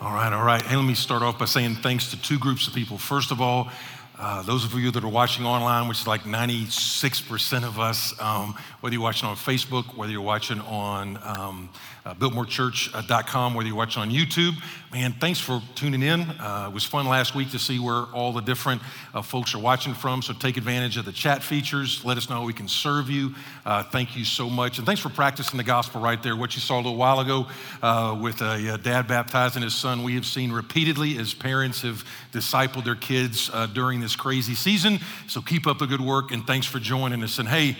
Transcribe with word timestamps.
All 0.00 0.14
right, 0.14 0.32
all 0.32 0.44
right. 0.44 0.64
Let 0.64 0.84
me 0.84 0.94
start 0.94 1.24
off 1.24 1.40
by 1.40 1.46
saying 1.46 1.74
thanks 1.76 2.12
to 2.12 2.22
two 2.22 2.38
groups 2.38 2.68
of 2.68 2.72
people. 2.72 2.98
First 2.98 3.32
of 3.32 3.40
all, 3.40 3.68
uh, 4.16 4.42
those 4.42 4.64
of 4.64 4.72
you 4.74 4.92
that 4.92 5.02
are 5.02 5.08
watching 5.08 5.44
online, 5.44 5.88
which 5.88 6.02
is 6.02 6.06
like 6.06 6.20
96% 6.22 7.64
of 7.64 7.80
us, 7.80 8.14
um, 8.20 8.54
whether 8.80 8.94
you're 8.94 9.02
watching 9.02 9.28
on 9.28 9.34
Facebook, 9.34 9.96
whether 9.96 10.12
you're 10.12 10.20
watching 10.20 10.60
on 10.60 11.18
um, 11.24 11.68
uh, 12.08 12.14
biltmorechurch.com, 12.14 13.52
whether 13.52 13.68
you're 13.68 13.76
watching 13.76 14.00
on 14.00 14.10
YouTube. 14.10 14.54
Man, 14.90 15.12
thanks 15.12 15.38
for 15.38 15.60
tuning 15.74 16.02
in. 16.02 16.22
Uh, 16.22 16.68
it 16.70 16.72
was 16.72 16.82
fun 16.82 17.06
last 17.06 17.34
week 17.34 17.50
to 17.50 17.58
see 17.58 17.78
where 17.78 18.04
all 18.14 18.32
the 18.32 18.40
different 18.40 18.80
uh, 19.12 19.20
folks 19.20 19.54
are 19.54 19.58
watching 19.58 19.92
from. 19.92 20.22
So 20.22 20.32
take 20.32 20.56
advantage 20.56 20.96
of 20.96 21.04
the 21.04 21.12
chat 21.12 21.42
features. 21.42 22.02
Let 22.06 22.16
us 22.16 22.30
know 22.30 22.44
we 22.44 22.54
can 22.54 22.68
serve 22.68 23.10
you. 23.10 23.34
Uh, 23.66 23.82
thank 23.82 24.16
you 24.16 24.24
so 24.24 24.48
much. 24.48 24.78
And 24.78 24.86
thanks 24.86 25.02
for 25.02 25.10
practicing 25.10 25.58
the 25.58 25.64
gospel 25.64 26.00
right 26.00 26.22
there. 26.22 26.34
What 26.34 26.54
you 26.54 26.62
saw 26.62 26.76
a 26.76 26.80
little 26.80 26.96
while 26.96 27.20
ago 27.20 27.48
uh, 27.82 28.18
with 28.18 28.40
a, 28.40 28.72
a, 28.72 28.78
dad 28.78 29.06
baptizing 29.06 29.60
his 29.60 29.74
son, 29.74 30.02
we 30.02 30.14
have 30.14 30.24
seen 30.24 30.50
repeatedly 30.50 31.18
as 31.18 31.34
parents 31.34 31.82
have 31.82 32.02
discipled 32.32 32.86
their 32.86 32.96
kids 32.96 33.50
uh, 33.52 33.66
during 33.66 34.00
this 34.00 34.16
crazy 34.16 34.54
season. 34.54 35.00
So 35.26 35.42
keep 35.42 35.66
up 35.66 35.80
the 35.80 35.86
good 35.86 36.00
work 36.00 36.32
and 36.32 36.46
thanks 36.46 36.66
for 36.66 36.78
joining 36.78 37.22
us. 37.22 37.38
And 37.38 37.46
hey, 37.46 37.76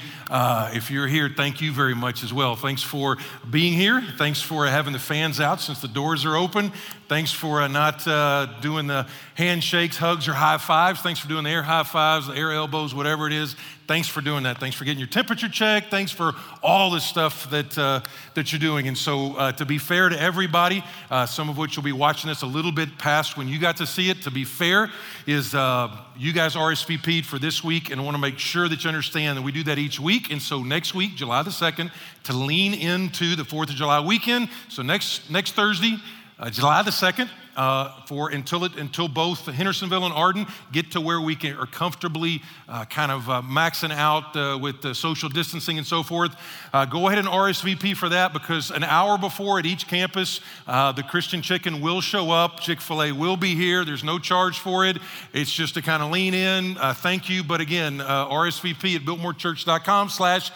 if 0.77 0.91
you're 0.91 1.07
here, 1.07 1.31
thank 1.35 1.63
you 1.63 1.73
very 1.73 1.95
much 1.95 2.23
as 2.23 2.35
well. 2.35 2.55
Thanks 2.55 2.83
for 2.83 3.17
being 3.49 3.73
here. 3.73 4.03
Thanks 4.19 4.43
for 4.43 4.67
having 4.67 4.93
the 4.93 4.99
fans 4.99 5.39
out 5.39 5.61
since 5.61 5.81
the 5.81 5.87
doors 5.87 6.25
are 6.25 6.35
open. 6.35 6.73
Thanks 7.07 7.31
for 7.31 7.63
uh, 7.63 7.69
not 7.69 8.05
uh, 8.05 8.47
doing 8.61 8.89
the 8.89 9.07
handshakes, 9.37 9.97
hugs, 9.97 10.27
or 10.27 10.33
high 10.33 10.59
fives. 10.59 11.01
Thanks 11.01 11.21
for 11.21 11.29
doing 11.29 11.45
the 11.45 11.51
air 11.51 11.63
high 11.63 11.85
fives, 11.85 12.27
the 12.27 12.35
air 12.35 12.51
elbows, 12.51 12.93
whatever 12.93 13.29
it 13.29 13.33
is. 13.33 13.55
Thanks 13.89 14.07
for 14.07 14.21
doing 14.21 14.43
that. 14.43 14.61
Thanks 14.61 14.77
for 14.77 14.85
getting 14.85 14.99
your 14.99 15.09
temperature 15.09 15.49
checked. 15.49 15.91
Thanks 15.91 16.13
for 16.13 16.35
all 16.63 16.91
the 16.91 17.01
stuff 17.01 17.49
that, 17.49 17.79
uh, 17.79 18.03
that 18.35 18.53
you're 18.53 18.61
doing. 18.61 18.87
And 18.87 18.99
so, 18.99 19.35
uh, 19.37 19.53
to 19.53 19.65
be 19.65 19.79
fair 19.79 20.11
to 20.11 20.21
everybody, 20.21 20.85
uh, 21.11 21.25
some 21.25 21.49
of 21.49 21.57
which 21.57 21.75
will 21.77 21.85
be 21.85 21.93
watching 21.93 22.29
this 22.29 22.43
a 22.43 22.47
little 22.47 22.71
bit 22.71 22.99
past 22.99 23.39
when 23.39 23.49
you 23.49 23.59
got 23.59 23.79
to 23.79 23.87
see 23.87 24.11
it, 24.11 24.21
to 24.25 24.31
be 24.31 24.45
fair, 24.45 24.91
is 25.27 25.55
uh, 25.55 25.89
you 26.19 26.35
guys 26.35 26.55
RSVP'd 26.55 27.25
for 27.25 27.39
this 27.39 27.65
week 27.65 27.91
and 27.91 28.05
want 28.05 28.15
to 28.15 28.21
make 28.21 28.39
sure 28.39 28.69
that 28.69 28.85
you 28.85 28.89
understand 28.89 29.39
that 29.39 29.43
we 29.43 29.53
do 29.53 29.65
that 29.65 29.79
each 29.79 29.99
week. 29.99 30.31
And 30.31 30.43
so, 30.43 30.63
next 30.63 30.95
week, 30.95 31.15
July 31.15 31.43
the 31.43 31.49
2nd, 31.49 31.91
to 32.25 32.35
lean 32.35 32.75
into 32.75 33.37
the 33.37 33.43
4th 33.43 33.71
of 33.71 33.77
July 33.77 34.01
weekend. 34.01 34.51
So, 34.69 34.83
next, 34.83 35.31
next 35.31 35.53
Thursday, 35.53 35.97
uh, 36.39 36.51
July 36.51 36.83
the 36.83 36.91
2nd, 36.93 37.29
uh, 37.57 38.01
for 38.07 38.31
until, 38.31 38.65
it, 38.65 38.77
until 38.77 39.09
both 39.09 39.45
Hendersonville 39.47 40.05
and 40.05 40.15
Arden 40.15 40.47
get 40.71 40.93
to 40.93 41.01
where 41.01 41.21
we 41.21 41.35
can, 41.35 41.57
are 41.57 41.67
comfortably 41.67 42.41
uh, 42.69 42.85
kind 42.85 43.11
of 43.11 43.29
uh, 43.29 43.43
maxing 43.43 43.93
out 43.93 44.37
uh, 44.37 44.57
with 44.57 44.81
the 44.81 44.95
social 44.95 45.29
distancing 45.29 45.77
and 45.77 45.87
so 45.87 46.05
forth. 46.05 46.37
Uh, 46.73 46.85
go 46.85 47.09
ahead 47.09 47.19
and 47.19 47.27
RSVP 47.27 47.97
for 47.97 48.09
that 48.11 48.33
because 48.33 48.71
an 48.71 48.85
hour 48.85 49.19
before 49.19 49.59
at 49.59 49.67
each 49.67 49.89
campus, 49.89 50.41
the 50.67 51.05
Christian 51.09 51.43
Chicken 51.43 51.81
will 51.81 52.01
show 52.01 52.31
up. 52.31 52.61
Chick 52.61 52.81
fil 52.81 53.03
A 53.03 53.11
will 53.11 53.37
be 53.37 53.57
here. 53.57 53.85
There's 53.85 54.05
no 54.05 54.21
charge 54.21 54.61
for 54.61 54.87
it. 54.87 54.99
It's 55.33 55.53
just 55.53 55.75
to 55.75 55.83
kind 55.83 56.05
of 56.05 56.13
lean 56.13 56.35
in. 56.35 56.77
thank 56.77 57.29
you. 57.29 57.43
But 57.43 57.61
again, 57.61 57.99
RSVP 57.99 58.95
at 58.95 59.03
biltmorechurch.com 59.03 60.11
slash 60.11 60.53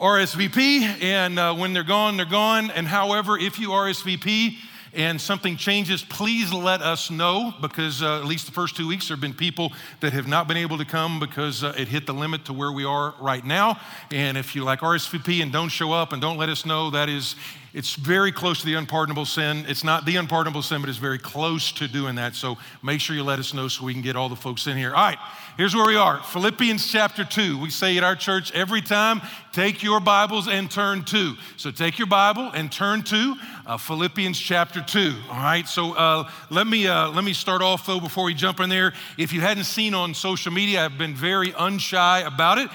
RSVP. 0.00 1.02
And 1.02 1.60
when 1.60 1.74
they're 1.74 1.84
gone, 1.84 2.16
they're 2.16 2.24
gone. 2.24 2.70
And 2.70 2.88
however, 2.88 3.36
if 3.36 3.58
you 3.58 3.68
RSVP, 3.68 4.56
and 4.94 5.20
something 5.20 5.56
changes, 5.56 6.02
please 6.02 6.52
let 6.52 6.82
us 6.82 7.10
know 7.10 7.54
because 7.60 8.02
uh, 8.02 8.18
at 8.18 8.24
least 8.24 8.46
the 8.46 8.52
first 8.52 8.76
two 8.76 8.88
weeks 8.88 9.08
there 9.08 9.16
have 9.16 9.20
been 9.20 9.34
people 9.34 9.72
that 10.00 10.12
have 10.12 10.26
not 10.26 10.48
been 10.48 10.56
able 10.56 10.78
to 10.78 10.84
come 10.84 11.20
because 11.20 11.62
uh, 11.62 11.74
it 11.76 11.88
hit 11.88 12.06
the 12.06 12.14
limit 12.14 12.44
to 12.46 12.52
where 12.52 12.72
we 12.72 12.84
are 12.84 13.14
right 13.20 13.44
now. 13.44 13.78
And 14.10 14.36
if 14.36 14.56
you 14.56 14.64
like 14.64 14.80
RSVP 14.80 15.42
and 15.42 15.52
don't 15.52 15.68
show 15.68 15.92
up 15.92 16.12
and 16.12 16.20
don't 16.20 16.36
let 16.36 16.48
us 16.48 16.66
know, 16.66 16.90
that 16.90 17.08
is 17.08 17.36
it's 17.72 17.94
very 17.94 18.32
close 18.32 18.60
to 18.60 18.66
the 18.66 18.74
unpardonable 18.74 19.24
sin. 19.24 19.64
It's 19.68 19.84
not 19.84 20.04
the 20.04 20.16
unpardonable 20.16 20.62
sin, 20.62 20.80
but 20.80 20.88
it's 20.88 20.98
very 20.98 21.18
close 21.18 21.70
to 21.72 21.86
doing 21.86 22.16
that. 22.16 22.34
So 22.34 22.58
make 22.82 23.00
sure 23.00 23.14
you 23.14 23.22
let 23.22 23.38
us 23.38 23.54
know 23.54 23.68
so 23.68 23.84
we 23.84 23.92
can 23.92 24.02
get 24.02 24.16
all 24.16 24.28
the 24.28 24.36
folks 24.36 24.66
in 24.66 24.76
here. 24.76 24.90
All 24.92 25.06
right, 25.06 25.18
here's 25.56 25.74
where 25.74 25.86
we 25.86 25.94
are 25.94 26.20
Philippians 26.22 26.90
chapter 26.90 27.24
2. 27.24 27.60
We 27.60 27.70
say 27.70 27.96
at 27.96 28.02
our 28.02 28.16
church 28.16 28.52
every 28.52 28.82
time 28.82 29.20
take 29.52 29.82
your 29.84 30.00
Bibles 30.00 30.48
and 30.48 30.68
turn 30.68 31.04
to. 31.06 31.34
So 31.56 31.70
take 31.70 31.98
your 31.98 32.08
Bible 32.08 32.50
and 32.54 32.72
turn 32.72 33.02
to 33.04 33.36
uh, 33.66 33.76
Philippians 33.76 34.38
chapter 34.38 34.82
2. 34.82 35.14
All 35.30 35.36
right, 35.36 35.68
so 35.68 35.92
uh, 35.92 36.28
let, 36.50 36.66
me, 36.66 36.88
uh, 36.88 37.10
let 37.10 37.22
me 37.22 37.32
start 37.32 37.62
off 37.62 37.86
though 37.86 38.00
before 38.00 38.24
we 38.24 38.34
jump 38.34 38.58
in 38.58 38.68
there. 38.68 38.92
If 39.16 39.32
you 39.32 39.40
hadn't 39.40 39.64
seen 39.64 39.94
on 39.94 40.14
social 40.14 40.52
media, 40.52 40.84
I've 40.84 40.98
been 40.98 41.14
very 41.14 41.52
unshy 41.52 42.26
about 42.26 42.58
it. 42.58 42.68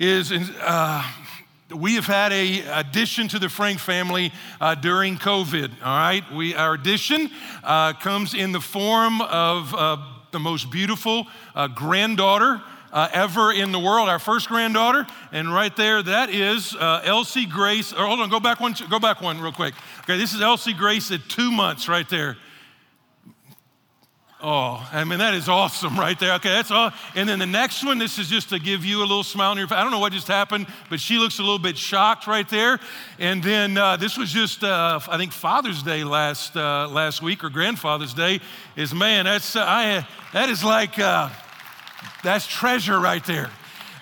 Is 0.00 0.32
uh, 0.32 1.02
we 1.70 1.94
have 1.94 2.06
had 2.06 2.32
a 2.32 2.60
addition 2.78 3.28
to 3.28 3.38
the 3.38 3.48
Frank 3.48 3.78
family 3.78 4.32
uh, 4.60 4.74
during 4.74 5.16
COVID. 5.16 5.70
All 5.82 5.98
right, 5.98 6.22
we 6.32 6.54
our 6.54 6.74
addition 6.74 7.30
uh, 7.62 7.94
comes 7.94 8.34
in 8.34 8.52
the 8.52 8.60
form 8.60 9.20
of 9.22 9.74
uh, 9.74 9.96
the 10.30 10.40
most 10.40 10.70
beautiful 10.70 11.26
uh, 11.54 11.68
granddaughter. 11.68 12.62
Uh, 12.92 13.08
ever 13.12 13.50
in 13.50 13.72
the 13.72 13.78
world, 13.78 14.08
our 14.08 14.20
first 14.20 14.46
granddaughter, 14.46 15.04
and 15.32 15.52
right 15.52 15.74
there, 15.74 16.00
that 16.00 16.30
is 16.30 16.76
uh, 16.76 17.00
Elsie 17.02 17.44
Grace. 17.44 17.90
Hold 17.90 18.20
on, 18.20 18.30
go 18.30 18.38
back 18.38 18.60
one, 18.60 18.72
go 18.88 19.00
back 19.00 19.20
one 19.20 19.40
real 19.40 19.50
quick. 19.50 19.74
Okay, 20.02 20.16
this 20.16 20.32
is 20.32 20.40
Elsie 20.40 20.74
Grace 20.74 21.10
at 21.10 21.28
two 21.28 21.50
months, 21.50 21.88
right 21.88 22.08
there. 22.08 22.36
Oh, 24.46 24.86
I 24.92 25.04
mean, 25.04 25.20
that 25.20 25.32
is 25.32 25.48
awesome 25.48 25.98
right 25.98 26.18
there. 26.20 26.34
Okay, 26.34 26.50
that's 26.50 26.70
all. 26.70 26.92
And 27.14 27.26
then 27.26 27.38
the 27.38 27.46
next 27.46 27.82
one, 27.82 27.96
this 27.96 28.18
is 28.18 28.28
just 28.28 28.50
to 28.50 28.58
give 28.58 28.84
you 28.84 28.98
a 28.98 29.06
little 29.06 29.24
smile 29.24 29.52
on 29.52 29.56
your 29.56 29.66
face. 29.66 29.78
I 29.78 29.82
don't 29.82 29.90
know 29.90 30.00
what 30.00 30.12
just 30.12 30.28
happened, 30.28 30.66
but 30.90 31.00
she 31.00 31.16
looks 31.16 31.38
a 31.38 31.42
little 31.42 31.58
bit 31.58 31.78
shocked 31.78 32.26
right 32.26 32.46
there. 32.50 32.78
And 33.18 33.42
then 33.42 33.78
uh, 33.78 33.96
this 33.96 34.18
was 34.18 34.30
just, 34.30 34.62
uh, 34.62 35.00
I 35.08 35.16
think, 35.16 35.32
Father's 35.32 35.82
Day 35.82 36.04
last, 36.04 36.58
uh, 36.58 36.88
last 36.90 37.22
week 37.22 37.42
or 37.42 37.48
Grandfather's 37.48 38.12
Day. 38.12 38.42
Is 38.76 38.92
man, 38.92 39.24
that's, 39.24 39.56
uh, 39.56 39.64
I, 39.66 40.06
that 40.34 40.50
is 40.50 40.62
like, 40.62 40.98
uh, 40.98 41.30
that's 42.22 42.46
treasure 42.46 43.00
right 43.00 43.24
there. 43.24 43.48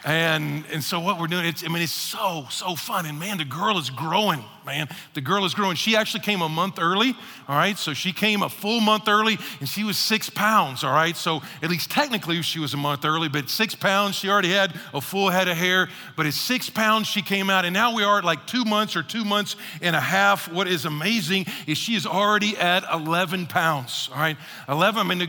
And, 0.04 0.64
and 0.72 0.82
so 0.82 0.98
what 0.98 1.20
we're 1.20 1.28
doing, 1.28 1.46
it's, 1.46 1.64
I 1.64 1.68
mean, 1.68 1.80
it's 1.80 1.92
so, 1.92 2.46
so 2.50 2.74
fun. 2.74 3.06
And 3.06 3.20
man, 3.20 3.38
the 3.38 3.44
girl 3.44 3.78
is 3.78 3.88
growing, 3.88 4.42
man. 4.66 4.88
The 5.14 5.20
girl 5.20 5.44
is 5.44 5.54
growing. 5.54 5.76
She 5.76 5.94
actually 5.94 6.24
came 6.24 6.42
a 6.42 6.48
month 6.48 6.80
early, 6.80 7.14
all 7.48 7.56
right? 7.56 7.78
So 7.78 7.94
she 7.94 8.12
came 8.12 8.42
a 8.42 8.48
full 8.48 8.80
month 8.80 9.06
early 9.06 9.38
and 9.60 9.68
she 9.68 9.84
was 9.84 9.96
six 9.96 10.28
pounds, 10.28 10.82
all 10.82 10.92
right? 10.92 11.16
So 11.16 11.40
at 11.62 11.70
least 11.70 11.88
technically 11.88 12.42
she 12.42 12.58
was 12.58 12.74
a 12.74 12.76
month 12.76 13.04
early, 13.04 13.28
but 13.28 13.48
six 13.48 13.76
pounds, 13.76 14.16
she 14.16 14.28
already 14.28 14.50
had 14.50 14.74
a 14.92 15.00
full 15.00 15.30
head 15.30 15.46
of 15.46 15.56
hair. 15.56 15.88
But 16.16 16.26
at 16.26 16.34
six 16.34 16.68
pounds, 16.68 17.06
she 17.06 17.22
came 17.22 17.48
out. 17.48 17.64
And 17.64 17.72
now 17.72 17.94
we 17.94 18.02
are 18.02 18.18
at 18.18 18.24
like 18.24 18.44
two 18.48 18.64
months 18.64 18.96
or 18.96 19.04
two 19.04 19.24
months 19.24 19.54
and 19.82 19.94
a 19.94 20.00
half. 20.00 20.50
What 20.50 20.66
is 20.66 20.84
amazing 20.84 21.46
is 21.68 21.78
she 21.78 21.94
is 21.94 22.06
already 22.06 22.56
at 22.56 22.82
11 22.92 23.46
pounds, 23.46 24.08
all 24.12 24.18
right? 24.18 24.36
11, 24.68 24.98
I 24.98 25.14
mean, 25.14 25.28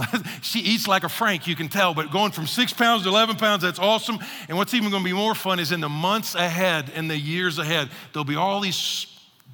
she 0.42 0.60
eats 0.60 0.86
like 0.86 1.04
a 1.04 1.08
Frank, 1.08 1.46
you 1.46 1.56
can 1.56 1.68
tell, 1.68 1.94
but 1.94 2.10
going 2.10 2.32
from 2.32 2.46
six 2.46 2.72
pounds 2.72 3.02
to 3.02 3.08
11 3.08 3.36
pounds, 3.36 3.62
that's 3.62 3.78
awesome. 3.78 4.18
And 4.48 4.56
what's 4.56 4.74
even 4.74 4.90
going 4.90 5.02
to 5.02 5.08
be 5.08 5.14
more 5.14 5.34
fun 5.34 5.58
is 5.58 5.72
in 5.72 5.80
the 5.80 5.88
months 5.88 6.34
ahead, 6.34 6.90
in 6.94 7.08
the 7.08 7.16
years 7.16 7.58
ahead, 7.58 7.90
there'll 8.12 8.24
be 8.24 8.36
all 8.36 8.60
these 8.60 9.06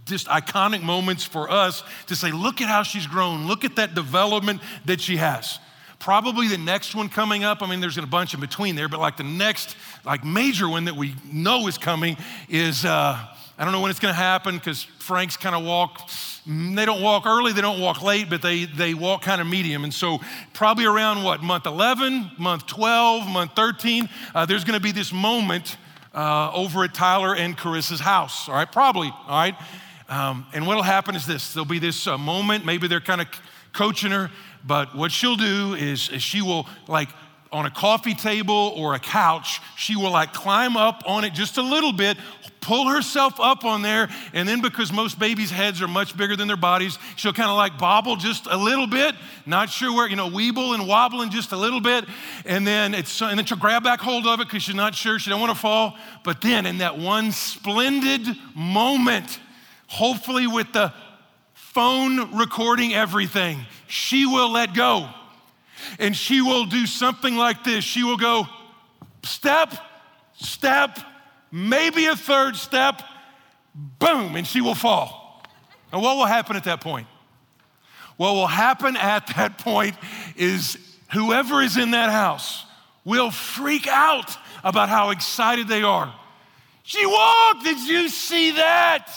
just 0.04 0.26
iconic 0.28 0.82
moments 0.82 1.24
for 1.24 1.50
us 1.50 1.82
to 2.06 2.16
say, 2.16 2.32
look 2.32 2.60
at 2.60 2.68
how 2.68 2.82
she's 2.82 3.06
grown, 3.06 3.46
look 3.46 3.64
at 3.64 3.76
that 3.76 3.94
development 3.94 4.60
that 4.86 5.00
she 5.00 5.16
has. 5.16 5.58
Probably 5.98 6.48
the 6.48 6.58
next 6.58 6.94
one 6.94 7.08
coming 7.08 7.44
up, 7.44 7.62
I 7.62 7.68
mean, 7.68 7.80
there's 7.80 7.98
a 7.98 8.06
bunch 8.06 8.32
in 8.32 8.40
between 8.40 8.76
there, 8.76 8.88
but 8.88 9.00
like 9.00 9.16
the 9.16 9.24
next, 9.24 9.76
like 10.04 10.24
major 10.24 10.68
one 10.68 10.84
that 10.84 10.96
we 10.96 11.14
know 11.30 11.66
is 11.66 11.76
coming 11.76 12.16
is, 12.48 12.84
uh, 12.84 13.18
I 13.58 13.64
don't 13.64 13.72
know 13.72 13.80
when 13.80 13.90
it's 13.90 14.00
going 14.00 14.14
to 14.14 14.20
happen 14.20 14.56
because 14.56 14.82
Frank's 14.82 15.36
kind 15.36 15.56
of 15.56 15.64
walk 15.64 16.08
they 16.48 16.86
don't 16.86 17.02
walk 17.02 17.26
early, 17.26 17.52
they 17.52 17.60
don't 17.60 17.78
walk 17.78 18.02
late, 18.02 18.30
but 18.30 18.40
they, 18.40 18.64
they 18.64 18.94
walk 18.94 19.20
kind 19.20 19.38
of 19.38 19.46
medium. 19.46 19.84
And 19.84 19.92
so, 19.92 20.18
probably 20.54 20.86
around 20.86 21.22
what, 21.22 21.42
month 21.42 21.66
11, 21.66 22.30
month 22.38 22.66
12, 22.66 23.28
month 23.28 23.52
13, 23.54 24.08
uh, 24.34 24.46
there's 24.46 24.64
going 24.64 24.78
to 24.78 24.82
be 24.82 24.90
this 24.90 25.12
moment 25.12 25.76
uh, 26.14 26.50
over 26.54 26.84
at 26.84 26.94
Tyler 26.94 27.36
and 27.36 27.54
Carissa's 27.54 28.00
house, 28.00 28.48
all 28.48 28.54
right? 28.54 28.70
Probably, 28.70 29.08
all 29.08 29.28
right? 29.28 29.54
Um, 30.08 30.46
and 30.54 30.66
what'll 30.66 30.82
happen 30.82 31.14
is 31.14 31.26
this 31.26 31.52
there'll 31.52 31.66
be 31.66 31.78
this 31.78 32.06
uh, 32.06 32.16
moment, 32.16 32.64
maybe 32.64 32.88
they're 32.88 32.98
kind 32.98 33.20
of 33.20 33.26
coaching 33.74 34.10
her, 34.10 34.30
but 34.66 34.96
what 34.96 35.12
she'll 35.12 35.36
do 35.36 35.74
is, 35.74 36.08
is 36.08 36.22
she 36.22 36.40
will 36.40 36.66
like 36.86 37.10
on 37.50 37.64
a 37.66 37.70
coffee 37.70 38.14
table 38.14 38.74
or 38.76 38.94
a 38.94 38.98
couch, 38.98 39.60
she 39.76 39.96
will 39.96 40.10
like 40.10 40.32
climb 40.32 40.76
up 40.76 41.02
on 41.06 41.24
it 41.24 41.32
just 41.32 41.56
a 41.56 41.62
little 41.62 41.92
bit, 41.92 42.18
pull 42.60 42.88
herself 42.88 43.40
up 43.40 43.64
on 43.64 43.82
there, 43.82 44.08
and 44.34 44.48
then 44.48 44.60
because 44.60 44.92
most 44.92 45.18
babies' 45.18 45.50
heads 45.50 45.80
are 45.80 45.88
much 45.88 46.16
bigger 46.16 46.36
than 46.36 46.46
their 46.46 46.56
bodies, 46.56 46.98
she'll 47.16 47.32
kind 47.32 47.48
of 47.48 47.56
like 47.56 47.78
bobble 47.78 48.16
just 48.16 48.46
a 48.50 48.56
little 48.56 48.86
bit, 48.86 49.14
not 49.46 49.70
sure 49.70 49.94
where, 49.94 50.08
you 50.08 50.16
know, 50.16 50.28
weeble 50.28 50.74
and 50.74 50.86
wobbling 50.86 51.30
just 51.30 51.52
a 51.52 51.56
little 51.56 51.80
bit, 51.80 52.04
and 52.44 52.66
then 52.66 52.94
it's 52.94 53.22
and 53.22 53.38
then 53.38 53.46
she'll 53.46 53.56
grab 53.56 53.82
back 53.82 54.00
hold 54.00 54.26
of 54.26 54.40
it 54.40 54.48
because 54.48 54.62
she's 54.62 54.74
not 54.74 54.94
sure, 54.94 55.18
she 55.18 55.30
don't 55.30 55.40
want 55.40 55.52
to 55.52 55.58
fall. 55.58 55.96
But 56.24 56.42
then 56.42 56.66
in 56.66 56.78
that 56.78 56.98
one 56.98 57.32
splendid 57.32 58.26
moment, 58.54 59.40
hopefully 59.86 60.46
with 60.46 60.72
the 60.72 60.92
phone 61.54 62.36
recording 62.36 62.92
everything, 62.92 63.64
she 63.86 64.26
will 64.26 64.50
let 64.50 64.74
go 64.74 65.08
and 65.98 66.16
she 66.16 66.40
will 66.40 66.66
do 66.66 66.86
something 66.86 67.36
like 67.36 67.64
this. 67.64 67.84
She 67.84 68.04
will 68.04 68.16
go, 68.16 68.46
step, 69.24 69.74
step, 70.34 70.98
maybe 71.50 72.06
a 72.06 72.16
third 72.16 72.56
step, 72.56 73.02
boom, 73.74 74.36
and 74.36 74.46
she 74.46 74.60
will 74.60 74.74
fall. 74.74 75.42
And 75.92 76.02
what 76.02 76.16
will 76.16 76.26
happen 76.26 76.56
at 76.56 76.64
that 76.64 76.80
point? 76.80 77.06
What 78.16 78.34
will 78.34 78.46
happen 78.46 78.96
at 78.96 79.28
that 79.36 79.58
point 79.58 79.96
is 80.36 80.76
whoever 81.12 81.62
is 81.62 81.76
in 81.76 81.92
that 81.92 82.10
house 82.10 82.64
will 83.04 83.30
freak 83.30 83.86
out 83.86 84.36
about 84.64 84.88
how 84.88 85.10
excited 85.10 85.68
they 85.68 85.82
are. 85.82 86.12
She 86.82 87.06
walked. 87.06 87.64
Did 87.64 87.78
you 87.80 88.08
see 88.08 88.52
that? 88.52 89.08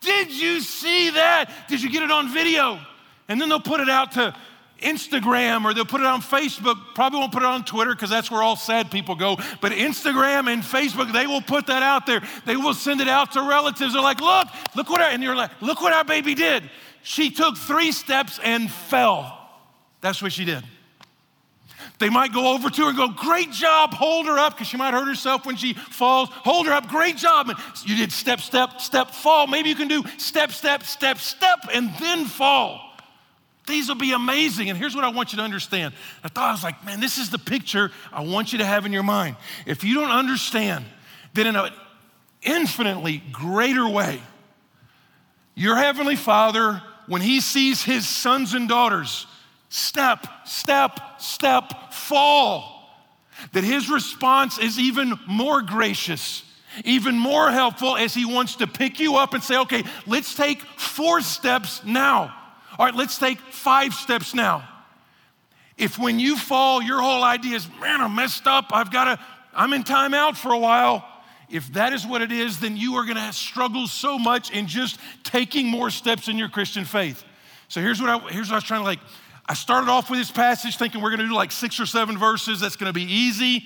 Did 0.00 0.32
you 0.32 0.60
see 0.60 1.10
that? 1.10 1.50
Did 1.68 1.82
you 1.82 1.90
get 1.90 2.02
it 2.02 2.10
on 2.10 2.32
video? 2.32 2.80
And 3.28 3.40
then 3.40 3.48
they'll 3.48 3.60
put 3.60 3.80
it 3.80 3.88
out 3.88 4.12
to 4.12 4.34
Instagram 4.80 5.64
or 5.64 5.74
they'll 5.74 5.84
put 5.84 6.00
it 6.00 6.06
on 6.06 6.22
Facebook. 6.22 6.76
Probably 6.94 7.20
won't 7.20 7.32
put 7.32 7.42
it 7.42 7.46
on 7.46 7.64
Twitter 7.64 7.94
because 7.94 8.10
that's 8.10 8.30
where 8.30 8.42
all 8.42 8.56
sad 8.56 8.90
people 8.90 9.14
go. 9.14 9.36
But 9.60 9.72
Instagram 9.72 10.52
and 10.52 10.62
Facebook, 10.62 11.12
they 11.12 11.26
will 11.26 11.42
put 11.42 11.66
that 11.66 11.82
out 11.82 12.06
there. 12.06 12.22
They 12.46 12.56
will 12.56 12.74
send 12.74 13.00
it 13.00 13.08
out 13.08 13.32
to 13.32 13.42
relatives. 13.42 13.92
They're 13.92 14.02
like, 14.02 14.20
look, 14.20 14.48
look 14.74 14.90
what 14.90 15.00
our, 15.00 15.10
and 15.10 15.22
you're 15.22 15.36
like, 15.36 15.50
look 15.60 15.80
what 15.80 15.92
our 15.92 16.04
baby 16.04 16.34
did. 16.34 16.68
She 17.02 17.30
took 17.30 17.56
three 17.56 17.92
steps 17.92 18.38
and 18.42 18.70
fell. 18.70 19.36
That's 20.00 20.22
what 20.22 20.32
she 20.32 20.44
did. 20.44 20.64
They 21.98 22.08
might 22.08 22.32
go 22.32 22.54
over 22.54 22.70
to 22.70 22.82
her 22.82 22.88
and 22.88 22.96
go, 22.96 23.08
Great 23.08 23.52
job, 23.52 23.92
hold 23.92 24.26
her 24.26 24.38
up, 24.38 24.54
because 24.54 24.66
she 24.66 24.78
might 24.78 24.94
hurt 24.94 25.06
herself 25.06 25.44
when 25.44 25.56
she 25.56 25.74
falls. 25.74 26.30
Hold 26.30 26.66
her 26.66 26.72
up, 26.72 26.88
great 26.88 27.16
job. 27.16 27.50
And 27.50 27.58
you 27.84 27.96
did 27.96 28.10
step, 28.10 28.40
step, 28.40 28.80
step, 28.80 29.10
fall. 29.10 29.46
Maybe 29.46 29.68
you 29.68 29.74
can 29.74 29.88
do 29.88 30.02
step, 30.16 30.50
step, 30.50 30.82
step, 30.82 31.18
step, 31.18 31.58
and 31.72 31.90
then 32.00 32.24
fall. 32.24 32.89
These 33.70 33.88
will 33.88 33.94
be 33.94 34.12
amazing. 34.12 34.68
And 34.68 34.78
here's 34.78 34.94
what 34.94 35.04
I 35.04 35.08
want 35.08 35.32
you 35.32 35.38
to 35.38 35.42
understand. 35.42 35.94
I 36.22 36.28
thought, 36.28 36.48
I 36.48 36.52
was 36.52 36.62
like, 36.62 36.84
man, 36.84 37.00
this 37.00 37.18
is 37.18 37.30
the 37.30 37.38
picture 37.38 37.90
I 38.12 38.22
want 38.22 38.52
you 38.52 38.58
to 38.58 38.66
have 38.66 38.84
in 38.84 38.92
your 38.92 39.02
mind. 39.02 39.36
If 39.66 39.84
you 39.84 39.94
don't 39.94 40.10
understand 40.10 40.84
that 41.34 41.46
in 41.46 41.56
an 41.56 41.70
infinitely 42.42 43.22
greater 43.32 43.88
way, 43.88 44.20
your 45.54 45.76
Heavenly 45.76 46.16
Father, 46.16 46.82
when 47.06 47.22
He 47.22 47.40
sees 47.40 47.82
His 47.82 48.06
sons 48.08 48.54
and 48.54 48.68
daughters 48.68 49.26
step, 49.70 50.26
step, 50.44 51.00
step, 51.18 51.92
fall. 51.92 52.76
That 53.52 53.64
his 53.64 53.88
response 53.88 54.58
is 54.58 54.78
even 54.78 55.18
more 55.26 55.62
gracious, 55.62 56.44
even 56.84 57.18
more 57.18 57.50
helpful 57.50 57.96
as 57.96 58.12
he 58.12 58.26
wants 58.26 58.56
to 58.56 58.66
pick 58.66 59.00
you 59.00 59.16
up 59.16 59.32
and 59.32 59.42
say, 59.42 59.56
okay, 59.60 59.82
let's 60.06 60.34
take 60.34 60.60
four 60.60 61.22
steps 61.22 61.82
now. 61.84 62.36
All 62.80 62.86
right, 62.86 62.94
let's 62.94 63.18
take 63.18 63.38
five 63.38 63.92
steps 63.92 64.32
now. 64.32 64.66
If 65.76 65.98
when 65.98 66.18
you 66.18 66.34
fall, 66.34 66.80
your 66.80 67.02
whole 67.02 67.22
idea 67.22 67.56
is, 67.56 67.68
man, 67.78 68.00
I'm 68.00 68.14
messed 68.14 68.46
up, 68.46 68.70
I've 68.72 68.90
got 68.90 69.04
to, 69.04 69.24
I'm 69.52 69.74
in 69.74 69.84
timeout 69.84 70.34
for 70.34 70.54
a 70.54 70.58
while. 70.58 71.06
If 71.50 71.70
that 71.74 71.92
is 71.92 72.06
what 72.06 72.22
it 72.22 72.32
is, 72.32 72.58
then 72.58 72.78
you 72.78 72.94
are 72.94 73.04
going 73.04 73.18
to 73.18 73.32
struggle 73.34 73.86
so 73.86 74.18
much 74.18 74.50
in 74.50 74.66
just 74.66 74.98
taking 75.24 75.66
more 75.66 75.90
steps 75.90 76.28
in 76.28 76.38
your 76.38 76.48
Christian 76.48 76.86
faith. 76.86 77.22
So 77.68 77.82
here's 77.82 78.00
what 78.00 78.08
I, 78.08 78.18
here's 78.32 78.48
what 78.48 78.54
I 78.54 78.56
was 78.56 78.64
trying 78.64 78.80
to 78.80 78.86
like 78.86 79.00
I 79.46 79.52
started 79.52 79.90
off 79.90 80.08
with 80.08 80.18
this 80.18 80.30
passage 80.30 80.78
thinking 80.78 81.02
we're 81.02 81.10
going 81.10 81.20
to 81.20 81.28
do 81.28 81.34
like 81.34 81.52
six 81.52 81.78
or 81.80 81.84
seven 81.84 82.16
verses. 82.16 82.60
That's 82.60 82.76
going 82.76 82.88
to 82.88 82.98
be 82.98 83.04
easy. 83.04 83.56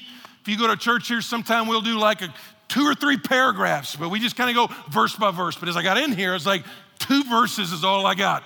If 0.41 0.49
you 0.49 0.59
go 0.59 0.67
to 0.67 0.77
church 0.77 1.07
here, 1.07 1.21
sometime 1.21 1.69
we'll 1.69 1.83
do 1.83 2.01
like 2.01 2.21
a, 2.23 2.35
two 2.67 2.83
or 2.83 2.97
three 2.97 3.19
paragraphs, 3.19 3.95
but 3.95 4.09
we 4.09 4.19
just 4.19 4.35
kind 4.35 4.51
of 4.51 4.57
go 4.57 4.75
verse 4.91 5.15
by 5.15 5.31
verse. 5.31 5.55
But 5.55 5.69
as 5.69 5.77
I 5.77 5.85
got 5.85 5.99
in 5.99 6.11
here, 6.11 6.35
it's 6.35 6.47
like 6.47 6.65
two 6.99 7.23
verses 7.23 7.71
is 7.71 7.85
all 7.85 8.07
I 8.07 8.17
got. 8.17 8.43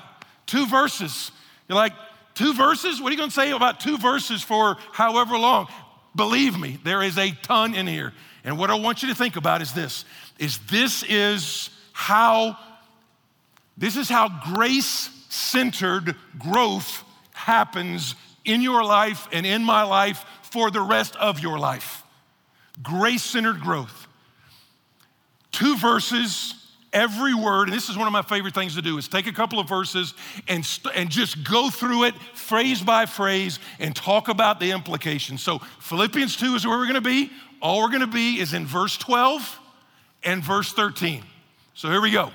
Two 0.49 0.67
verses. 0.67 1.31
You're 1.69 1.77
like, 1.77 1.93
two 2.35 2.55
verses? 2.55 3.01
What 3.01 3.11
are 3.11 3.13
you 3.13 3.19
going 3.19 3.29
to 3.29 3.35
say 3.35 3.53
about 3.53 3.79
two 3.79 3.99
verses 3.99 4.43
for 4.43 4.77
however 4.93 5.39
long? 5.39 5.69
Believe 6.17 6.59
me, 6.59 6.81
there 6.83 7.03
is 7.03 7.17
a 7.19 7.31
ton 7.43 7.75
in 7.75 7.87
here. 7.87 8.13
And 8.43 8.59
what 8.59 8.71
I 8.71 8.75
want 8.75 9.03
you 9.03 9.09
to 9.11 9.15
think 9.15 9.37
about 9.37 9.63
is 9.63 9.73
this 9.73 10.05
is 10.39 10.59
this 10.71 11.05
is 11.05 11.71
how 11.93 12.57
this 13.77 13.97
is 13.97 14.09
how 14.09 14.29
grace 14.53 15.11
centered 15.29 16.17
growth 16.39 17.05
happens 17.35 18.15
in 18.45 18.63
your 18.63 18.83
life 18.83 19.29
and 19.33 19.45
in 19.45 19.63
my 19.63 19.83
life 19.83 20.25
for 20.43 20.71
the 20.71 20.81
rest 20.81 21.15
of 21.17 21.41
your 21.41 21.59
life. 21.59 22.03
Grace 22.83 23.23
centered 23.23 23.61
growth. 23.61 24.07
Two 25.53 25.77
verses, 25.77 26.55
every 26.93 27.35
word, 27.35 27.69
and 27.69 27.77
this 27.77 27.89
is 27.89 27.97
one 27.97 28.07
of 28.07 28.13
my 28.13 28.23
favorite 28.23 28.55
things 28.55 28.75
to 28.75 28.83
do, 28.83 28.99
is 28.99 29.09
take 29.09 29.27
a 29.27 29.33
couple 29.33 29.59
of 29.59 29.69
verses 29.69 30.15
and, 30.47 30.65
st- 30.65 30.95
and 30.95 31.11
just 31.11 31.45
go 31.45 31.71
through 31.71 32.05
it 32.05 32.15
phrase 32.35 32.83
by 32.83 33.07
phrase 33.07 33.59
and 33.79 33.95
talk 33.95 34.29
about 34.29 34.61
the 34.61 34.71
implications. 34.71 35.43
So, 35.43 35.59
Philippians 35.81 36.37
2 36.37 36.55
is 36.55 36.67
where 36.67 36.79
we're 36.79 36.87
gonna 36.87 37.01
be. 37.01 37.31
All 37.61 37.83
we're 37.83 37.91
gonna 37.91 38.07
be 38.07 38.41
is 38.41 38.55
in 38.55 38.67
verse 38.67 38.97
12 38.97 39.59
and 40.25 40.43
verse 40.43 40.73
13. 40.73 41.23
So, 41.75 41.91
here 41.91 42.01
we 42.01 42.11
go. 42.11 42.31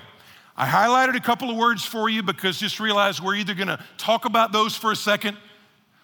I 0.56 0.66
highlighted 0.66 1.16
a 1.16 1.20
couple 1.20 1.50
of 1.50 1.56
words 1.56 1.84
for 1.84 2.08
you 2.08 2.22
because 2.22 2.60
just 2.60 2.78
realize 2.78 3.20
we're 3.20 3.34
either 3.34 3.54
going 3.54 3.68
to 3.68 3.80
talk 3.98 4.24
about 4.24 4.52
those 4.52 4.76
for 4.76 4.92
a 4.92 4.96
second 4.96 5.36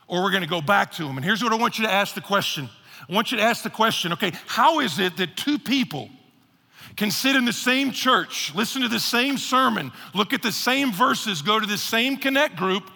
or 0.08 0.24
we're 0.24 0.32
going 0.32 0.42
to 0.42 0.48
go 0.48 0.60
back 0.60 0.90
to 0.92 1.04
them. 1.04 1.16
And 1.16 1.24
here's 1.24 1.42
what 1.42 1.52
I 1.52 1.56
want 1.56 1.78
you 1.78 1.86
to 1.86 1.92
ask 1.92 2.14
the 2.14 2.20
question 2.20 2.68
I 3.08 3.12
want 3.12 3.32
you 3.32 3.38
to 3.38 3.42
ask 3.42 3.62
the 3.62 3.70
question 3.70 4.12
okay, 4.12 4.32
how 4.46 4.80
is 4.80 4.98
it 4.98 5.16
that 5.18 5.36
two 5.36 5.58
people 5.58 6.10
can 6.96 7.10
sit 7.10 7.36
in 7.36 7.44
the 7.44 7.52
same 7.52 7.92
church, 7.92 8.54
listen 8.54 8.82
to 8.82 8.88
the 8.88 9.00
same 9.00 9.38
sermon, 9.38 9.92
look 10.14 10.32
at 10.32 10.42
the 10.42 10.52
same 10.52 10.92
verses, 10.92 11.42
go 11.42 11.58
to 11.60 11.66
the 11.66 11.78
same 11.78 12.16
connect 12.16 12.56
group? 12.56 12.90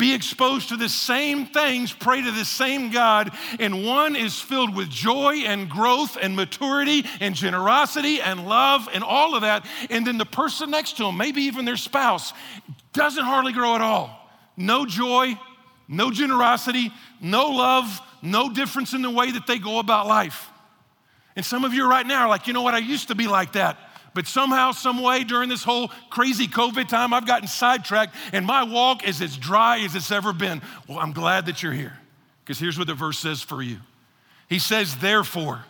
be 0.00 0.14
exposed 0.14 0.70
to 0.70 0.76
the 0.76 0.88
same 0.88 1.46
things, 1.46 1.92
pray 1.92 2.22
to 2.22 2.30
the 2.32 2.44
same 2.44 2.90
God, 2.90 3.30
and 3.60 3.84
one 3.84 4.16
is 4.16 4.40
filled 4.40 4.74
with 4.74 4.88
joy 4.88 5.42
and 5.44 5.68
growth 5.68 6.16
and 6.20 6.34
maturity 6.34 7.04
and 7.20 7.34
generosity 7.34 8.20
and 8.20 8.48
love 8.48 8.88
and 8.94 9.04
all 9.04 9.34
of 9.34 9.42
that. 9.42 9.66
And 9.90 10.06
then 10.06 10.16
the 10.16 10.24
person 10.24 10.70
next 10.70 10.96
to 10.96 11.04
them, 11.04 11.18
maybe 11.18 11.42
even 11.42 11.66
their 11.66 11.76
spouse, 11.76 12.32
doesn't 12.94 13.24
hardly 13.24 13.52
grow 13.52 13.74
at 13.74 13.82
all. 13.82 14.16
No 14.56 14.86
joy, 14.86 15.38
no 15.86 16.10
generosity, 16.10 16.90
no 17.20 17.50
love, 17.50 18.00
no 18.22 18.50
difference 18.50 18.94
in 18.94 19.02
the 19.02 19.10
way 19.10 19.30
that 19.32 19.46
they 19.46 19.58
go 19.58 19.78
about 19.78 20.06
life. 20.06 20.49
And 21.36 21.44
some 21.44 21.64
of 21.64 21.72
you 21.74 21.88
right 21.88 22.06
now 22.06 22.22
are 22.22 22.28
like, 22.28 22.46
you 22.46 22.52
know 22.52 22.62
what, 22.62 22.74
I 22.74 22.78
used 22.78 23.08
to 23.08 23.14
be 23.14 23.28
like 23.28 23.52
that. 23.52 23.78
But 24.12 24.26
somehow, 24.26 24.72
some 24.72 25.00
way 25.02 25.22
during 25.22 25.48
this 25.48 25.62
whole 25.62 25.88
crazy 26.10 26.48
COVID 26.48 26.88
time, 26.88 27.14
I've 27.14 27.26
gotten 27.26 27.46
sidetracked 27.46 28.14
and 28.32 28.44
my 28.44 28.64
walk 28.64 29.06
is 29.06 29.22
as 29.22 29.36
dry 29.36 29.78
as 29.80 29.94
it's 29.94 30.10
ever 30.10 30.32
been. 30.32 30.62
Well, 30.88 30.98
I'm 30.98 31.12
glad 31.12 31.46
that 31.46 31.62
you're 31.62 31.72
here 31.72 31.96
because 32.44 32.58
here's 32.58 32.76
what 32.76 32.88
the 32.88 32.94
verse 32.94 33.18
says 33.18 33.40
for 33.40 33.62
you. 33.62 33.78
He 34.48 34.58
says, 34.58 34.96
therefore, 34.96 35.64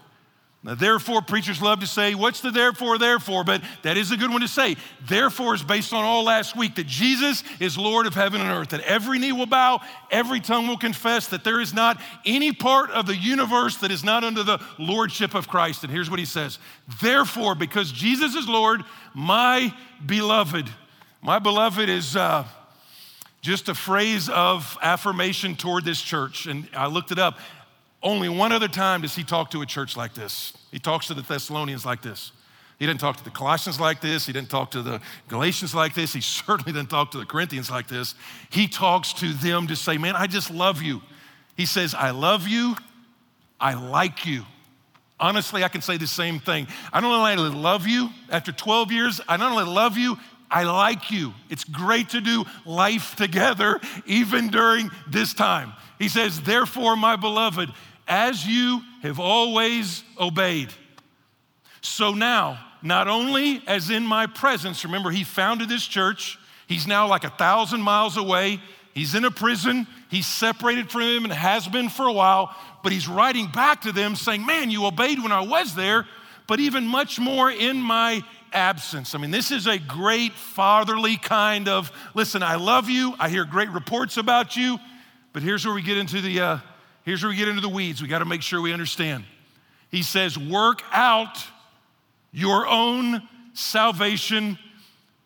now, 0.62 0.74
therefore, 0.74 1.22
preachers 1.22 1.62
love 1.62 1.80
to 1.80 1.86
say, 1.86 2.14
What's 2.14 2.42
the 2.42 2.50
therefore, 2.50 2.98
therefore? 2.98 3.44
But 3.44 3.62
that 3.82 3.96
is 3.96 4.10
a 4.10 4.16
good 4.16 4.30
one 4.30 4.42
to 4.42 4.48
say. 4.48 4.76
Therefore 5.08 5.54
is 5.54 5.62
based 5.62 5.94
on 5.94 6.04
all 6.04 6.22
last 6.22 6.54
week 6.54 6.74
that 6.74 6.86
Jesus 6.86 7.42
is 7.60 7.78
Lord 7.78 8.06
of 8.06 8.12
heaven 8.12 8.42
and 8.42 8.50
earth, 8.50 8.68
that 8.70 8.82
every 8.82 9.18
knee 9.18 9.32
will 9.32 9.46
bow, 9.46 9.80
every 10.10 10.38
tongue 10.38 10.68
will 10.68 10.76
confess 10.76 11.28
that 11.28 11.44
there 11.44 11.62
is 11.62 11.72
not 11.72 11.98
any 12.26 12.52
part 12.52 12.90
of 12.90 13.06
the 13.06 13.16
universe 13.16 13.78
that 13.78 13.90
is 13.90 14.04
not 14.04 14.22
under 14.22 14.42
the 14.42 14.62
lordship 14.78 15.34
of 15.34 15.48
Christ. 15.48 15.82
And 15.82 15.90
here's 15.90 16.10
what 16.10 16.18
he 16.18 16.26
says 16.26 16.58
Therefore, 17.00 17.54
because 17.54 17.90
Jesus 17.90 18.34
is 18.34 18.46
Lord, 18.46 18.84
my 19.14 19.74
beloved, 20.04 20.68
my 21.22 21.38
beloved 21.38 21.88
is. 21.88 22.16
Uh, 22.16 22.44
just 23.42 23.70
a 23.70 23.74
phrase 23.74 24.28
of 24.28 24.76
affirmation 24.82 25.56
toward 25.56 25.82
this 25.82 26.02
church. 26.02 26.44
And 26.44 26.68
I 26.76 26.88
looked 26.88 27.10
it 27.10 27.18
up. 27.18 27.38
Only 28.02 28.28
one 28.28 28.52
other 28.52 28.68
time 28.68 29.02
does 29.02 29.14
he 29.14 29.24
talk 29.24 29.50
to 29.50 29.60
a 29.62 29.66
church 29.66 29.96
like 29.96 30.14
this. 30.14 30.54
He 30.70 30.78
talks 30.78 31.06
to 31.08 31.14
the 31.14 31.22
Thessalonians 31.22 31.84
like 31.84 32.02
this. 32.02 32.32
He 32.78 32.86
didn't 32.86 33.00
talk 33.00 33.18
to 33.18 33.24
the 33.24 33.30
Colossians 33.30 33.78
like 33.78 34.00
this. 34.00 34.24
He 34.24 34.32
didn't 34.32 34.48
talk 34.48 34.70
to 34.70 34.80
the 34.80 35.02
Galatians 35.28 35.74
like 35.74 35.94
this. 35.94 36.14
He 36.14 36.20
certainly 36.22 36.72
didn't 36.72 36.88
talk 36.88 37.10
to 37.10 37.18
the 37.18 37.26
Corinthians 37.26 37.70
like 37.70 37.88
this. 37.88 38.14
He 38.48 38.68
talks 38.68 39.12
to 39.14 39.32
them 39.34 39.66
to 39.66 39.76
say, 39.76 39.98
Man, 39.98 40.16
I 40.16 40.26
just 40.26 40.50
love 40.50 40.80
you. 40.80 41.02
He 41.56 41.66
says, 41.66 41.94
I 41.94 42.10
love 42.10 42.48
you. 42.48 42.74
I 43.60 43.74
like 43.74 44.24
you. 44.24 44.44
Honestly, 45.18 45.62
I 45.62 45.68
can 45.68 45.82
say 45.82 45.98
the 45.98 46.06
same 46.06 46.40
thing. 46.40 46.66
I 46.94 47.02
don't 47.02 47.12
only 47.12 47.36
love 47.50 47.86
you 47.86 48.08
after 48.30 48.52
12 48.52 48.90
years, 48.90 49.20
I 49.28 49.36
not 49.36 49.52
only 49.52 49.70
love 49.70 49.98
you, 49.98 50.16
I 50.50 50.64
like 50.64 51.10
you. 51.10 51.34
It's 51.50 51.64
great 51.64 52.08
to 52.10 52.22
do 52.22 52.44
life 52.64 53.14
together, 53.14 53.78
even 54.06 54.48
during 54.48 54.90
this 55.06 55.34
time. 55.34 55.74
He 55.98 56.08
says, 56.08 56.40
Therefore, 56.40 56.96
my 56.96 57.16
beloved, 57.16 57.70
as 58.10 58.44
you 58.44 58.82
have 59.02 59.20
always 59.20 60.02
obeyed. 60.18 60.68
So 61.80 62.12
now, 62.12 62.58
not 62.82 63.08
only 63.08 63.62
as 63.66 63.88
in 63.88 64.04
my 64.04 64.26
presence, 64.26 64.84
remember, 64.84 65.10
he 65.10 65.24
founded 65.24 65.68
this 65.68 65.86
church, 65.86 66.38
he's 66.66 66.86
now 66.86 67.06
like 67.06 67.24
a 67.24 67.30
thousand 67.30 67.80
miles 67.80 68.16
away, 68.16 68.60
he's 68.92 69.14
in 69.14 69.24
a 69.24 69.30
prison, 69.30 69.86
he's 70.10 70.26
separated 70.26 70.90
from 70.90 71.02
him 71.02 71.24
and 71.24 71.32
has 71.32 71.68
been 71.68 71.88
for 71.88 72.06
a 72.06 72.12
while, 72.12 72.54
but 72.82 72.90
he's 72.92 73.08
writing 73.08 73.46
back 73.46 73.82
to 73.82 73.92
them 73.92 74.16
saying, 74.16 74.44
Man, 74.44 74.70
you 74.70 74.84
obeyed 74.84 75.22
when 75.22 75.32
I 75.32 75.42
was 75.42 75.74
there, 75.74 76.06
but 76.48 76.58
even 76.58 76.84
much 76.84 77.20
more 77.20 77.50
in 77.50 77.76
my 77.80 78.22
absence. 78.52 79.14
I 79.14 79.18
mean, 79.18 79.30
this 79.30 79.52
is 79.52 79.68
a 79.68 79.78
great 79.78 80.32
fatherly 80.32 81.16
kind 81.16 81.68
of 81.68 81.92
listen, 82.14 82.42
I 82.42 82.56
love 82.56 82.90
you, 82.90 83.14
I 83.20 83.28
hear 83.28 83.44
great 83.44 83.70
reports 83.70 84.16
about 84.16 84.56
you, 84.56 84.78
but 85.32 85.44
here's 85.44 85.64
where 85.64 85.74
we 85.74 85.82
get 85.82 85.96
into 85.96 86.20
the 86.20 86.40
uh, 86.40 86.58
Here's 87.10 87.24
where 87.24 87.30
we 87.30 87.36
get 87.36 87.48
into 87.48 87.60
the 87.60 87.68
weeds. 87.68 88.00
We 88.00 88.06
got 88.06 88.20
to 88.20 88.24
make 88.24 88.40
sure 88.40 88.62
we 88.62 88.72
understand. 88.72 89.24
He 89.90 90.04
says, 90.04 90.38
Work 90.38 90.84
out 90.92 91.44
your 92.30 92.68
own 92.68 93.28
salvation 93.52 94.56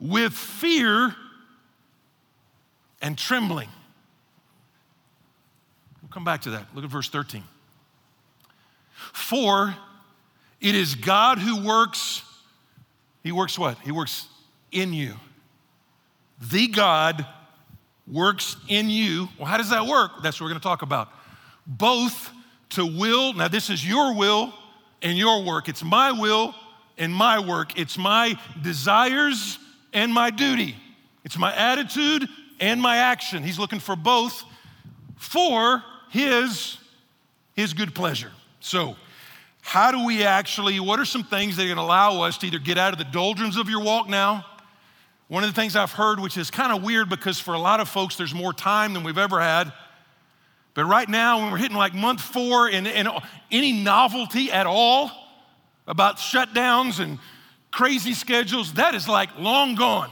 with 0.00 0.33
fear 0.33 1.14
and 3.03 3.19
trembling. 3.19 3.69
We'll 6.00 6.09
come 6.09 6.25
back 6.25 6.41
to 6.41 6.53
that. 6.53 6.69
Look 6.75 6.85
at 6.85 6.91
verse 6.91 7.11
13. 7.11 7.45
For 9.12 9.76
it 10.62 10.75
is 10.75 10.95
God 10.95 11.38
who 11.38 11.69
works, 11.69 12.23
He 13.23 13.31
works 13.31 13.59
what? 13.59 13.76
He 13.81 13.93
works 13.93 14.26
in 14.73 14.95
you. 14.95 15.17
The 16.41 16.67
God 16.67 17.26
works 18.11 18.57
in 18.69 18.88
you. 18.88 19.29
Well, 19.37 19.47
how 19.47 19.59
does 19.59 19.69
that 19.69 19.87
work? 19.87 20.23
That's 20.23 20.41
what 20.41 20.47
we're 20.47 20.53
going 20.53 20.62
to 20.62 20.67
talk 20.67 20.81
about. 20.81 21.11
Both 21.66 22.30
to 22.71 22.85
will, 22.85 23.33
now 23.33 23.49
this 23.49 23.71
is 23.71 23.87
your 23.87 24.14
will 24.14 24.52
and 25.02 25.16
your 25.16 25.42
work. 25.44 25.68
It's 25.68 25.83
my 25.83 26.12
will 26.12 26.54
and 26.99 27.12
my 27.12 27.38
work. 27.38 27.78
It's 27.78 27.97
my 27.97 28.38
desires 28.62 29.59
and 29.92 30.12
my 30.12 30.30
duty. 30.30 30.76
It's 31.25 31.38
my 31.38 31.54
attitude 31.54 32.28
and 32.61 32.80
my 32.80 32.97
action. 32.97 33.42
He's 33.42 33.59
looking 33.59 33.80
for 33.80 33.97
both 33.97 34.44
for 35.16 35.83
his 36.11 36.78
his 37.54 37.73
good 37.73 37.94
pleasure. 37.94 38.33
So, 38.61 38.97
how 39.61 39.92
do 39.92 40.04
we 40.04 40.25
actually 40.25 40.80
what 40.80 40.99
are 40.99 41.04
some 41.04 41.25
things 41.25 41.56
that 41.56 41.62
are 41.62 41.66
going 41.66 41.76
to 41.76 41.83
allow 41.83 42.23
us 42.23 42.38
to 42.38 42.47
either 42.47 42.59
get 42.59 42.78
out 42.78 42.92
of 42.92 42.99
the 42.99 43.04
doldrums 43.04 43.56
of 43.56 43.68
your 43.68 43.83
walk 43.83 44.09
now 44.09 44.44
one 45.28 45.42
of 45.42 45.52
the 45.52 45.59
things 45.59 45.75
I've 45.75 45.92
heard, 45.92 46.21
which 46.21 46.37
is 46.37 46.50
kind 46.50 46.73
of 46.73 46.83
weird 46.83 47.09
because 47.09 47.40
for 47.40 47.54
a 47.54 47.59
lot 47.59 47.80
of 47.80 47.88
folks, 47.88 48.16
there's 48.16 48.35
more 48.35 48.52
time 48.52 48.92
than 48.92 49.02
we've 49.04 49.18
ever 49.18 49.40
had. 49.40 49.73
But 50.75 50.87
right 50.87 51.09
now, 51.09 51.40
when 51.40 51.52
we're 51.52 51.59
hitting 51.59 51.76
like 51.76 51.95
month 51.95 52.21
four 52.21 52.69
and, 52.69 52.87
and 52.87 53.09
any 53.50 53.73
novelty 53.73 54.50
at 54.50 54.66
all 54.66 55.11
about 55.87 56.16
shutdowns 56.16 56.99
and 56.99 57.19
crazy 57.71 58.12
schedules, 58.12 58.75
that 58.75 58.95
is 58.95 59.09
like 59.09 59.38
long 59.38 59.76
gone. 59.76 60.11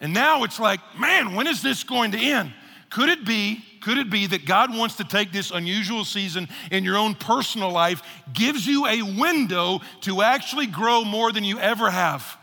And 0.00 0.12
now 0.12 0.42
it's 0.42 0.58
like, 0.58 0.80
man, 0.98 1.34
when 1.36 1.46
is 1.46 1.62
this 1.62 1.84
going 1.84 2.10
to 2.12 2.18
end? 2.18 2.52
Could 2.90 3.08
it 3.08 3.24
be, 3.24 3.64
could 3.80 3.96
it 3.96 4.10
be 4.10 4.26
that 4.26 4.44
God 4.44 4.76
wants 4.76 4.96
to 4.96 5.04
take 5.04 5.30
this 5.30 5.52
unusual 5.52 6.04
season 6.04 6.48
in 6.72 6.82
your 6.82 6.98
own 6.98 7.14
personal 7.14 7.70
life, 7.70 8.02
gives 8.32 8.66
you 8.66 8.86
a 8.86 9.02
window 9.02 9.80
to 10.02 10.22
actually 10.22 10.66
grow 10.66 11.04
more 11.04 11.30
than 11.30 11.44
you 11.44 11.58
ever 11.60 11.90
have? 11.90 12.36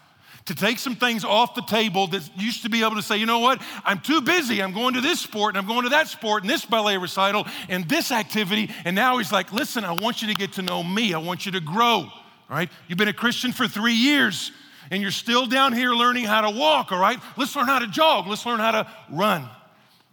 To 0.45 0.55
take 0.55 0.79
some 0.79 0.95
things 0.95 1.23
off 1.23 1.55
the 1.55 1.61
table 1.61 2.07
that 2.07 2.27
used 2.37 2.63
to 2.63 2.69
be 2.69 2.83
able 2.83 2.95
to 2.95 3.01
say, 3.01 3.17
you 3.17 3.25
know 3.25 3.39
what, 3.39 3.61
I'm 3.83 3.99
too 3.99 4.21
busy. 4.21 4.61
I'm 4.61 4.73
going 4.73 4.95
to 4.95 5.01
this 5.01 5.19
sport 5.19 5.55
and 5.55 5.61
I'm 5.61 5.67
going 5.67 5.83
to 5.83 5.89
that 5.89 6.07
sport 6.07 6.43
and 6.43 6.49
this 6.49 6.65
ballet 6.65 6.97
recital 6.97 7.45
and 7.67 7.87
this 7.87 8.11
activity. 8.11 8.69
And 8.85 8.95
now 8.95 9.17
he's 9.17 9.31
like, 9.31 9.51
listen, 9.51 9.83
I 9.83 9.91
want 9.91 10.21
you 10.21 10.27
to 10.29 10.33
get 10.33 10.53
to 10.53 10.61
know 10.61 10.83
me. 10.83 11.13
I 11.13 11.19
want 11.19 11.45
you 11.45 11.51
to 11.53 11.59
grow, 11.59 12.07
right? 12.49 12.69
You've 12.87 12.97
been 12.97 13.07
a 13.07 13.13
Christian 13.13 13.51
for 13.51 13.67
three 13.67 13.93
years 13.93 14.51
and 14.91 15.01
you're 15.01 15.11
still 15.11 15.45
down 15.45 15.73
here 15.73 15.91
learning 15.91 16.25
how 16.25 16.41
to 16.41 16.49
walk, 16.49 16.91
all 16.91 16.99
right? 16.99 17.19
Let's 17.37 17.55
learn 17.55 17.67
how 17.67 17.79
to 17.79 17.87
jog. 17.87 18.27
Let's 18.27 18.45
learn 18.45 18.59
how 18.59 18.71
to 18.71 18.87
run. 19.11 19.47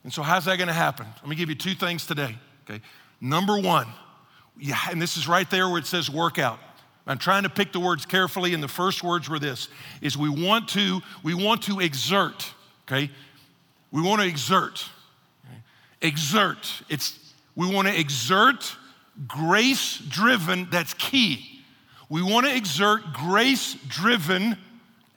And 0.04 0.12
so, 0.12 0.22
how's 0.22 0.44
that 0.44 0.56
going 0.56 0.68
to 0.68 0.74
happen? 0.74 1.06
Let 1.20 1.28
me 1.28 1.34
give 1.34 1.48
you 1.48 1.54
two 1.56 1.74
things 1.74 2.06
today, 2.06 2.36
okay? 2.68 2.80
Number 3.20 3.58
one, 3.58 3.88
yeah, 4.58 4.78
and 4.90 5.00
this 5.00 5.16
is 5.16 5.26
right 5.26 5.48
there 5.50 5.68
where 5.68 5.78
it 5.78 5.86
says 5.86 6.08
workout. 6.10 6.58
I'm 7.06 7.18
trying 7.18 7.44
to 7.44 7.48
pick 7.48 7.72
the 7.72 7.80
words 7.80 8.04
carefully, 8.04 8.52
and 8.52 8.62
the 8.62 8.68
first 8.68 9.02
words 9.02 9.28
were 9.28 9.38
this: 9.38 9.68
is 10.00 10.16
we 10.16 10.28
want 10.28 10.68
to, 10.70 11.00
we 11.22 11.34
want 11.34 11.62
to 11.62 11.80
exert, 11.80 12.52
okay? 12.86 13.10
We 13.92 14.02
want 14.02 14.22
to 14.22 14.26
exert. 14.28 14.84
Exert. 16.02 16.82
It's 16.88 17.18
we 17.54 17.72
want 17.72 17.88
to 17.88 17.98
exert 17.98 18.76
grace-driven, 19.26 20.68
that's 20.70 20.94
key. 20.94 21.62
We 22.08 22.22
want 22.22 22.46
to 22.46 22.54
exert 22.54 23.12
grace-driven 23.14 24.58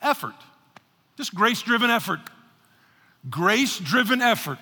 effort. 0.02 0.36
Just 1.18 1.36
grace-driven 1.36 1.90
effort. 1.90 2.22
Grace-driven 3.30 4.22
effort. 4.22 4.60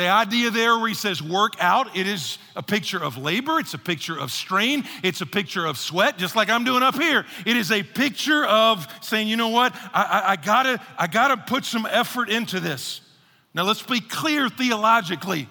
The 0.00 0.08
idea 0.08 0.50
there 0.50 0.78
where 0.78 0.88
he 0.88 0.94
says 0.94 1.22
work 1.22 1.56
out, 1.60 1.94
it 1.94 2.06
is 2.06 2.38
a 2.56 2.62
picture 2.62 2.96
of 2.96 3.18
labor, 3.18 3.58
it's 3.58 3.74
a 3.74 3.78
picture 3.78 4.18
of 4.18 4.32
strain, 4.32 4.84
it's 5.02 5.20
a 5.20 5.26
picture 5.26 5.66
of 5.66 5.76
sweat, 5.76 6.16
just 6.16 6.34
like 6.34 6.48
I'm 6.48 6.64
doing 6.64 6.82
up 6.82 6.94
here. 6.94 7.26
It 7.44 7.54
is 7.58 7.70
a 7.70 7.82
picture 7.82 8.46
of 8.46 8.88
saying, 9.02 9.28
you 9.28 9.36
know 9.36 9.48
what, 9.48 9.74
I, 9.92 10.02
I, 10.02 10.30
I 10.30 10.36
gotta, 10.36 10.80
I 10.96 11.06
gotta 11.06 11.36
put 11.36 11.66
some 11.66 11.84
effort 11.84 12.30
into 12.30 12.60
this. 12.60 13.02
Now 13.52 13.64
let's 13.64 13.82
be 13.82 14.00
clear 14.00 14.48
theologically. 14.48 15.46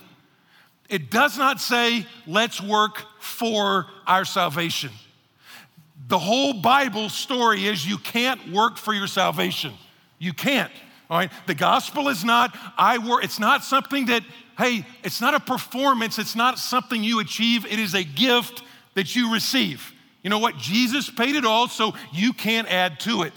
It 0.89 1.11
does 1.11 1.37
not 1.37 1.61
say, 1.61 2.07
let's 2.25 2.59
work 2.59 3.03
for 3.19 3.85
our 4.07 4.25
salvation. 4.25 4.89
The 6.07 6.17
whole 6.17 6.53
Bible 6.55 7.09
story 7.09 7.67
is 7.67 7.87
you 7.87 7.99
can't 7.99 8.51
work 8.51 8.77
for 8.77 8.95
your 8.95 9.05
salvation. 9.05 9.75
You 10.17 10.33
can't. 10.33 10.71
All 11.09 11.17
right, 11.17 11.31
the 11.47 11.55
gospel 11.55 12.07
is 12.09 12.23
not 12.23 12.55
I 12.77 12.99
work. 12.99 13.23
It's 13.23 13.39
not 13.39 13.63
something 13.63 14.07
that 14.07 14.23
hey, 14.57 14.85
it's 15.03 15.21
not 15.21 15.33
a 15.33 15.39
performance. 15.39 16.19
It's 16.19 16.35
not 16.35 16.59
something 16.59 17.03
you 17.03 17.19
achieve. 17.19 17.65
It 17.65 17.79
is 17.79 17.93
a 17.95 18.03
gift 18.03 18.61
that 18.93 19.15
you 19.15 19.33
receive. 19.33 19.93
You 20.21 20.29
know 20.29 20.39
what? 20.39 20.57
Jesus 20.57 21.09
paid 21.09 21.35
it 21.35 21.45
all, 21.45 21.67
so 21.69 21.93
you 22.11 22.33
can't 22.33 22.69
add 22.69 22.99
to 23.01 23.23
it. 23.23 23.33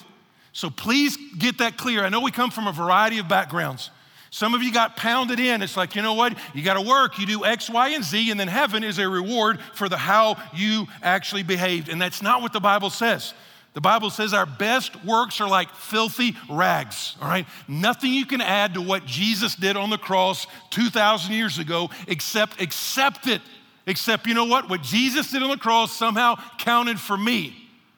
So 0.53 0.69
please 0.69 1.17
get 1.39 1.59
that 1.59 1.77
clear. 1.77 2.05
I 2.05 2.09
know 2.09 2.21
we 2.21 2.33
come 2.33 2.51
from 2.51 2.67
a 2.67 2.73
variety 2.73 3.19
of 3.19 3.29
backgrounds. 3.29 3.91
Some 4.31 4.55
of 4.55 4.63
you 4.63 4.73
got 4.73 4.97
pounded 4.97 5.39
in. 5.39 5.63
It's 5.63 5.77
like, 5.77 5.95
you 5.95 6.03
know 6.03 6.15
what? 6.15 6.37
You 6.55 6.63
got 6.63 6.75
to 6.75 6.87
work. 6.89 7.19
You 7.19 7.27
do 7.27 7.45
X, 7.45 7.71
Y, 7.71 7.91
and 7.91 8.03
Z, 8.03 8.31
and 8.31 8.41
then 8.41 8.49
heaven 8.49 8.83
is 8.83 8.99
a 8.99 9.09
reward 9.09 9.61
for 9.75 9.89
the 9.89 9.97
how 9.97 10.37
you 10.55 10.87
actually 11.03 11.43
behaved. 11.43 11.89
And 11.89 12.01
that's 12.01 12.23
not 12.23 12.43
what 12.43 12.53
the 12.53 12.61
Bible 12.61 12.91
says. 12.91 13.35
The 13.75 13.81
Bible 13.81 14.11
says 14.11 14.35
our 14.35 14.45
best 14.45 15.03
works 15.05 15.41
are 15.41 15.49
like 15.49 15.75
filthy 15.75 16.37
rags, 16.51 17.17
all 17.23 17.29
right? 17.29 17.47
Nothing 17.67 18.13
you 18.13 18.27
can 18.27 18.43
add 18.43 18.75
to 18.75 18.83
what 18.83 19.07
Jesus 19.07 19.55
did 19.55 19.77
on 19.77 19.89
the 19.89 19.97
cross 19.97 20.47
2,000 20.71 21.33
years 21.33 21.59
ago 21.59 21.91
except 22.07 22.61
accept 22.61 23.27
it. 23.27 23.41
Except, 23.87 24.27
you 24.27 24.35
know 24.35 24.45
what? 24.45 24.69
What 24.69 24.83
Jesus 24.83 25.31
did 25.31 25.43
on 25.43 25.51
the 25.51 25.57
cross 25.57 25.93
somehow 25.93 26.37
counted 26.59 27.01
for 27.01 27.17
me. 27.17 27.57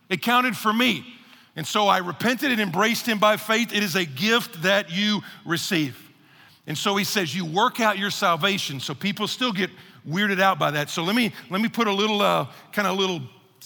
It 0.08 0.22
counted 0.22 0.56
for 0.56 0.72
me. 0.72 1.04
And 1.56 1.66
so 1.66 1.88
I 1.88 1.98
repented 1.98 2.50
and 2.50 2.60
embraced 2.60 3.06
him 3.06 3.18
by 3.18 3.36
faith. 3.36 3.72
It 3.72 3.82
is 3.82 3.94
a 3.94 4.04
gift 4.04 4.62
that 4.62 4.90
you 4.90 5.22
receive. 5.44 6.00
And 6.66 6.78
so 6.78 6.96
he 6.96 7.04
says, 7.04 7.34
you 7.34 7.44
work 7.44 7.80
out 7.80 7.98
your 7.98 8.10
salvation. 8.10 8.80
So 8.80 8.94
people 8.94 9.28
still 9.28 9.52
get 9.52 9.70
weirded 10.08 10.40
out 10.40 10.58
by 10.58 10.70
that. 10.72 10.88
So 10.88 11.02
let 11.02 11.14
me, 11.14 11.32
let 11.50 11.60
me 11.60 11.68
put 11.68 11.86
a 11.86 11.92
little, 11.92 12.22
uh, 12.22 12.46
kind 12.72 12.88
of 12.88 12.96
little 12.96 13.20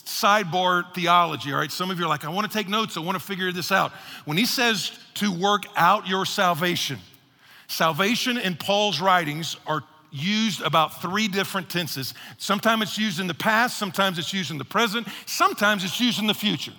sidebar 0.09 0.93
theology, 0.93 1.53
all 1.53 1.59
right? 1.59 1.71
Some 1.71 1.91
of 1.91 1.99
you 1.99 2.05
are 2.05 2.09
like, 2.09 2.25
I 2.25 2.29
want 2.29 2.49
to 2.49 2.57
take 2.57 2.67
notes, 2.67 2.97
I 2.97 2.99
want 2.99 3.17
to 3.17 3.23
figure 3.23 3.51
this 3.51 3.71
out. 3.71 3.91
When 4.25 4.37
he 4.37 4.45
says 4.45 4.97
to 5.15 5.31
work 5.31 5.63
out 5.75 6.07
your 6.07 6.25
salvation, 6.25 6.99
salvation 7.67 8.37
in 8.37 8.55
Paul's 8.55 8.99
writings 8.99 9.55
are 9.67 9.83
used 10.11 10.61
about 10.61 11.01
three 11.01 11.27
different 11.27 11.69
tenses. 11.69 12.13
Sometimes 12.37 12.83
it's 12.83 12.97
used 12.97 13.19
in 13.19 13.27
the 13.27 13.33
past, 13.33 13.77
sometimes 13.77 14.17
it's 14.17 14.33
used 14.33 14.51
in 14.51 14.57
the 14.57 14.65
present, 14.65 15.07
sometimes 15.25 15.83
it's 15.83 15.99
used 15.99 16.19
in 16.19 16.27
the 16.27 16.33
future. 16.33 16.73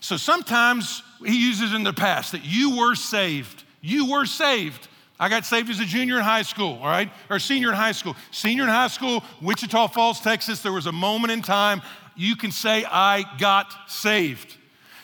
So 0.00 0.16
sometimes 0.16 1.02
he 1.24 1.46
uses 1.46 1.74
in 1.74 1.84
the 1.84 1.92
past 1.92 2.32
that 2.32 2.44
you 2.44 2.76
were 2.78 2.94
saved. 2.94 3.64
You 3.82 4.10
were 4.10 4.24
saved. 4.24 4.88
I 5.18 5.28
got 5.28 5.44
saved 5.44 5.68
as 5.68 5.80
a 5.80 5.84
junior 5.84 6.16
in 6.16 6.24
high 6.24 6.40
school, 6.40 6.78
all 6.80 6.88
right? 6.88 7.10
Or 7.28 7.38
senior 7.38 7.68
in 7.68 7.74
high 7.74 7.92
school. 7.92 8.16
Senior 8.30 8.62
in 8.62 8.70
high 8.70 8.88
school, 8.88 9.22
Wichita 9.42 9.88
Falls, 9.88 10.18
Texas, 10.20 10.62
there 10.62 10.72
was 10.72 10.86
a 10.86 10.92
moment 10.92 11.30
in 11.30 11.42
time 11.42 11.82
you 12.20 12.36
can 12.36 12.52
say, 12.52 12.84
I 12.84 13.24
got 13.38 13.72
saved. 13.88 14.54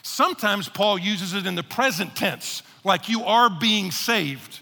Sometimes 0.02 0.68
Paul 0.68 0.98
uses 0.98 1.32
it 1.32 1.46
in 1.46 1.54
the 1.54 1.62
present 1.62 2.14
tense, 2.14 2.62
like 2.84 3.08
you 3.08 3.24
are 3.24 3.48
being 3.48 3.90
saved. 3.90 4.60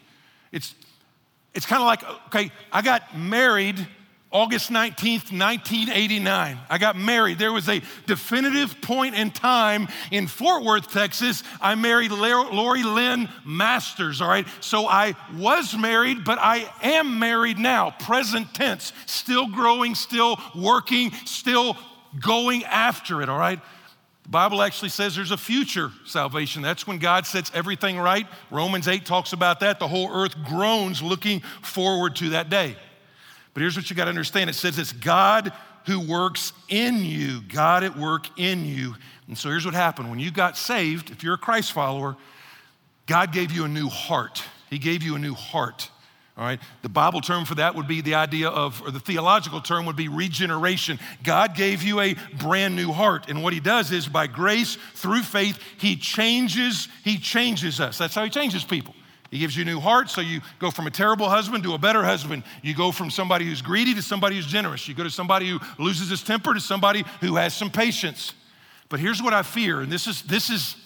It's, 0.53 0.73
it's 1.53 1.67
kind 1.67 1.83
of 1.83 1.87
like, 1.87 2.05
okay, 2.29 2.53
I 2.73 2.81
got 2.83 3.19
married 3.19 3.85
August 4.31 4.71
19th, 4.71 5.33
1989. 5.33 6.59
I 6.71 6.79
got 6.79 6.97
married. 6.97 7.41
There 7.41 7.53
was 7.53 7.69
a 7.69 7.83
definitive 8.07 8.81
point 8.81 9.17
in 9.17 9.33
time 9.33 9.89
in 10.13 10.29
Fort 10.29 10.63
Worth, 10.63 10.93
Texas. 10.93 11.43
I 11.61 11.75
married 11.75 12.13
Lori 12.13 12.85
Lynn 12.85 13.29
Masters, 13.45 14.21
all 14.21 14.29
right? 14.29 14.47
So 14.61 14.87
I 14.87 15.17
was 15.37 15.77
married, 15.77 16.25
but 16.25 16.39
I 16.41 16.73
am 16.83 17.19
married 17.19 17.59
now, 17.59 17.91
present 17.91 18.55
tense, 18.55 18.93
still 19.07 19.49
growing, 19.49 19.97
still 19.97 20.39
working, 20.55 21.11
still 21.25 21.77
going 22.21 22.65
after 22.65 23.23
it, 23.23 23.29
all 23.29 23.39
right? 23.39 23.61
The 24.25 24.29
Bible 24.31 24.63
actually 24.63 24.89
says 24.89 25.15
there's 25.15 25.31
a 25.31 25.37
future 25.37 25.91
salvation. 26.07 26.63
That's 26.63 26.87
when 26.87 26.99
God 26.99 27.27
sets 27.27 27.51
everything 27.55 27.99
right. 27.99 28.27
Romans 28.51 28.89
8 28.89 29.05
talks 29.05 29.33
about 29.33 29.61
that. 29.61 29.79
The 29.79 29.89
whole 29.89 30.11
earth 30.11 30.35
groans 30.45 31.03
looking 31.03 31.41
forward 31.63 32.17
to 32.17 32.31
that 32.31 32.49
day. 32.49 32.77
But 33.53 33.61
here's 33.61 33.77
what 33.77 33.91
you 33.91 33.97
got 33.97 34.05
to 34.05 34.11
understand 34.11 34.51
it 34.51 34.55
says 34.55 34.79
it's 34.79 34.93
God 34.93 35.53
who 35.87 36.01
works 36.01 36.53
in 36.69 37.05
you, 37.05 37.43
God 37.43 37.85
at 37.85 37.97
work 37.97 38.39
in 38.39 38.65
you. 38.65 38.95
And 39.29 39.37
so 39.37 39.51
here's 39.51 39.65
what 39.65 39.75
happened 39.75 40.11
when 40.11 40.19
you 40.19 40.31
got 40.31 40.57
saved, 40.57 41.11
if 41.11 41.23
you're 41.23 41.35
a 41.35 41.39
Christ 41.39 41.73
follower, 41.73 42.17
God 43.07 43.33
gave 43.33 43.53
you 43.53 43.65
a 43.65 43.69
new 43.69 43.89
heart. 43.89 44.43
He 44.71 44.79
gave 44.79 45.03
you 45.03 45.15
a 45.15 45.19
new 45.19 45.35
heart. 45.35 45.91
All 46.37 46.45
right, 46.45 46.59
the 46.83 46.89
Bible 46.89 47.21
term 47.21 47.45
for 47.45 47.55
that 47.55 47.77
would 47.77 47.87
be 47.87 48.01
the 48.01 48.17
idea 48.17 48.49
of, 48.49 48.83
or 48.83 48.91
the 48.91 48.99
theological 48.99 49.61
term 49.61 49.87
would 49.87 49.95
be 49.95 50.09
regeneration. 50.09 50.99
God 51.23 51.55
gave 51.55 51.85
you 51.85 52.01
a 52.01 52.17
brand 52.39 52.75
new 52.75 52.91
heart, 52.91 53.29
and 53.29 53.41
what 53.41 53.53
He 53.53 53.61
does 53.61 53.93
is 53.93 54.09
by 54.09 54.27
grace 54.27 54.77
through 54.95 55.23
faith, 55.23 55.61
He 55.79 55.95
changes, 55.95 56.89
He 57.05 57.19
changes 57.19 57.81
us. 57.81 57.99
That's 57.99 58.17
how 58.17 58.25
He 58.25 58.31
changes 58.31 58.65
people. 58.65 58.97
He 59.31 59.39
gives 59.39 59.57
you 59.57 59.63
a 59.63 59.65
new 59.65 59.79
heart, 59.79 60.11
so 60.11 60.21
you 60.21 60.41
go 60.59 60.73
from 60.73 60.89
a 60.89 60.91
terrible 60.91 61.29
husband 61.29 61.63
to 61.65 61.75
a 61.75 61.79
better 61.79 62.03
husband. 62.03 62.43
You 62.63 62.75
go 62.75 62.91
from 62.91 63.11
somebody 63.11 63.45
who's 63.45 63.63
greedy 63.63 63.95
to 63.95 64.03
somebody 64.03 64.37
who's 64.37 64.47
generous. 64.47 64.89
You 64.89 64.95
go 64.95 65.05
to 65.05 65.11
somebody 65.11 65.49
who 65.49 65.61
loses 65.79 66.09
his 66.09 66.23
temper 66.23 66.55
to 66.55 66.61
somebody 66.61 67.05
who 67.21 67.37
has 67.37 67.55
some 67.55 67.71
patience. 67.71 68.33
But 68.89 69.01
here's 69.01 69.23
what 69.23 69.35
I 69.35 69.43
fear, 69.43 69.81
and 69.81 69.91
this 69.91 70.07
is 70.07 70.23
this 70.23 70.51
is 70.51 70.77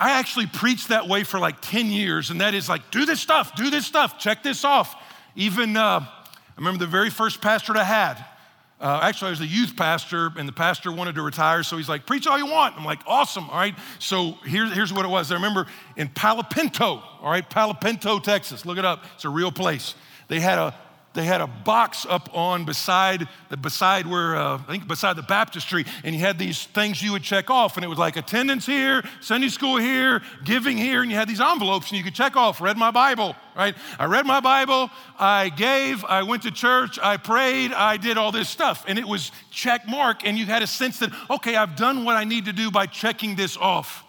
I 0.00 0.12
actually 0.12 0.46
preached 0.46 0.88
that 0.88 1.08
way 1.08 1.24
for 1.24 1.38
like 1.38 1.60
10 1.60 1.90
years, 1.90 2.30
and 2.30 2.40
that 2.40 2.54
is 2.54 2.70
like, 2.70 2.90
do 2.90 3.04
this 3.04 3.20
stuff, 3.20 3.54
do 3.54 3.68
this 3.68 3.84
stuff, 3.84 4.18
check 4.18 4.42
this 4.42 4.64
off. 4.64 4.96
Even 5.36 5.76
uh, 5.76 6.00
I 6.00 6.28
remember 6.56 6.78
the 6.78 6.90
very 6.90 7.10
first 7.10 7.42
pastor 7.42 7.76
I 7.76 7.84
had. 7.84 8.24
Uh, 8.80 9.00
actually, 9.02 9.28
I 9.28 9.30
was 9.32 9.42
a 9.42 9.46
youth 9.46 9.76
pastor, 9.76 10.30
and 10.38 10.48
the 10.48 10.54
pastor 10.54 10.90
wanted 10.90 11.16
to 11.16 11.22
retire, 11.22 11.62
so 11.62 11.76
he's 11.76 11.88
like, 11.88 12.06
Preach 12.06 12.26
all 12.26 12.38
you 12.38 12.46
want. 12.46 12.78
I'm 12.78 12.84
like, 12.86 13.00
Awesome, 13.06 13.50
all 13.50 13.58
right. 13.58 13.74
So 13.98 14.38
here's, 14.42 14.72
here's 14.72 14.90
what 14.90 15.04
it 15.04 15.08
was. 15.08 15.30
I 15.30 15.34
remember 15.34 15.66
in 15.98 16.08
Palo 16.08 16.44
Pinto, 16.44 17.02
all 17.20 17.30
right, 17.30 17.48
Palo 17.48 17.74
Pinto, 17.74 18.18
Texas, 18.20 18.64
look 18.64 18.78
it 18.78 18.86
up, 18.86 19.04
it's 19.16 19.26
a 19.26 19.28
real 19.28 19.52
place. 19.52 19.94
They 20.28 20.40
had 20.40 20.58
a 20.58 20.74
they 21.12 21.24
had 21.24 21.40
a 21.40 21.46
box 21.46 22.06
up 22.08 22.28
on 22.32 22.64
beside 22.64 23.26
the 23.48 23.56
beside 23.56 24.06
where 24.06 24.36
uh, 24.36 24.58
I 24.58 24.70
think 24.70 24.86
beside 24.86 25.16
the 25.16 25.22
baptistry, 25.22 25.84
and 26.04 26.14
you 26.14 26.20
had 26.20 26.38
these 26.38 26.66
things 26.66 27.02
you 27.02 27.12
would 27.12 27.24
check 27.24 27.50
off, 27.50 27.76
and 27.76 27.84
it 27.84 27.88
was 27.88 27.98
like 27.98 28.16
attendance 28.16 28.64
here, 28.64 29.02
Sunday 29.20 29.48
school 29.48 29.76
here, 29.76 30.22
giving 30.44 30.76
here, 30.76 31.02
and 31.02 31.10
you 31.10 31.16
had 31.16 31.28
these 31.28 31.40
envelopes, 31.40 31.90
and 31.90 31.98
you 31.98 32.04
could 32.04 32.14
check 32.14 32.36
off. 32.36 32.60
Read 32.60 32.76
my 32.76 32.92
Bible, 32.92 33.34
right? 33.56 33.74
I 33.98 34.04
read 34.04 34.24
my 34.24 34.38
Bible, 34.40 34.88
I 35.18 35.48
gave, 35.48 36.04
I 36.04 36.22
went 36.22 36.44
to 36.44 36.52
church, 36.52 36.98
I 37.02 37.16
prayed, 37.16 37.72
I 37.72 37.96
did 37.96 38.16
all 38.16 38.30
this 38.30 38.48
stuff, 38.48 38.84
and 38.86 38.98
it 38.98 39.06
was 39.06 39.32
check 39.50 39.88
mark, 39.88 40.24
and 40.24 40.38
you 40.38 40.46
had 40.46 40.62
a 40.62 40.66
sense 40.66 41.00
that 41.00 41.10
okay, 41.28 41.56
I've 41.56 41.74
done 41.74 42.04
what 42.04 42.16
I 42.16 42.22
need 42.22 42.44
to 42.44 42.52
do 42.52 42.70
by 42.70 42.86
checking 42.86 43.34
this 43.34 43.56
off. 43.56 44.04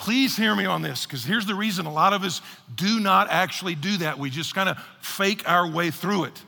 Please 0.00 0.34
hear 0.34 0.56
me 0.56 0.64
on 0.64 0.80
this, 0.80 1.04
because 1.04 1.24
here's 1.24 1.44
the 1.44 1.54
reason 1.54 1.84
a 1.84 1.92
lot 1.92 2.14
of 2.14 2.24
us 2.24 2.40
do 2.74 3.00
not 3.00 3.28
actually 3.28 3.74
do 3.74 3.98
that. 3.98 4.18
We 4.18 4.30
just 4.30 4.54
kind 4.54 4.70
of 4.70 4.78
fake 5.02 5.46
our 5.46 5.68
way 5.68 5.90
through 5.90 6.24
it. 6.24 6.42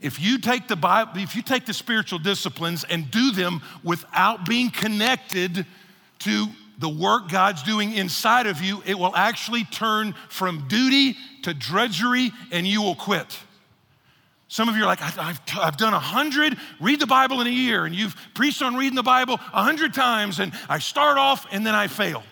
If 0.00 0.18
you 0.18 0.38
take 0.38 0.68
the 0.68 0.76
Bible, 0.76 1.12
if 1.16 1.36
you 1.36 1.42
take 1.42 1.66
the 1.66 1.74
spiritual 1.74 2.18
disciplines 2.18 2.82
and 2.82 3.10
do 3.10 3.30
them 3.30 3.60
without 3.82 4.46
being 4.46 4.70
connected 4.70 5.66
to 6.20 6.46
the 6.78 6.88
work 6.88 7.28
God's 7.28 7.62
doing 7.62 7.92
inside 7.92 8.46
of 8.46 8.62
you, 8.62 8.82
it 8.86 8.98
will 8.98 9.14
actually 9.14 9.64
turn 9.64 10.14
from 10.30 10.66
duty 10.66 11.14
to 11.42 11.52
drudgery 11.52 12.32
and 12.52 12.66
you 12.66 12.80
will 12.80 12.96
quit. 12.96 13.38
Some 14.48 14.70
of 14.70 14.76
you 14.76 14.84
are 14.84 14.86
like, 14.86 15.02
I've, 15.02 15.40
I've 15.58 15.76
done 15.76 15.92
a 15.92 16.00
hundred, 16.00 16.56
read 16.80 17.00
the 17.00 17.06
Bible 17.06 17.42
in 17.42 17.46
a 17.46 17.50
year, 17.50 17.84
and 17.84 17.94
you've 17.94 18.16
preached 18.32 18.62
on 18.62 18.76
reading 18.76 18.96
the 18.96 19.02
Bible 19.02 19.34
a 19.52 19.62
hundred 19.62 19.92
times, 19.92 20.40
and 20.40 20.54
I 20.70 20.78
start 20.78 21.18
off 21.18 21.46
and 21.52 21.66
then 21.66 21.74
I 21.74 21.86
fail. 21.88 22.22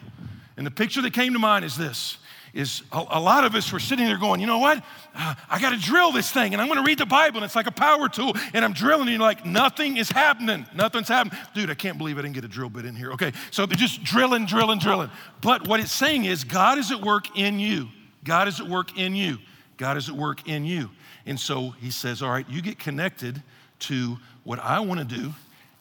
And 0.57 0.67
the 0.67 0.71
picture 0.71 1.03
that 1.03 1.13
came 1.13 1.33
to 1.33 1.39
mind 1.39 1.65
is 1.65 1.77
this 1.77 2.19
is 2.55 2.83
a, 2.93 3.05
a 3.13 3.21
lot 3.21 3.45
of 3.45 3.55
us 3.55 3.73
were 3.73 3.81
sitting 3.81 4.05
there 4.05 4.19
going, 4.19 4.41
you 4.41 4.47
know 4.47 4.59
what? 4.59 4.79
Uh, 5.15 5.35
I 5.49 5.59
got 5.59 5.71
to 5.71 5.79
drill 5.79 6.13
this 6.13 6.31
thing 6.31 6.53
and 6.53 6.61
I'm 6.61 6.69
going 6.69 6.79
to 6.79 6.87
read 6.87 6.99
the 6.99 7.07
Bible 7.07 7.39
and 7.39 7.45
it's 7.45 7.57
like 7.57 7.67
a 7.67 7.73
power 7.73 8.09
tool 8.09 8.35
and 8.53 8.65
I'm 8.65 8.73
drilling 8.73 9.03
and 9.03 9.11
you're 9.11 9.21
like, 9.21 9.47
nothing 9.47 9.97
is 9.97 10.11
happening. 10.11 10.67
Nothing's 10.75 11.09
happening. 11.09 11.39
Dude, 11.55 11.71
I 11.71 11.75
can't 11.75 11.99
believe 11.99 12.19
I 12.19 12.23
didn't 12.23 12.35
get 12.35 12.45
a 12.45 12.49
drill 12.49 12.69
bit 12.69 12.85
in 12.85 12.95
here. 12.95 13.13
Okay, 13.13 13.33
so 13.51 13.67
they're 13.67 13.77
just 13.77 14.05
drilling, 14.05 14.47
drilling, 14.47 14.79
drilling. 14.79 15.11
But 15.41 15.67
what 15.67 15.81
it's 15.81 15.93
saying 15.93 16.25
is 16.27 16.45
God 16.45 16.79
is 16.79 16.91
at 16.91 17.01
work 17.01 17.39
in 17.39 17.59
you. 17.59 17.89
God 18.25 18.49
is 18.49 18.61
at 18.61 18.69
work 18.69 18.99
in 18.99 19.15
you. 19.15 19.39
God 19.79 19.97
is 19.97 20.09
at 20.09 20.15
work 20.15 20.47
in 20.47 20.65
you. 20.65 20.91
And 21.25 21.39
so 21.39 21.71
he 21.71 21.91
says, 21.91 22.23
all 22.23 22.31
right, 22.31 22.49
you 22.49 22.61
get 22.63 22.79
connected 22.79 23.43
to 23.81 24.19
what 24.45 24.59
I 24.59 24.81
want 24.81 25.01
to 25.01 25.07
do 25.07 25.33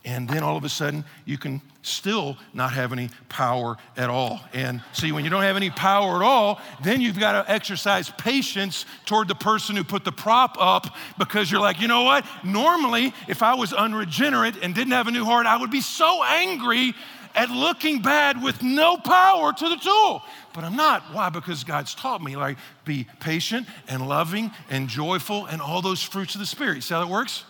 and 0.04 0.28
then 0.28 0.44
all 0.44 0.58
of 0.58 0.64
a 0.64 0.70
sudden 0.70 1.04
you 1.26 1.38
can 1.38 1.62
still 1.84 2.38
not 2.54 2.74
have 2.74 2.92
any 2.92 3.10
power 3.30 3.78
at 3.98 4.10
all. 4.10 4.40
And 4.54 4.82
see, 4.94 5.12
when 5.12 5.24
you 5.24 5.30
don't 5.30 5.44
have 5.44 5.56
any 5.56 5.70
power 5.70 6.18
at 6.18 6.22
all, 6.22 6.62
then 6.84 7.02
you've 7.02 7.20
got 7.20 7.32
to 7.34 7.52
exercise 7.52 8.10
patience 8.12 8.86
toward 9.06 9.28
the 9.28 9.36
person 9.36 9.76
who 9.76 9.84
put 9.84 10.04
the 10.04 10.12
prop 10.12 10.58
up 10.60 10.96
because 11.18 11.52
you're 11.52 11.62
like, 11.62 11.82
you 11.82 11.88
know 11.88 12.04
what? 12.04 12.26
Normally, 12.44 13.14
if 13.28 13.42
I 13.44 13.56
was 13.56 13.74
unregenerate 13.74 14.56
and 14.62 14.76
didn't 14.76 14.94
have 14.94 15.08
a 15.08 15.12
new 15.12 15.26
heart, 15.26 15.46
I 15.46 15.58
would 15.58 15.72
be 15.72 15.82
so 15.82 16.24
angry 16.24 16.94
at 17.34 17.50
looking 17.50 18.02
bad 18.02 18.44
with 18.44 18.62
no 18.62 18.98
power 18.98 19.54
to 19.54 19.70
the 19.70 19.78
tool. 19.78 20.22
But 20.54 20.64
I'm 20.64 20.76
not. 20.76 21.02
Why? 21.14 21.30
Because 21.30 21.64
God's 21.64 21.96
taught 21.96 22.22
me, 22.22 22.36
like, 22.36 22.58
be 22.84 23.08
patient 23.20 23.68
and 23.88 24.08
loving 24.08 24.52
and 24.70 24.90
joyful 24.90 25.46
and 25.46 25.62
all 25.62 25.82
those 25.82 26.04
fruits 26.04 26.36
of 26.36 26.40
the 26.40 26.46
Spirit. 26.46 26.84
See 26.84 26.94
how 26.94 27.00
that 27.00 27.10
works? 27.10 27.46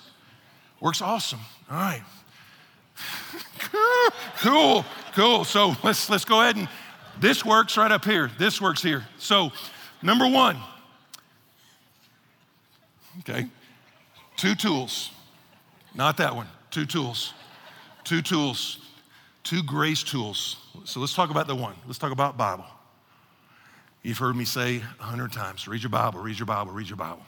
Works 0.80 1.02
awesome. 1.02 1.40
All 1.70 1.78
right. 1.78 2.04
cool, 4.40 4.86
cool. 5.14 5.44
So 5.44 5.76
let's 5.84 6.10
let's 6.10 6.26
go 6.26 6.42
ahead 6.42 6.56
and 6.56 6.68
this 7.20 7.46
works 7.46 7.78
right 7.78 7.92
up 7.92 8.06
here. 8.06 8.32
This 8.38 8.60
works 8.62 8.82
here. 8.82 9.06
So 9.18 9.52
number 10.02 10.28
one. 10.28 10.58
Okay. 13.20 13.48
Two 14.38 14.56
tools. 14.56 15.12
Not 15.94 16.18
that 16.18 16.36
one. 16.36 16.48
Two 16.72 16.86
tools. 16.86 17.34
Two 18.04 18.22
tools. 18.22 18.80
Two 19.44 19.62
grace 19.64 20.04
tools. 20.04 20.58
So 20.86 21.00
let's 21.00 21.14
talk 21.14 21.30
about 21.30 21.48
the 21.48 21.56
one. 21.56 21.76
Let's 21.86 22.00
talk 22.00 22.12
about 22.12 22.38
Bible. 22.38 22.66
You've 24.04 24.18
heard 24.18 24.36
me 24.36 24.46
say 24.46 24.82
a 25.00 25.04
hundred 25.04 25.32
times 25.32 25.68
read 25.68 25.84
your 25.84 25.90
Bible, 25.90 26.22
read 26.22 26.40
your 26.40 26.48
Bible, 26.48 26.72
read 26.72 26.90
your 26.90 26.98
Bible. 26.98 27.22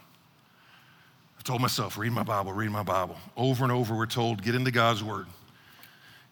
I 1.37 1.41
told 1.43 1.61
myself, 1.61 1.97
read 1.97 2.11
my 2.11 2.23
Bible, 2.23 2.53
read 2.53 2.71
my 2.71 2.83
Bible. 2.83 3.17
Over 3.37 3.63
and 3.63 3.71
over, 3.71 3.95
we're 3.95 4.05
told, 4.05 4.41
get 4.41 4.55
into 4.55 4.71
God's 4.71 5.03
Word. 5.03 5.27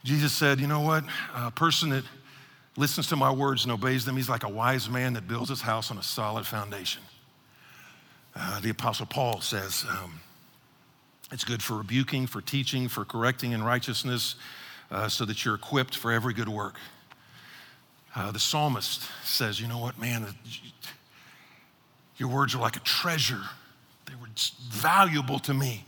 Jesus 0.04 0.34
said, 0.34 0.60
You 0.60 0.68
know 0.68 0.82
what? 0.82 1.04
A 1.36 1.52
person 1.52 1.90
that 1.90 2.04
listens 2.78 3.08
to 3.08 3.16
my 3.16 3.32
words 3.32 3.64
and 3.64 3.72
obeys 3.72 4.06
them, 4.06 4.16
he's 4.16 4.30
like 4.30 4.44
a 4.44 4.50
wise 4.50 4.90
man 4.90 5.14
that 5.14 5.28
builds 5.28 5.50
his 5.50 5.62
house 5.62 5.92
on 5.92 5.98
a 5.98 6.04
solid 6.04 6.46
foundation. 6.46 7.02
Uh, 8.36 8.60
the 8.62 8.70
Apostle 8.70 9.06
Paul 9.06 9.42
says, 9.42 9.86
um, 9.90 10.20
It's 11.32 11.44
good 11.44 11.62
for 11.62 11.78
rebuking, 11.78 12.28
for 12.28 12.42
teaching, 12.42 12.88
for 12.88 13.06
correcting 13.06 13.52
in 13.52 13.64
righteousness, 13.64 14.36
uh, 14.90 15.10
so 15.10 15.26
that 15.26 15.44
you're 15.44 15.56
equipped 15.56 15.96
for 15.96 16.12
every 16.12 16.34
good 16.34 16.50
work. 16.50 16.76
Uh, 18.16 18.32
the 18.32 18.40
psalmist 18.40 19.08
says, 19.24 19.60
You 19.60 19.68
know 19.68 19.80
what, 19.80 20.00
man? 20.00 20.26
Your 22.18 22.30
words 22.30 22.56
are 22.56 22.60
like 22.60 22.76
a 22.76 22.82
treasure, 22.82 23.42
they 24.06 24.16
were 24.16 24.28
valuable 24.70 25.40
to 25.40 25.54
me. 25.54 25.86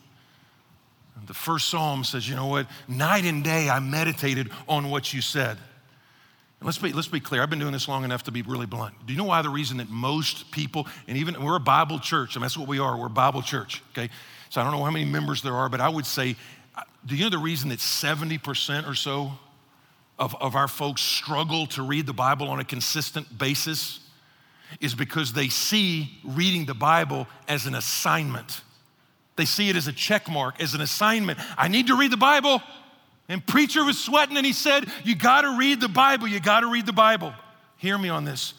The 1.26 1.34
first 1.34 1.70
psalm 1.70 2.04
says, 2.04 2.28
you 2.28 2.36
know 2.36 2.48
what? 2.48 2.68
Night 2.88 3.26
and 3.26 3.44
day 3.44 3.70
I 3.70 3.80
meditated 3.80 4.50
on 4.68 4.90
what 4.90 5.14
you 5.14 5.22
said. 5.22 5.58
And 6.60 6.66
let's 6.66 6.78
be, 6.78 6.94
let's 6.94 7.08
be 7.08 7.20
clear. 7.20 7.42
I've 7.42 7.50
been 7.50 7.60
doing 7.60 7.74
this 7.74 7.88
long 7.88 8.04
enough 8.04 8.24
to 8.24 8.32
be 8.32 8.42
really 8.42 8.66
blunt. 8.66 8.94
Do 9.06 9.14
you 9.14 9.20
know 9.20 9.26
why 9.26 9.42
the 9.42 9.50
reason 9.50 9.78
that 9.78 9.90
most 9.90 10.52
people, 10.52 10.88
and 11.08 11.18
even 11.18 11.42
we're 11.44 11.56
a 11.56 11.60
Bible 11.60 12.00
church, 12.00 12.36
and 12.36 12.44
that's 12.44 12.58
what 12.58 12.68
we 12.68 12.80
are, 12.80 12.98
we're 12.98 13.08
a 13.08 13.10
Bible 13.10 13.42
church, 13.42 13.84
okay? 13.92 14.10
So 14.50 14.62
I 14.62 14.64
don't 14.64 14.74
know 14.74 14.84
how 14.84 14.92
many 14.92 15.06
members 15.06 15.42
there 15.42 15.56
are, 15.56 15.68
but 15.68 15.82
I 15.82 15.90
would 15.90 16.06
say, 16.06 16.36
uh, 16.76 16.84
do 17.06 17.16
you 17.16 17.26
know 17.26 17.30
the 17.30 17.38
reason 17.38 17.70
that 17.70 17.80
70% 17.80 18.88
or 18.88 18.96
so 18.96 19.34
of, 20.18 20.36
of 20.42 20.56
our 20.56 20.68
folks 20.68 21.02
struggle 21.02 21.68
to 21.68 21.84
read 21.84 22.06
the 22.06 22.14
Bible 22.14 22.48
on 22.48 22.60
a 22.60 22.66
consistent 22.66 23.38
basis? 23.38 24.00
Is 24.80 24.96
because 24.96 25.34
they 25.34 25.50
see 25.50 26.18
reading 26.24 26.66
the 26.66 26.74
Bible 26.74 27.28
as 27.48 27.66
an 27.66 27.76
assignment. 27.76 28.62
They 29.36 29.46
see 29.46 29.70
it 29.70 29.76
as 29.76 29.88
a 29.88 29.94
check 29.94 30.30
mark, 30.30 30.62
as 30.62 30.74
an 30.74 30.82
assignment. 30.82 31.40
I 31.58 31.68
need 31.68 31.88
to 31.88 31.98
read 31.98 32.12
the 32.12 32.18
Bible. 32.18 32.62
And 33.30 33.46
preacher 33.46 33.84
was 33.84 33.98
sweating 33.98 34.38
and 34.38 34.46
he 34.46 34.54
said, 34.54 34.86
You 35.04 35.16
got 35.16 35.42
to 35.42 35.58
read 35.58 35.82
the 35.82 35.90
Bible. 35.90 36.28
You 36.28 36.40
got 36.40 36.60
to 36.60 36.68
read 36.68 36.86
the 36.86 36.94
Bible. 36.94 37.34
Hear 37.78 37.98
me 37.98 38.10
on 38.10 38.26
this. 38.26 38.54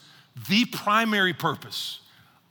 The 0.47 0.65
primary 0.65 1.33
purpose 1.33 1.99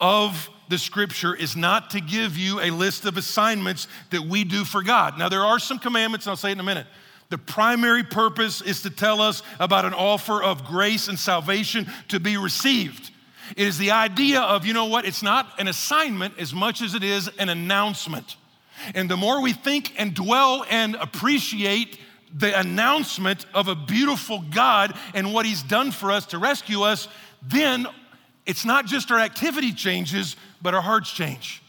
of 0.00 0.48
the 0.68 0.78
scripture 0.78 1.34
is 1.34 1.54
not 1.56 1.90
to 1.90 2.00
give 2.00 2.38
you 2.38 2.60
a 2.60 2.70
list 2.70 3.04
of 3.04 3.16
assignments 3.16 3.88
that 4.10 4.22
we 4.22 4.44
do 4.44 4.64
for 4.64 4.82
God. 4.82 5.18
Now, 5.18 5.28
there 5.28 5.44
are 5.44 5.58
some 5.58 5.78
commandments, 5.78 6.26
and 6.26 6.30
I'll 6.30 6.36
say 6.36 6.48
it 6.48 6.52
in 6.52 6.60
a 6.60 6.64
minute. 6.64 6.86
The 7.30 7.38
primary 7.38 8.02
purpose 8.02 8.60
is 8.60 8.82
to 8.82 8.90
tell 8.90 9.20
us 9.20 9.42
about 9.58 9.84
an 9.84 9.94
offer 9.94 10.42
of 10.42 10.64
grace 10.64 11.08
and 11.08 11.18
salvation 11.18 11.86
to 12.08 12.20
be 12.20 12.36
received. 12.36 13.10
It 13.56 13.66
is 13.66 13.78
the 13.78 13.90
idea 13.90 14.40
of, 14.40 14.64
you 14.66 14.72
know 14.72 14.86
what, 14.86 15.04
it's 15.04 15.22
not 15.22 15.58
an 15.58 15.68
assignment 15.68 16.38
as 16.38 16.54
much 16.54 16.82
as 16.82 16.94
it 16.94 17.02
is 17.02 17.28
an 17.38 17.48
announcement. 17.48 18.36
And 18.94 19.10
the 19.10 19.16
more 19.16 19.40
we 19.40 19.52
think 19.52 19.92
and 19.98 20.14
dwell 20.14 20.64
and 20.68 20.96
appreciate 20.96 21.98
the 22.36 22.58
announcement 22.58 23.46
of 23.54 23.68
a 23.68 23.74
beautiful 23.74 24.44
God 24.50 24.94
and 25.14 25.32
what 25.32 25.46
He's 25.46 25.62
done 25.62 25.92
for 25.92 26.10
us 26.10 26.26
to 26.26 26.38
rescue 26.38 26.82
us, 26.82 27.08
then 27.42 27.86
it's 28.46 28.64
not 28.64 28.86
just 28.86 29.10
our 29.10 29.18
activity 29.18 29.72
changes, 29.72 30.36
but 30.60 30.74
our 30.74 30.82
hearts 30.82 31.12
change. 31.12 31.62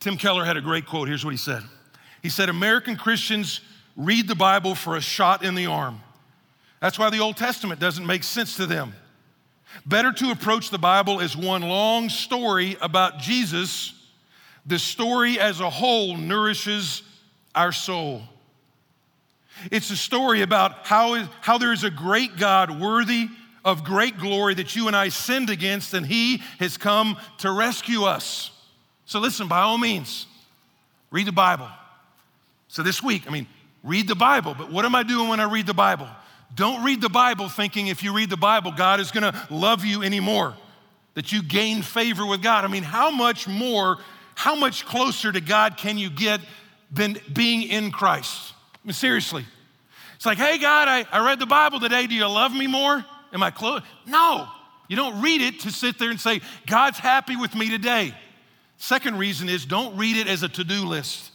Tim 0.00 0.16
Keller 0.16 0.44
had 0.44 0.56
a 0.56 0.60
great 0.60 0.86
quote. 0.86 1.08
Here's 1.08 1.24
what 1.24 1.32
he 1.32 1.38
said 1.38 1.62
He 2.22 2.28
said, 2.28 2.48
American 2.48 2.96
Christians 2.96 3.60
read 3.96 4.28
the 4.28 4.34
Bible 4.34 4.74
for 4.74 4.96
a 4.96 5.00
shot 5.00 5.42
in 5.42 5.54
the 5.54 5.66
arm. 5.66 6.00
That's 6.80 6.98
why 6.98 7.10
the 7.10 7.20
Old 7.20 7.36
Testament 7.36 7.80
doesn't 7.80 8.06
make 8.06 8.22
sense 8.22 8.56
to 8.56 8.66
them. 8.66 8.92
Better 9.84 10.12
to 10.12 10.30
approach 10.30 10.70
the 10.70 10.78
Bible 10.78 11.20
as 11.20 11.36
one 11.36 11.62
long 11.62 12.08
story 12.08 12.76
about 12.80 13.18
Jesus. 13.18 13.92
The 14.64 14.78
story 14.78 15.38
as 15.38 15.60
a 15.60 15.70
whole 15.70 16.16
nourishes 16.16 17.02
our 17.54 17.72
soul. 17.72 18.22
It's 19.70 19.90
a 19.90 19.96
story 19.96 20.42
about 20.42 20.86
how, 20.86 21.28
how 21.40 21.58
there 21.58 21.72
is 21.72 21.84
a 21.84 21.90
great 21.90 22.36
God 22.36 22.80
worthy 22.80 23.28
of 23.64 23.82
great 23.82 24.18
glory 24.18 24.54
that 24.54 24.76
you 24.76 24.86
and 24.86 24.94
I 24.94 25.08
sinned 25.08 25.50
against, 25.50 25.92
and 25.94 26.06
he 26.06 26.42
has 26.60 26.76
come 26.76 27.16
to 27.38 27.50
rescue 27.50 28.04
us. 28.04 28.50
So 29.06 29.18
listen, 29.18 29.48
by 29.48 29.60
all 29.60 29.78
means, 29.78 30.26
read 31.10 31.26
the 31.26 31.32
Bible. 31.32 31.68
So 32.68 32.82
this 32.82 33.02
week, 33.02 33.24
I 33.26 33.30
mean, 33.30 33.46
read 33.82 34.08
the 34.08 34.14
Bible, 34.14 34.54
but 34.56 34.70
what 34.70 34.84
am 34.84 34.94
I 34.94 35.02
doing 35.02 35.28
when 35.28 35.40
I 35.40 35.50
read 35.50 35.66
the 35.66 35.74
Bible? 35.74 36.08
Don't 36.54 36.84
read 36.84 37.00
the 37.00 37.08
Bible 37.08 37.48
thinking 37.48 37.88
if 37.88 38.02
you 38.02 38.14
read 38.14 38.30
the 38.30 38.36
Bible, 38.36 38.72
God 38.72 39.00
is 39.00 39.10
gonna 39.10 39.46
love 39.50 39.84
you 39.84 40.02
anymore, 40.02 40.54
that 41.14 41.32
you 41.32 41.42
gain 41.42 41.82
favor 41.82 42.24
with 42.24 42.42
God. 42.42 42.64
I 42.64 42.68
mean, 42.68 42.82
how 42.82 43.10
much 43.10 43.46
more, 43.46 43.98
how 44.34 44.54
much 44.54 44.86
closer 44.86 45.32
to 45.32 45.40
God 45.40 45.76
can 45.76 45.98
you 45.98 46.08
get 46.08 46.40
than 46.90 47.18
being 47.32 47.62
in 47.62 47.90
Christ? 47.90 48.52
I 48.74 48.86
mean, 48.86 48.94
seriously. 48.94 49.44
It's 50.14 50.24
like, 50.24 50.38
hey, 50.38 50.58
God, 50.58 50.88
I, 50.88 51.04
I 51.12 51.24
read 51.26 51.38
the 51.38 51.46
Bible 51.46 51.78
today. 51.78 52.06
Do 52.06 52.14
you 52.14 52.26
love 52.26 52.52
me 52.52 52.66
more? 52.66 53.04
Am 53.32 53.42
I 53.42 53.50
close? 53.50 53.82
No. 54.06 54.48
You 54.88 54.96
don't 54.96 55.20
read 55.20 55.42
it 55.42 55.60
to 55.60 55.70
sit 55.70 55.98
there 55.98 56.10
and 56.10 56.20
say, 56.20 56.40
God's 56.66 56.98
happy 56.98 57.36
with 57.36 57.54
me 57.54 57.68
today. 57.68 58.14
Second 58.78 59.18
reason 59.18 59.48
is 59.48 59.66
don't 59.66 59.96
read 59.96 60.16
it 60.16 60.28
as 60.28 60.42
a 60.42 60.48
to 60.48 60.64
do 60.64 60.86
list. 60.86 61.32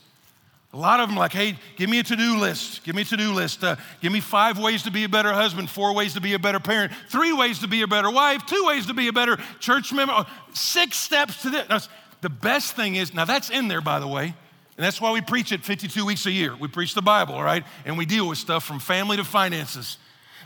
A 0.73 0.77
lot 0.77 1.01
of 1.01 1.09
them 1.09 1.17
like, 1.17 1.33
hey, 1.33 1.57
give 1.75 1.89
me 1.89 1.99
a 1.99 2.03
to-do 2.03 2.37
list. 2.37 2.83
Give 2.85 2.95
me 2.95 3.01
a 3.01 3.05
to-do 3.05 3.33
list. 3.33 3.61
Uh, 3.61 3.75
give 4.01 4.13
me 4.13 4.21
five 4.21 4.57
ways 4.57 4.83
to 4.83 4.91
be 4.91 5.03
a 5.03 5.09
better 5.09 5.33
husband, 5.33 5.69
four 5.69 5.93
ways 5.93 6.13
to 6.13 6.21
be 6.21 6.33
a 6.33 6.39
better 6.39 6.61
parent, 6.61 6.93
three 7.09 7.33
ways 7.33 7.59
to 7.59 7.67
be 7.67 7.81
a 7.81 7.87
better 7.87 8.09
wife, 8.09 8.45
two 8.45 8.63
ways 8.65 8.85
to 8.85 8.93
be 8.93 9.09
a 9.09 9.13
better 9.13 9.37
church 9.59 9.91
member, 9.91 10.13
uh, 10.13 10.23
six 10.53 10.97
steps 10.97 11.41
to 11.41 11.49
this. 11.49 11.89
The 12.21 12.29
best 12.29 12.75
thing 12.75 12.95
is, 12.95 13.13
now 13.13 13.25
that's 13.25 13.49
in 13.49 13.67
there, 13.67 13.81
by 13.81 13.99
the 13.99 14.07
way, 14.07 14.33
and 14.77 14.85
that's 14.85 15.01
why 15.01 15.11
we 15.11 15.19
preach 15.19 15.51
it 15.51 15.61
52 15.61 16.05
weeks 16.05 16.25
a 16.25 16.31
year. 16.31 16.55
We 16.55 16.69
preach 16.69 16.93
the 16.93 17.01
Bible, 17.01 17.41
right? 17.41 17.65
And 17.83 17.97
we 17.97 18.05
deal 18.05 18.27
with 18.29 18.37
stuff 18.37 18.63
from 18.63 18.79
family 18.79 19.17
to 19.17 19.25
finances. 19.25 19.97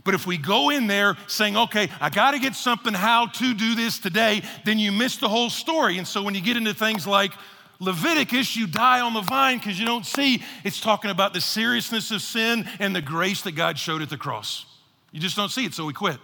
But 0.04 0.14
if 0.14 0.26
we 0.26 0.38
go 0.38 0.72
in 0.72 0.88
there 0.88 1.16
saying, 1.28 1.56
okay, 1.56 1.90
I 2.02 2.10
got 2.10 2.32
to 2.32 2.40
get 2.40 2.56
something 2.56 2.94
how 2.94 3.28
to 3.28 3.54
do 3.54 3.76
this 3.76 4.00
today, 4.00 4.42
then 4.64 4.80
you 4.80 4.92
miss 4.92 5.18
the 5.18 5.30
whole 5.30 5.50
story. 5.50 5.98
And 5.98 6.08
so 6.08 6.24
when 6.24 6.36
you 6.36 6.42
get 6.42 6.58
into 6.58 6.74
things 6.74 7.06
like 7.06 7.32
Leviticus, 7.80 8.56
you 8.56 8.68
die 8.68 9.02
on 9.02 9.14
the 9.14 9.22
vine 9.22 9.58
because 9.58 9.80
you 9.80 9.86
don't 9.86 10.06
see. 10.06 10.42
It's 10.64 10.80
talking 10.80 11.12
about 11.12 11.34
the 11.34 11.42
seriousness 11.42 12.12
of 12.12 12.22
sin 12.22 12.68
and 12.80 12.96
the 12.96 13.02
grace 13.02 13.42
that 13.42 13.54
God 13.54 13.78
showed 13.78 14.02
at 14.02 14.10
the 14.10 14.18
cross. 14.18 14.66
You 15.12 15.20
just 15.20 15.36
don't 15.36 15.50
see 15.50 15.66
it, 15.66 15.74
so 15.74 15.86
we 15.86 15.94
quit. 15.94 16.18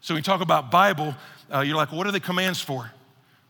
So 0.00 0.14
when 0.14 0.18
we 0.18 0.22
talk 0.22 0.40
about 0.40 0.70
Bible, 0.70 1.14
uh, 1.52 1.60
you're 1.60 1.76
like, 1.76 1.92
what 1.92 2.06
are 2.06 2.12
the 2.12 2.20
commands 2.20 2.60
for? 2.60 2.90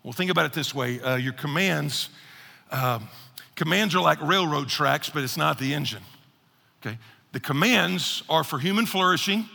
Well, 0.03 0.13
think 0.13 0.31
about 0.31 0.47
it 0.47 0.53
this 0.53 0.75
way 0.75 1.01
uh, 1.01 1.17
your 1.17 1.33
commands, 1.33 2.11
uh, 2.71 3.01
commands 3.57 3.95
are 3.95 4.03
like 4.03 4.21
railroad 4.21 4.69
tracks, 4.69 5.11
but 5.11 5.23
it's 5.23 5.37
not 5.37 5.59
the 5.59 5.75
engine. 5.75 6.03
Okay? 6.81 6.99
The 7.33 7.41
commands 7.41 8.23
are 8.29 8.45
for 8.45 8.59
human 8.59 8.87
flourishing. 8.87 9.49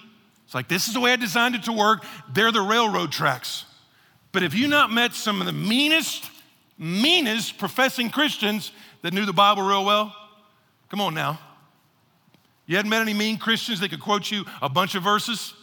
It's 0.46 0.56
like, 0.56 0.68
this 0.68 0.88
is 0.88 0.94
the 0.94 1.00
way 1.00 1.14
I 1.14 1.16
designed 1.16 1.56
it 1.56 1.64
to 1.64 1.74
work. 1.74 2.04
They're 2.34 2.52
the 2.52 2.62
railroad 2.62 3.12
tracks. 3.12 3.66
But 4.32 4.44
if 4.44 4.54
you 4.54 4.68
not 4.68 4.92
met 4.92 5.14
some 5.14 5.40
of 5.40 5.46
the 5.46 5.54
meanest, 5.54 6.30
meanest 6.80 7.60
professing 7.60 8.10
Christians 8.10 8.72
that 9.04 9.14
knew 9.14 9.26
the 9.26 9.34
Bible 9.34 9.62
real 9.62 9.86
well? 9.86 10.16
Come 10.90 11.02
on 11.02 11.14
now. 11.14 11.40
You 12.66 12.76
hadn't 12.76 12.90
met 12.90 13.02
any 13.02 13.14
mean 13.14 13.38
Christians 13.38 13.80
that 13.82 13.90
could 13.90 14.00
quote 14.00 14.32
you 14.32 14.46
a 14.62 14.70
bunch 14.70 14.96
of 14.96 15.04
verses? 15.04 15.54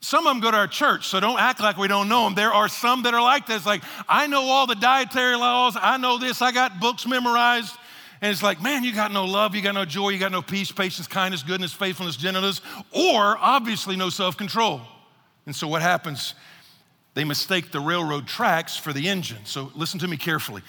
Some 0.00 0.26
of 0.26 0.32
them 0.32 0.40
go 0.40 0.50
to 0.50 0.56
our 0.56 0.68
church, 0.68 1.08
so 1.08 1.18
don't 1.18 1.40
act 1.40 1.60
like 1.60 1.76
we 1.76 1.88
don't 1.88 2.08
know 2.08 2.24
them. 2.24 2.34
There 2.34 2.52
are 2.52 2.68
some 2.68 3.02
that 3.02 3.14
are 3.14 3.22
like 3.22 3.46
this, 3.46 3.66
like, 3.66 3.82
I 4.08 4.28
know 4.28 4.42
all 4.42 4.66
the 4.66 4.76
dietary 4.76 5.36
laws, 5.36 5.76
I 5.80 5.96
know 5.96 6.18
this, 6.18 6.40
I 6.40 6.52
got 6.52 6.78
books 6.78 7.06
memorized. 7.06 7.74
And 8.20 8.32
it's 8.32 8.42
like, 8.42 8.60
man, 8.60 8.82
you 8.84 8.92
got 8.92 9.12
no 9.12 9.24
love, 9.24 9.54
you 9.54 9.62
got 9.62 9.74
no 9.74 9.84
joy, 9.84 10.10
you 10.10 10.18
got 10.18 10.32
no 10.32 10.42
peace, 10.42 10.72
patience, 10.72 11.06
kindness, 11.06 11.42
goodness, 11.42 11.72
faithfulness, 11.72 12.16
gentleness, 12.16 12.60
or 12.90 13.36
obviously 13.38 13.96
no 13.96 14.10
self 14.10 14.36
control. 14.36 14.80
And 15.46 15.54
so 15.54 15.68
what 15.68 15.82
happens? 15.82 16.34
They 17.18 17.24
mistake 17.24 17.72
the 17.72 17.80
railroad 17.80 18.28
tracks 18.28 18.76
for 18.76 18.92
the 18.92 19.08
engine. 19.08 19.38
So 19.42 19.72
listen 19.74 19.98
to 19.98 20.06
me 20.06 20.16
carefully. 20.16 20.62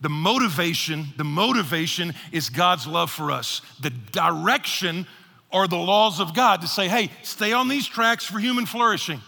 The 0.00 0.08
motivation, 0.08 1.06
the 1.16 1.24
motivation 1.24 2.14
is 2.30 2.48
God's 2.48 2.86
love 2.86 3.10
for 3.10 3.32
us. 3.32 3.60
The 3.80 3.90
direction 3.90 5.04
are 5.50 5.66
the 5.66 5.76
laws 5.76 6.20
of 6.20 6.32
God 6.32 6.60
to 6.60 6.68
say, 6.68 6.86
hey, 6.86 7.10
stay 7.24 7.52
on 7.54 7.66
these 7.66 7.88
tracks 7.88 8.24
for 8.24 8.38
human 8.38 8.66
flourishing. 8.66 9.20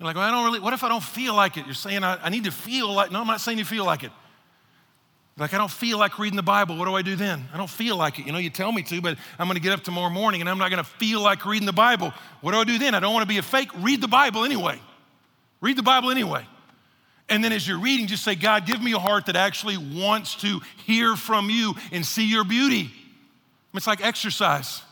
You're 0.00 0.06
like, 0.06 0.16
well, 0.16 0.24
I 0.24 0.32
don't 0.32 0.44
really, 0.44 0.58
what 0.58 0.72
if 0.72 0.82
I 0.82 0.88
don't 0.88 1.04
feel 1.04 1.34
like 1.34 1.56
it? 1.56 1.66
You're 1.66 1.74
saying 1.74 2.02
I, 2.02 2.16
I 2.20 2.30
need 2.30 2.46
to 2.46 2.50
feel 2.50 2.92
like, 2.92 3.12
no, 3.12 3.20
I'm 3.20 3.28
not 3.28 3.40
saying 3.40 3.58
you 3.58 3.64
feel 3.64 3.84
like 3.84 4.02
it. 4.02 4.10
Like, 5.36 5.54
I 5.54 5.58
don't 5.58 5.70
feel 5.70 5.98
like 5.98 6.18
reading 6.18 6.36
the 6.36 6.42
Bible. 6.42 6.78
What 6.78 6.86
do 6.86 6.96
I 6.96 7.02
do 7.02 7.14
then? 7.14 7.46
I 7.54 7.56
don't 7.58 7.70
feel 7.70 7.94
like 7.94 8.18
it. 8.18 8.26
You 8.26 8.32
know, 8.32 8.38
you 8.38 8.50
tell 8.50 8.72
me 8.72 8.82
to, 8.82 9.00
but 9.00 9.18
I'm 9.38 9.46
going 9.46 9.54
to 9.54 9.62
get 9.62 9.72
up 9.72 9.84
tomorrow 9.84 10.10
morning 10.10 10.40
and 10.40 10.50
I'm 10.50 10.58
not 10.58 10.72
going 10.72 10.82
to 10.82 10.90
feel 10.90 11.20
like 11.20 11.46
reading 11.46 11.66
the 11.66 11.72
Bible. 11.72 12.12
What 12.40 12.50
do 12.50 12.58
I 12.58 12.64
do 12.64 12.76
then? 12.76 12.96
I 12.96 12.98
don't 12.98 13.14
want 13.14 13.22
to 13.22 13.28
be 13.28 13.38
a 13.38 13.42
fake. 13.42 13.70
Read 13.78 14.00
the 14.00 14.08
Bible 14.08 14.44
anyway. 14.44 14.80
Read 15.60 15.76
the 15.76 15.82
Bible 15.82 16.10
anyway. 16.10 16.46
And 17.28 17.44
then 17.44 17.52
as 17.52 17.66
you're 17.66 17.78
reading, 17.78 18.08
just 18.08 18.24
say, 18.24 18.34
God, 18.34 18.66
give 18.66 18.82
me 18.82 18.92
a 18.92 18.98
heart 18.98 19.26
that 19.26 19.36
actually 19.36 19.76
wants 19.76 20.34
to 20.36 20.60
hear 20.84 21.14
from 21.14 21.48
you 21.48 21.74
and 21.92 22.04
see 22.04 22.28
your 22.28 22.44
beauty. 22.44 22.90
It's 23.72 23.86
like 23.86 24.04
exercise. 24.04 24.82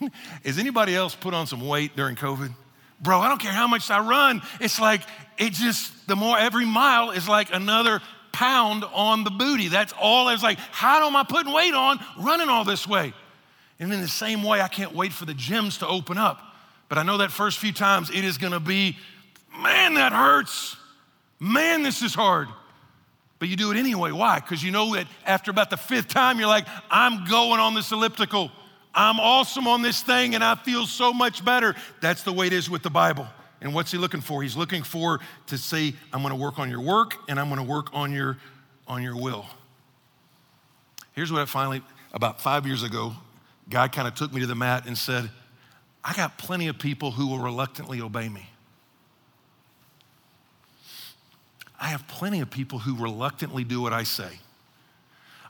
Is 0.44 0.58
anybody 0.58 0.94
else 0.94 1.14
put 1.14 1.34
on 1.34 1.46
some 1.46 1.66
weight 1.66 1.94
during 1.94 2.16
COVID? 2.16 2.52
Bro, 3.00 3.20
I 3.20 3.28
don't 3.28 3.40
care 3.40 3.52
how 3.52 3.68
much 3.68 3.90
I 3.90 4.00
run. 4.00 4.42
It's 4.60 4.80
like, 4.80 5.02
it 5.38 5.52
just, 5.52 6.08
the 6.08 6.16
more 6.16 6.36
every 6.36 6.66
mile 6.66 7.10
is 7.10 7.28
like 7.28 7.54
another 7.54 8.00
pound 8.32 8.84
on 8.92 9.22
the 9.22 9.30
booty. 9.30 9.68
That's 9.68 9.92
all. 10.00 10.28
It's 10.30 10.42
like, 10.42 10.58
how 10.58 11.06
am 11.06 11.14
I 11.14 11.22
putting 11.22 11.52
weight 11.52 11.74
on 11.74 12.00
running 12.18 12.48
all 12.48 12.64
this 12.64 12.86
way? 12.86 13.12
And 13.78 13.92
in 13.92 14.00
the 14.00 14.08
same 14.08 14.42
way, 14.42 14.60
I 14.60 14.68
can't 14.68 14.94
wait 14.94 15.12
for 15.12 15.26
the 15.26 15.34
gyms 15.34 15.78
to 15.78 15.86
open 15.86 16.18
up. 16.18 16.40
But 16.88 16.98
I 16.98 17.02
know 17.02 17.18
that 17.18 17.30
first 17.30 17.58
few 17.58 17.72
times 17.72 18.10
it 18.10 18.24
is 18.24 18.38
gonna 18.38 18.60
be 18.60 18.96
Man, 19.60 19.94
that 19.94 20.12
hurts. 20.12 20.76
Man, 21.38 21.82
this 21.82 22.02
is 22.02 22.14
hard. 22.14 22.48
But 23.38 23.48
you 23.48 23.56
do 23.56 23.70
it 23.70 23.76
anyway. 23.76 24.12
Why? 24.12 24.40
Because 24.40 24.62
you 24.62 24.70
know 24.70 24.94
that 24.94 25.06
after 25.26 25.50
about 25.50 25.70
the 25.70 25.76
fifth 25.76 26.08
time, 26.08 26.38
you're 26.38 26.48
like, 26.48 26.66
I'm 26.90 27.24
going 27.26 27.60
on 27.60 27.74
this 27.74 27.92
elliptical. 27.92 28.50
I'm 28.94 29.18
awesome 29.18 29.66
on 29.66 29.82
this 29.82 30.02
thing 30.02 30.34
and 30.34 30.44
I 30.44 30.54
feel 30.54 30.86
so 30.86 31.12
much 31.12 31.44
better. 31.44 31.74
That's 32.00 32.22
the 32.22 32.32
way 32.32 32.46
it 32.46 32.52
is 32.52 32.70
with 32.70 32.82
the 32.82 32.90
Bible. 32.90 33.26
And 33.60 33.74
what's 33.74 33.90
he 33.90 33.98
looking 33.98 34.20
for? 34.20 34.42
He's 34.42 34.56
looking 34.56 34.82
for 34.82 35.20
to 35.48 35.58
say, 35.58 35.94
I'm 36.12 36.22
going 36.22 36.32
to 36.32 36.40
work 36.40 36.58
on 36.58 36.70
your 36.70 36.80
work 36.80 37.16
and 37.28 37.40
I'm 37.40 37.48
going 37.48 37.60
to 37.60 37.66
work 37.66 37.88
on 37.92 38.12
your 38.12 38.38
on 38.86 39.02
your 39.02 39.16
will. 39.16 39.46
Here's 41.12 41.32
what 41.32 41.40
I 41.40 41.44
finally 41.46 41.82
about 42.12 42.40
5 42.40 42.66
years 42.66 42.82
ago, 42.82 43.14
God 43.68 43.92
kind 43.92 44.06
of 44.06 44.14
took 44.14 44.32
me 44.32 44.40
to 44.40 44.46
the 44.46 44.54
mat 44.54 44.86
and 44.86 44.96
said, 44.96 45.30
I 46.04 46.12
got 46.12 46.38
plenty 46.38 46.68
of 46.68 46.78
people 46.78 47.10
who 47.10 47.26
will 47.26 47.38
reluctantly 47.38 48.00
obey 48.00 48.28
me. 48.28 48.48
I 51.80 51.88
have 51.88 52.06
plenty 52.06 52.40
of 52.40 52.50
people 52.50 52.78
who 52.78 52.96
reluctantly 52.96 53.64
do 53.64 53.80
what 53.80 53.92
I 53.92 54.04
say. 54.04 54.30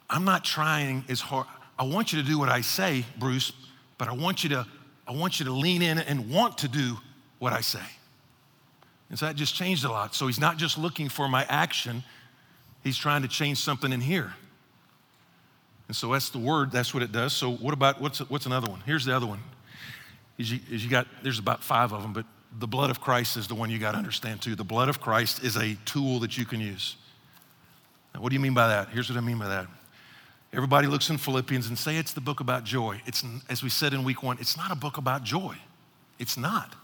I'm 0.08 0.24
not 0.24 0.44
trying 0.44 1.04
as 1.08 1.20
hard. 1.20 1.46
I 1.78 1.84
want 1.84 2.12
you 2.12 2.22
to 2.22 2.26
do 2.26 2.38
what 2.38 2.48
I 2.48 2.60
say, 2.60 3.04
Bruce, 3.18 3.52
but 3.98 4.08
I 4.08 4.12
want 4.12 4.42
you 4.42 4.50
to, 4.50 4.66
I 5.06 5.12
want 5.12 5.38
you 5.38 5.46
to 5.46 5.52
lean 5.52 5.82
in 5.82 5.98
and 5.98 6.30
want 6.30 6.58
to 6.58 6.68
do 6.68 6.98
what 7.38 7.52
I 7.52 7.60
say. 7.60 7.84
And 9.10 9.18
so 9.18 9.26
that 9.26 9.36
just 9.36 9.54
changed 9.54 9.84
a 9.84 9.90
lot. 9.90 10.14
So 10.14 10.26
he's 10.26 10.40
not 10.40 10.56
just 10.56 10.78
looking 10.78 11.08
for 11.08 11.28
my 11.28 11.44
action, 11.48 12.02
he's 12.82 12.96
trying 12.96 13.22
to 13.22 13.28
change 13.28 13.58
something 13.58 13.92
in 13.92 14.00
here. 14.00 14.32
And 15.86 15.96
so 15.96 16.12
that's 16.12 16.30
the 16.30 16.38
word, 16.38 16.70
that's 16.72 16.94
what 16.94 17.02
it 17.02 17.12
does. 17.12 17.32
So 17.32 17.52
what 17.52 17.74
about, 17.74 18.00
what's, 18.00 18.18
what's 18.30 18.46
another 18.46 18.70
one? 18.70 18.80
Here's 18.86 19.04
the 19.04 19.14
other 19.14 19.26
one. 19.26 19.40
Is 20.38 20.50
you, 20.50 20.60
is 20.70 20.82
you 20.82 20.90
got, 20.90 21.06
there's 21.22 21.38
about 21.38 21.62
five 21.62 21.92
of 21.92 22.02
them, 22.02 22.12
but 22.12 22.24
the 22.58 22.66
blood 22.66 22.90
of 22.90 23.00
Christ 23.00 23.36
is 23.36 23.48
the 23.48 23.54
one 23.54 23.70
you 23.70 23.78
got 23.78 23.92
to 23.92 23.98
understand 23.98 24.42
too. 24.42 24.54
The 24.54 24.64
blood 24.64 24.88
of 24.88 25.00
Christ 25.00 25.42
is 25.42 25.56
a 25.56 25.74
tool 25.84 26.20
that 26.20 26.38
you 26.38 26.44
can 26.44 26.60
use. 26.60 26.96
Now, 28.14 28.20
what 28.20 28.30
do 28.30 28.34
you 28.34 28.40
mean 28.40 28.54
by 28.54 28.68
that? 28.68 28.90
Here's 28.90 29.10
what 29.10 29.18
I 29.18 29.20
mean 29.20 29.38
by 29.38 29.48
that. 29.48 29.66
Everybody 30.52 30.86
looks 30.86 31.10
in 31.10 31.18
Philippians 31.18 31.66
and 31.66 31.76
say 31.76 31.96
it's 31.96 32.12
the 32.12 32.20
book 32.20 32.38
about 32.38 32.62
joy. 32.62 33.00
It's, 33.06 33.24
as 33.48 33.62
we 33.64 33.68
said 33.68 33.92
in 33.92 34.04
week 34.04 34.22
one, 34.22 34.38
it's 34.40 34.56
not 34.56 34.70
a 34.70 34.76
book 34.76 34.98
about 34.98 35.24
joy. 35.24 35.56
It's 36.20 36.36
not. 36.36 36.76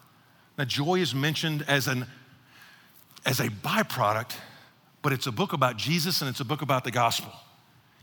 Now, 0.59 0.65
joy 0.65 0.97
is 0.97 1.15
mentioned 1.15 1.65
as, 1.69 1.87
an, 1.87 2.07
as 3.25 3.39
a 3.39 3.49
byproduct, 3.49 4.33
but 5.03 5.13
it's 5.13 5.29
a 5.29 5.33
book 5.33 5.53
about 5.53 5.77
Jesus 5.77 6.21
and 6.21 6.29
it's 6.29 6.41
a 6.41 6.45
book 6.45 6.63
about 6.63 6.83
the 6.83 6.91
gospel. 6.91 7.33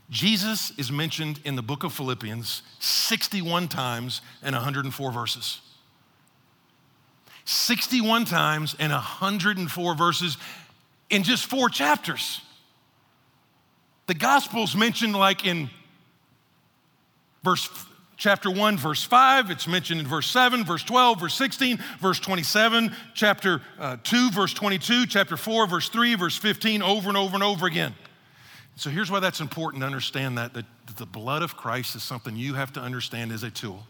Jesus 0.08 0.72
is 0.78 0.90
mentioned 0.90 1.38
in 1.44 1.54
the 1.54 1.62
book 1.62 1.84
of 1.84 1.92
Philippians 1.92 2.62
61 2.78 3.68
times 3.68 4.22
in 4.42 4.54
104 4.54 5.12
verses. 5.12 5.60
61 7.48 8.26
times 8.26 8.76
and 8.78 8.92
104 8.92 9.94
verses 9.94 10.36
in 11.08 11.22
just 11.22 11.46
four 11.46 11.70
chapters. 11.70 12.42
The 14.06 14.12
Gospels 14.14 14.76
mentioned 14.76 15.16
like 15.16 15.46
in 15.46 15.70
verse 17.42 17.68
chapter 18.18 18.50
1 18.50 18.76
verse 18.76 19.04
5 19.04 19.50
it's 19.50 19.68
mentioned 19.68 20.00
in 20.00 20.06
verse 20.06 20.26
7 20.26 20.64
verse 20.64 20.82
12 20.82 21.20
verse 21.20 21.34
16 21.34 21.78
verse 22.00 22.18
27 22.18 22.92
chapter 23.14 23.62
uh, 23.78 23.96
2 24.02 24.32
verse 24.32 24.52
22 24.52 25.06
chapter 25.06 25.36
4 25.36 25.68
verse 25.68 25.88
3 25.88 26.16
verse 26.16 26.36
15 26.36 26.82
over 26.82 27.08
and 27.08 27.16
over 27.16 27.34
and 27.34 27.44
over 27.44 27.66
again. 27.66 27.94
So 28.76 28.90
here's 28.90 29.10
why 29.10 29.20
that's 29.20 29.40
important 29.40 29.82
to 29.82 29.86
understand 29.86 30.36
that, 30.36 30.52
that 30.52 30.66
the 30.96 31.06
blood 31.06 31.42
of 31.42 31.56
christ 31.56 31.96
is 31.96 32.02
something 32.02 32.36
you 32.36 32.54
have 32.54 32.74
to 32.74 32.80
understand 32.80 33.32
as 33.32 33.42
a 33.42 33.50
tool. 33.50 33.86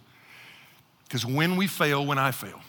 Because 1.04 1.26
when 1.26 1.56
we 1.56 1.66
fail 1.66 2.06
when 2.06 2.18
i 2.18 2.30
fail 2.30 2.60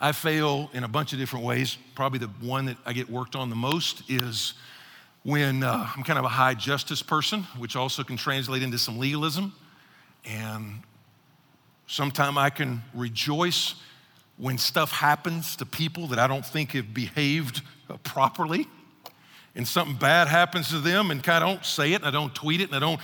I 0.00 0.12
fail 0.12 0.70
in 0.72 0.84
a 0.84 0.88
bunch 0.88 1.12
of 1.12 1.18
different 1.18 1.44
ways. 1.44 1.76
Probably 1.94 2.18
the 2.18 2.28
one 2.40 2.66
that 2.66 2.76
I 2.84 2.92
get 2.92 3.10
worked 3.10 3.36
on 3.36 3.50
the 3.50 3.56
most 3.56 4.02
is 4.08 4.54
when 5.22 5.62
uh, 5.62 5.90
I'm 5.96 6.02
kind 6.04 6.18
of 6.18 6.24
a 6.24 6.28
high 6.28 6.54
justice 6.54 7.02
person, 7.02 7.42
which 7.58 7.76
also 7.76 8.04
can 8.04 8.16
translate 8.16 8.62
into 8.62 8.78
some 8.78 8.98
legalism. 8.98 9.52
And 10.24 10.80
sometimes 11.86 12.36
I 12.36 12.50
can 12.50 12.82
rejoice 12.94 13.74
when 14.36 14.58
stuff 14.58 14.92
happens 14.92 15.56
to 15.56 15.66
people 15.66 16.08
that 16.08 16.18
I 16.18 16.26
don't 16.26 16.44
think 16.44 16.72
have 16.72 16.92
behaved 16.92 17.62
properly. 18.04 18.68
And 19.54 19.66
something 19.66 19.96
bad 19.96 20.28
happens 20.28 20.68
to 20.68 20.78
them, 20.80 21.10
and 21.10 21.26
of 21.26 21.40
don't 21.40 21.64
say 21.64 21.92
it, 21.92 21.96
and 21.96 22.04
I 22.04 22.10
don't 22.10 22.34
tweet 22.34 22.60
it, 22.60 22.64
and 22.64 22.76
I 22.76 22.80
don't 22.80 23.00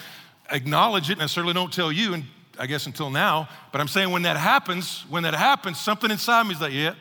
acknowledge 0.51 1.09
it, 1.09 1.15
and 1.15 1.23
I 1.23 1.27
certainly 1.27 1.55
don't 1.55 1.73
tell 1.73 1.91
you. 1.91 2.13
And 2.13 2.25
I 2.59 2.67
guess 2.67 2.87
until 2.87 3.11
now. 3.11 3.49
But 3.71 3.81
I'm 3.81 3.89
saying 3.89 4.11
when 4.11 4.23
that 4.23 4.37
happens, 4.37 5.05
when 5.09 5.23
that 5.25 5.35
happens, 5.35 5.81
something 5.81 6.11
inside 6.11 6.45
me 6.45 6.55
is 6.55 6.61
like, 6.61 6.73
yeah, 6.73 6.95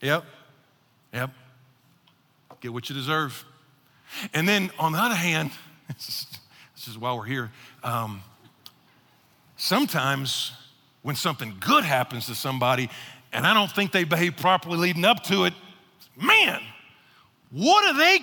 yep, 0.00 0.24
yep, 1.12 1.30
get 2.60 2.72
what 2.72 2.88
you 2.88 2.94
deserve. 2.94 3.44
And 4.34 4.48
then 4.48 4.70
on 4.78 4.92
the 4.92 4.98
other 4.98 5.14
hand, 5.14 5.50
this 5.88 6.26
is 6.86 6.98
why 6.98 7.14
we're 7.14 7.24
here. 7.24 7.50
Um, 7.82 8.22
sometimes 9.56 10.52
when 11.02 11.16
something 11.16 11.56
good 11.60 11.84
happens 11.84 12.26
to 12.26 12.34
somebody 12.34 12.88
and 13.32 13.46
I 13.46 13.54
don't 13.54 13.70
think 13.70 13.92
they 13.92 14.04
behave 14.04 14.36
properly 14.36 14.76
leading 14.76 15.04
up 15.04 15.24
to 15.24 15.44
it, 15.44 15.54
man, 16.20 16.60
what 17.50 17.84
are 17.84 17.98
they? 17.98 18.20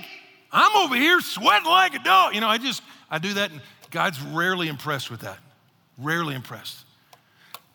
I'm 0.52 0.86
over 0.86 0.96
here 0.96 1.20
sweating 1.20 1.68
like 1.68 1.96
a 1.96 2.04
dog. 2.04 2.36
You 2.36 2.42
know, 2.42 2.48
I 2.48 2.60
just, 2.60 2.84
I 3.10 3.18
do 3.18 3.34
that 3.34 3.52
and 3.52 3.62
God's 3.92 4.22
rarely 4.22 4.68
impressed 4.68 5.10
with 5.10 5.22
that 5.22 5.40
rarely 6.02 6.36
impressed. 6.36 6.86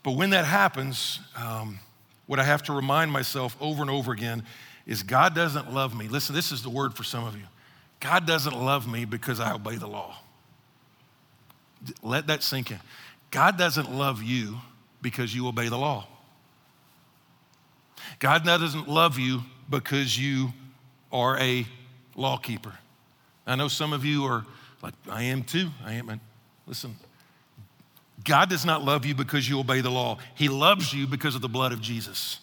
But 0.02 0.12
when 0.12 0.30
that 0.30 0.44
happens, 0.44 1.20
um, 1.36 1.78
what 2.26 2.38
I 2.38 2.44
have 2.44 2.62
to 2.64 2.72
remind 2.72 3.10
myself 3.10 3.56
over 3.60 3.82
and 3.82 3.90
over 3.90 4.12
again 4.12 4.44
is 4.86 5.02
God 5.02 5.34
doesn't 5.34 5.72
love 5.72 5.96
me. 5.96 6.08
Listen, 6.08 6.34
this 6.34 6.52
is 6.52 6.62
the 6.62 6.70
word 6.70 6.94
for 6.94 7.04
some 7.04 7.24
of 7.24 7.36
you. 7.36 7.44
God 8.00 8.26
doesn't 8.26 8.54
love 8.54 8.86
me 8.86 9.04
because 9.04 9.40
I 9.40 9.52
obey 9.52 9.76
the 9.76 9.86
law. 9.86 10.16
Let 12.02 12.26
that 12.26 12.42
sink 12.42 12.70
in. 12.70 12.80
God 13.30 13.56
doesn't 13.56 13.90
love 13.90 14.22
you 14.22 14.58
because 15.00 15.34
you 15.34 15.48
obey 15.48 15.68
the 15.68 15.78
law. 15.78 16.06
God 18.18 18.44
doesn't 18.44 18.88
love 18.88 19.18
you 19.18 19.42
because 19.70 20.18
you 20.18 20.52
are 21.12 21.38
a 21.38 21.66
law 22.14 22.36
keeper. 22.36 22.74
I 23.46 23.56
know 23.56 23.68
some 23.68 23.92
of 23.92 24.04
you 24.04 24.24
are 24.24 24.44
like, 24.82 24.94
I 25.10 25.24
am 25.24 25.42
too. 25.42 25.70
I 25.84 25.94
am. 25.94 26.20
Listen, 26.66 26.96
God 28.24 28.48
does 28.48 28.64
not 28.64 28.82
love 28.82 29.04
you 29.04 29.14
because 29.14 29.48
you 29.48 29.60
obey 29.60 29.80
the 29.80 29.90
law. 29.90 30.18
He 30.34 30.48
loves 30.48 30.92
you 30.92 31.06
because 31.06 31.34
of 31.34 31.42
the 31.42 31.48
blood 31.48 31.72
of 31.72 31.80
Jesus. 31.80 32.40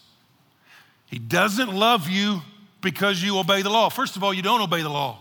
He 1.07 1.19
doesn't 1.19 1.73
love 1.73 2.07
you 2.07 2.41
because 2.81 3.21
you 3.21 3.37
obey 3.37 3.61
the 3.63 3.69
law. 3.69 3.89
First 3.89 4.15
of 4.15 4.23
all, 4.23 4.33
you 4.33 4.41
don't 4.41 4.61
obey 4.61 4.81
the 4.81 4.89
law. 4.89 5.19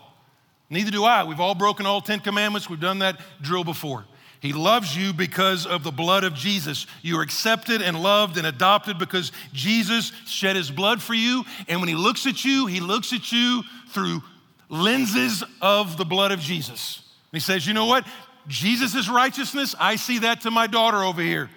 Neither 0.68 0.90
do 0.90 1.04
I. 1.04 1.24
We've 1.24 1.40
all 1.40 1.54
broken 1.54 1.84
all 1.84 2.00
10 2.00 2.20
commandments. 2.20 2.70
We've 2.70 2.78
done 2.80 3.00
that 3.00 3.20
drill 3.42 3.64
before. 3.64 4.04
He 4.40 4.52
loves 4.54 4.96
you 4.96 5.12
because 5.12 5.66
of 5.66 5.82
the 5.82 5.90
blood 5.90 6.24
of 6.24 6.34
Jesus. 6.34 6.86
You 7.02 7.18
are 7.18 7.22
accepted 7.22 7.82
and 7.82 8.02
loved 8.02 8.38
and 8.38 8.46
adopted 8.46 8.98
because 8.98 9.32
Jesus 9.52 10.12
shed 10.26 10.56
his 10.56 10.70
blood 10.70 11.02
for 11.02 11.12
you. 11.12 11.44
And 11.68 11.80
when 11.80 11.88
he 11.88 11.94
looks 11.94 12.26
at 12.26 12.44
you, 12.44 12.66
he 12.66 12.80
looks 12.80 13.12
at 13.12 13.32
you 13.32 13.62
through 13.88 14.22
lenses 14.70 15.44
of 15.60 15.98
the 15.98 16.06
blood 16.06 16.32
of 16.32 16.40
Jesus. 16.40 17.02
He 17.32 17.40
says, 17.40 17.66
You 17.66 17.74
know 17.74 17.86
what? 17.86 18.06
Jesus' 18.50 19.08
righteousness, 19.08 19.76
I 19.78 19.96
see 19.96 20.18
that 20.18 20.42
to 20.42 20.50
my 20.50 20.66
daughter 20.66 20.98
over 20.98 21.22
here. 21.22 21.48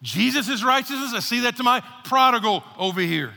Jesus' 0.00 0.62
righteousness, 0.62 1.12
I 1.12 1.18
see 1.18 1.40
that 1.40 1.56
to 1.56 1.64
my 1.64 1.82
prodigal 2.04 2.62
over 2.78 3.00
here. 3.00 3.32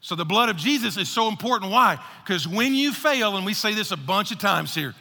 So 0.00 0.14
the 0.14 0.24
blood 0.24 0.48
of 0.48 0.56
Jesus 0.56 0.96
is 0.96 1.10
so 1.10 1.28
important. 1.28 1.70
Why? 1.70 1.98
Because 2.24 2.48
when 2.48 2.74
you 2.74 2.92
fail, 2.92 3.36
and 3.36 3.44
we 3.44 3.52
say 3.52 3.74
this 3.74 3.90
a 3.90 3.96
bunch 3.96 4.32
of 4.32 4.38
times 4.38 4.74
here, 4.74 4.94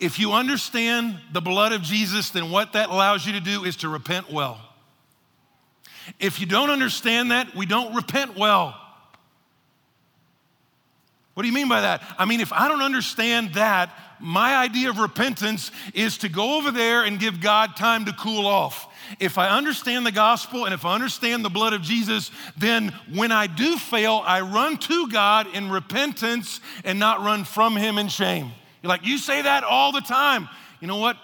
if 0.00 0.18
you 0.18 0.32
understand 0.32 1.20
the 1.32 1.40
blood 1.40 1.72
of 1.72 1.82
Jesus, 1.82 2.30
then 2.30 2.50
what 2.50 2.72
that 2.72 2.88
allows 2.88 3.24
you 3.24 3.34
to 3.34 3.40
do 3.40 3.64
is 3.64 3.76
to 3.76 3.88
repent 3.88 4.32
well. 4.32 4.58
If 6.18 6.40
you 6.40 6.46
don't 6.46 6.70
understand 6.70 7.30
that, 7.30 7.54
we 7.54 7.66
don't 7.66 7.94
repent 7.94 8.36
well. 8.36 8.74
What 11.40 11.44
do 11.44 11.48
you 11.48 11.54
mean 11.54 11.70
by 11.70 11.80
that? 11.80 12.02
I 12.18 12.26
mean, 12.26 12.40
if 12.40 12.52
I 12.52 12.68
don't 12.68 12.82
understand 12.82 13.54
that, 13.54 13.96
my 14.18 14.56
idea 14.56 14.90
of 14.90 14.98
repentance 14.98 15.70
is 15.94 16.18
to 16.18 16.28
go 16.28 16.58
over 16.58 16.70
there 16.70 17.02
and 17.04 17.18
give 17.18 17.40
God 17.40 17.76
time 17.76 18.04
to 18.04 18.12
cool 18.12 18.46
off. 18.46 18.86
If 19.18 19.38
I 19.38 19.48
understand 19.48 20.04
the 20.04 20.12
gospel 20.12 20.66
and 20.66 20.74
if 20.74 20.84
I 20.84 20.94
understand 20.94 21.42
the 21.42 21.48
blood 21.48 21.72
of 21.72 21.80
Jesus, 21.80 22.30
then 22.58 22.92
when 23.14 23.32
I 23.32 23.46
do 23.46 23.78
fail, 23.78 24.22
I 24.22 24.42
run 24.42 24.76
to 24.76 25.08
God 25.08 25.46
in 25.54 25.70
repentance 25.70 26.60
and 26.84 26.98
not 26.98 27.20
run 27.20 27.44
from 27.44 27.74
Him 27.74 27.96
in 27.96 28.08
shame. 28.08 28.52
You're 28.82 28.90
like, 28.90 29.06
you 29.06 29.16
say 29.16 29.40
that 29.40 29.64
all 29.64 29.92
the 29.92 30.02
time. 30.02 30.46
You 30.82 30.88
know 30.88 30.98
what? 30.98 31.16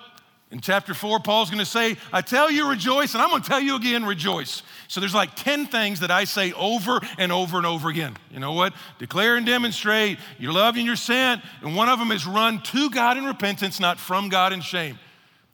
In 0.52 0.60
chapter 0.60 0.94
four, 0.94 1.18
Paul's 1.18 1.50
gonna 1.50 1.64
say, 1.64 1.96
I 2.12 2.22
tell 2.22 2.50
you 2.50 2.68
rejoice, 2.68 3.14
and 3.14 3.22
I'm 3.22 3.30
gonna 3.30 3.42
tell 3.42 3.60
you 3.60 3.74
again 3.74 4.04
rejoice. 4.04 4.62
So 4.86 5.00
there's 5.00 5.14
like 5.14 5.34
10 5.34 5.66
things 5.66 6.00
that 6.00 6.12
I 6.12 6.24
say 6.24 6.52
over 6.52 7.00
and 7.18 7.32
over 7.32 7.56
and 7.56 7.66
over 7.66 7.88
again. 7.88 8.16
You 8.30 8.38
know 8.38 8.52
what? 8.52 8.72
Declare 8.98 9.36
and 9.36 9.44
demonstrate 9.44 10.18
your 10.38 10.52
love 10.52 10.76
and 10.76 10.86
your 10.86 10.94
sin. 10.94 11.42
And 11.62 11.74
one 11.74 11.88
of 11.88 11.98
them 11.98 12.12
is 12.12 12.26
run 12.26 12.62
to 12.62 12.90
God 12.90 13.16
in 13.16 13.24
repentance, 13.24 13.80
not 13.80 13.98
from 13.98 14.28
God 14.28 14.52
in 14.52 14.60
shame. 14.60 15.00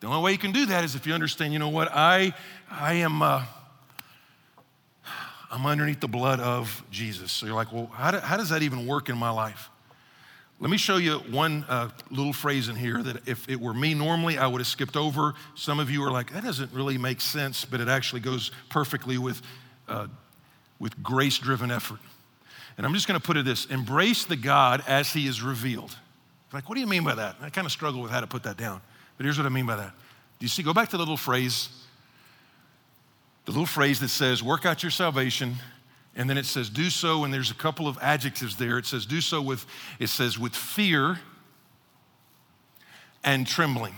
The 0.01 0.09
only 0.09 0.23
way 0.23 0.33
you 0.33 0.39
can 0.39 0.53
do 0.53 0.67
that 0.67 0.85
is 0.85 0.95
if 0.95 1.07
you 1.07 1.15
understand, 1.15 1.55
you 1.55 1.59
know 1.59 1.71
what? 1.71 1.89
I, 1.91 2.35
I 2.71 2.95
am, 2.95 3.23
uh, 3.23 3.45
I'm 5.51 5.65
underneath 5.65 6.01
the 6.01 6.09
blood 6.09 6.41
of 6.41 6.85
Jesus. 6.91 7.33
So 7.33 7.47
you're 7.47 7.55
like, 7.55 7.73
well, 7.73 7.87
how, 7.95 8.11
do, 8.11 8.19
how 8.19 8.37
does 8.37 8.51
that 8.51 8.63
even 8.63 8.87
work 8.87 9.09
in 9.09 9.17
my 9.17 9.31
life? 9.31 9.71
Let 10.63 10.71
me 10.71 10.77
show 10.77 10.97
you 10.97 11.19
one 11.19 11.65
uh, 11.69 11.89
little 12.13 12.33
phrase 12.33 12.69
in 12.69 12.77
here 12.77 13.03
that 13.03 13.27
if 13.27 13.49
it 13.49 13.61
were 13.61 13.75
me 13.75 13.95
normally, 13.95 14.39
I 14.39 14.47
would 14.47 14.61
have 14.61 14.69
skipped 14.69 14.97
over. 14.97 15.35
Some 15.57 15.81
of 15.81 15.91
you 15.91 16.05
are 16.05 16.11
like, 16.13 16.33
that 16.33 16.45
doesn't 16.45 16.73
really 16.73 16.97
make 16.97 17.21
sense, 17.21 17.65
but 17.65 17.81
it 17.81 17.89
actually 17.89 18.21
goes 18.21 18.53
perfectly 18.69 19.19
with, 19.19 19.43
uh, 19.89 20.07
with 20.79 21.03
grace 21.03 21.37
driven 21.37 21.73
effort. 21.73 21.99
And 22.77 22.87
I'm 22.87 22.95
just 22.95 23.09
going 23.09 23.19
to 23.19 23.27
put 23.27 23.37
it 23.37 23.45
this 23.45 23.67
embrace 23.67 24.25
the 24.25 24.37
God 24.37 24.85
as 24.87 25.13
he 25.13 25.27
is 25.27 25.43
revealed. 25.43 25.97
Like, 26.53 26.69
what 26.69 26.77
do 26.77 26.81
you 26.81 26.87
mean 26.87 27.03
by 27.03 27.17
that? 27.17 27.35
I 27.43 27.51
kind 27.51 27.65
of 27.65 27.73
struggle 27.73 28.01
with 28.01 28.13
how 28.13 28.21
to 28.21 28.29
put 28.29 28.45
that 28.45 28.57
down. 28.57 28.81
But 29.17 29.25
here's 29.25 29.39
what 29.39 29.47
I 29.47 29.51
mean 29.51 29.67
by 29.67 29.75
that. 29.75 29.91
Do 30.39 30.45
you 30.45 30.49
see? 30.49 30.63
Go 30.63 30.73
back 30.73 30.91
to 30.91 30.97
the 30.97 31.03
little 31.03 31.17
phrase, 31.17 31.71
the 33.47 33.51
little 33.51 33.67
phrase 33.67 33.99
that 33.99 34.11
says, 34.11 34.45
work 34.45 34.65
out 34.65 34.85
your 34.85 34.91
salvation 34.91 35.57
and 36.15 36.29
then 36.29 36.37
it 36.37 36.45
says, 36.45 36.69
do 36.69 36.91
so, 36.91 37.25
and 37.25 37.33
there's 37.33 37.51
a 37.51 37.55
couple 37.55 37.89
of 37.89 37.99
adjectives 38.03 38.57
there. 38.57 38.79
It 38.79 38.87
says, 38.87 39.07
do 39.07 39.21
so 39.21 39.41
with, 39.41 39.65
it 39.99 40.09
says, 40.09 40.39
with 40.39 40.55
fear 40.55 41.19
and 43.25 43.47
trembling. 43.47 43.95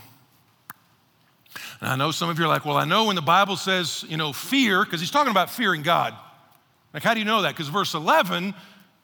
And 1.81 1.90
I 1.90 1.96
know 1.96 2.12
some 2.12 2.31
of 2.31 2.38
you 2.38 2.44
are 2.44 2.48
like, 2.48 2.64
well, 2.64 2.77
I 2.77 2.85
know 2.85 3.07
when 3.07 3.16
the 3.16 3.22
Bible 3.22 3.57
says, 3.57 4.05
you 4.09 4.16
know, 4.16 4.33
fear, 4.33 4.85
because 4.85 5.00
he's 5.00 5.11
talking 5.11 5.33
about 5.33 5.50
fearing 5.50 5.83
God. 5.83 6.14
Like, 6.92 7.03
how 7.03 7.14
do 7.14 7.20
you 7.20 7.27
know 7.27 7.42
that? 7.42 7.55
Because 7.55 7.68
verse 7.68 7.94
11 7.94 8.55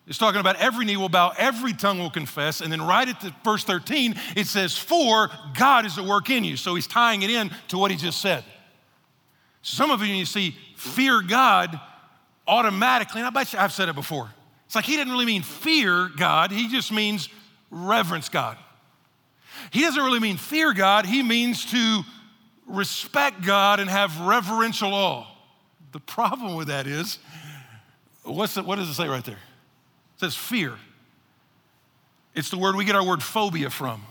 is 0.06 0.16
talking 0.16 0.40
about 0.40 0.56
every 0.56 0.84
knee 0.84 0.96
will 0.96 1.08
bow, 1.08 1.32
every 1.36 1.72
tongue 1.72 1.98
will 1.98 2.10
confess. 2.10 2.60
And 2.60 2.72
then 2.72 2.82
right 2.82 3.08
at 3.08 3.20
the 3.20 3.34
verse 3.44 3.64
13, 3.64 4.14
it 4.36 4.46
says, 4.46 4.78
for 4.78 5.30
God 5.54 5.84
is 5.84 5.98
at 5.98 6.04
work 6.04 6.30
in 6.30 6.44
you. 6.44 6.56
So 6.56 6.76
he's 6.76 6.86
tying 6.86 7.22
it 7.22 7.30
in 7.30 7.50
to 7.68 7.78
what 7.78 7.90
he 7.90 7.96
just 7.96 8.20
said. 8.20 8.44
So 9.62 9.76
some 9.76 9.90
of 9.90 10.00
you, 10.02 10.14
you 10.14 10.26
see, 10.26 10.56
fear 10.76 11.22
God, 11.22 11.78
automatically, 12.50 13.20
and 13.20 13.28
I 13.28 13.30
bet 13.30 13.52
you 13.52 13.58
I've 13.58 13.72
said 13.72 13.88
it 13.88 13.94
before. 13.94 14.28
It's 14.66 14.74
like 14.74 14.84
he 14.84 14.96
didn't 14.96 15.12
really 15.12 15.26
mean 15.26 15.42
fear 15.42 16.10
God, 16.16 16.50
he 16.50 16.68
just 16.68 16.92
means 16.92 17.28
reverence 17.70 18.28
God. 18.28 18.58
He 19.70 19.82
doesn't 19.82 20.02
really 20.02 20.20
mean 20.20 20.36
fear 20.36 20.72
God, 20.74 21.06
he 21.06 21.22
means 21.22 21.64
to 21.66 22.02
respect 22.66 23.42
God 23.42 23.80
and 23.80 23.88
have 23.88 24.20
reverential 24.20 24.92
awe. 24.92 25.26
The 25.92 26.00
problem 26.00 26.56
with 26.56 26.68
that 26.68 26.86
is, 26.86 27.18
what's 28.24 28.54
the, 28.54 28.62
what 28.62 28.76
does 28.76 28.88
it 28.88 28.94
say 28.94 29.08
right 29.08 29.24
there? 29.24 29.34
It 30.14 30.20
says 30.20 30.36
fear. 30.36 30.74
It's 32.34 32.50
the 32.50 32.58
word 32.58 32.76
we 32.76 32.84
get 32.84 32.94
our 32.94 33.04
word 33.04 33.22
phobia 33.22 33.70
from. 33.70 34.02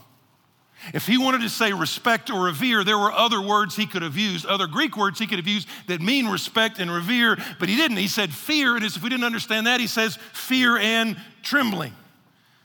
If 0.93 1.05
he 1.07 1.17
wanted 1.17 1.41
to 1.41 1.49
say 1.49 1.73
respect 1.73 2.29
or 2.29 2.45
revere, 2.45 2.83
there 2.83 2.97
were 2.97 3.11
other 3.11 3.41
words 3.41 3.75
he 3.75 3.85
could 3.85 4.01
have 4.01 4.17
used, 4.17 4.45
other 4.45 4.67
Greek 4.67 4.95
words 4.95 5.19
he 5.19 5.27
could 5.27 5.39
have 5.39 5.47
used 5.47 5.67
that 5.87 6.01
mean 6.01 6.27
respect 6.27 6.79
and 6.79 6.89
revere, 6.89 7.37
but 7.59 7.69
he 7.69 7.75
didn't. 7.75 7.97
He 7.97 8.07
said 8.07 8.33
fear, 8.33 8.75
and 8.75 8.85
if 8.85 9.01
we 9.01 9.09
didn't 9.09 9.25
understand 9.25 9.67
that, 9.67 9.79
he 9.79 9.87
says 9.87 10.17
fear 10.33 10.77
and 10.77 11.17
trembling. 11.43 11.93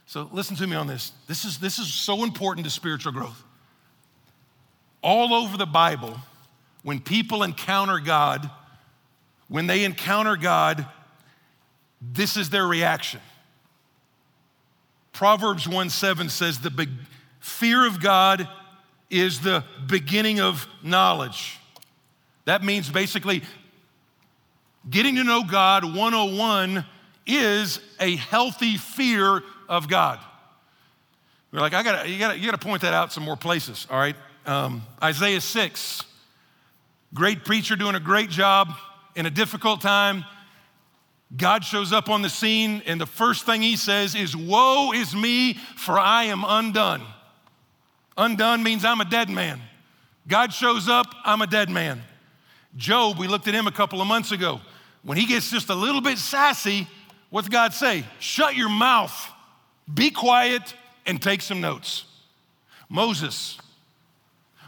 So 0.05 0.29
listen 0.31 0.55
to 0.57 0.67
me 0.67 0.75
on 0.75 0.87
this. 0.87 1.11
This 1.27 1.45
is, 1.45 1.57
this 1.57 1.77
is 1.77 1.93
so 1.93 2.23
important 2.23 2.65
to 2.65 2.71
spiritual 2.71 3.11
growth. 3.11 3.43
All 5.01 5.33
over 5.33 5.57
the 5.57 5.65
Bible, 5.65 6.17
when 6.83 6.99
people 6.99 7.43
encounter 7.43 7.99
God, 7.99 8.49
when 9.49 9.67
they 9.67 9.83
encounter 9.83 10.35
God, 10.35 10.85
this 12.01 12.37
is 12.37 12.49
their 12.49 12.65
reaction. 12.65 13.19
Proverbs 15.11 15.67
1 15.67 15.89
7 15.89 16.29
says, 16.29 16.59
the, 16.59 16.87
Fear 17.45 17.85
of 17.85 18.01
God 18.01 18.47
is 19.09 19.39
the 19.39 19.63
beginning 19.87 20.39
of 20.39 20.67
knowledge. 20.83 21.59
That 22.45 22.63
means 22.63 22.89
basically 22.89 23.43
Getting 24.89 25.15
to 25.15 25.23
know 25.23 25.43
God 25.43 25.83
101 25.83 26.85
is 27.25 27.79
a 27.99 28.15
healthy 28.17 28.77
fear 28.77 29.41
of 29.67 29.87
God. 29.87 30.19
We're 31.51 31.59
like, 31.59 31.73
I 31.73 31.81
gotta, 31.81 32.07
you 32.07 32.19
gotta, 32.19 32.37
you 32.37 32.45
gotta 32.45 32.59
point 32.59 32.83
that 32.83 32.93
out 32.93 33.11
some 33.11 33.23
more 33.23 33.37
places, 33.37 33.87
all 33.89 33.97
right? 33.97 34.15
Um, 34.45 34.83
Isaiah 35.01 35.41
6, 35.41 36.03
great 37.15 37.45
preacher 37.45 37.75
doing 37.75 37.95
a 37.95 37.99
great 37.99 38.29
job 38.29 38.73
in 39.15 39.25
a 39.25 39.31
difficult 39.31 39.81
time. 39.81 40.23
God 41.35 41.63
shows 41.63 41.91
up 41.91 42.07
on 42.07 42.21
the 42.21 42.29
scene, 42.29 42.83
and 42.85 43.01
the 43.01 43.07
first 43.07 43.45
thing 43.45 43.63
he 43.63 43.77
says 43.77 44.13
is, 44.13 44.35
Woe 44.35 44.91
is 44.93 45.15
me, 45.15 45.55
for 45.77 45.97
I 45.97 46.25
am 46.25 46.43
undone. 46.45 47.01
Undone 48.17 48.63
means 48.63 48.85
I'm 48.85 49.01
a 49.01 49.05
dead 49.05 49.29
man. 49.29 49.61
God 50.27 50.53
shows 50.53 50.89
up, 50.89 51.07
I'm 51.23 51.41
a 51.41 51.47
dead 51.47 51.69
man. 51.69 52.01
Job, 52.77 53.17
we 53.17 53.27
looked 53.27 53.47
at 53.47 53.53
him 53.53 53.67
a 53.67 53.71
couple 53.71 54.01
of 54.01 54.07
months 54.07 54.31
ago. 54.31 54.59
When 55.03 55.17
he 55.17 55.25
gets 55.25 55.51
just 55.51 55.69
a 55.69 55.75
little 55.75 56.01
bit 56.01 56.17
sassy, 56.17 56.87
what's 57.29 57.47
God 57.47 57.73
say? 57.73 58.05
Shut 58.19 58.55
your 58.55 58.69
mouth, 58.69 59.13
be 59.91 60.09
quiet, 60.09 60.73
and 61.05 61.21
take 61.21 61.41
some 61.41 61.61
notes. 61.61 62.05
Moses. 62.89 63.59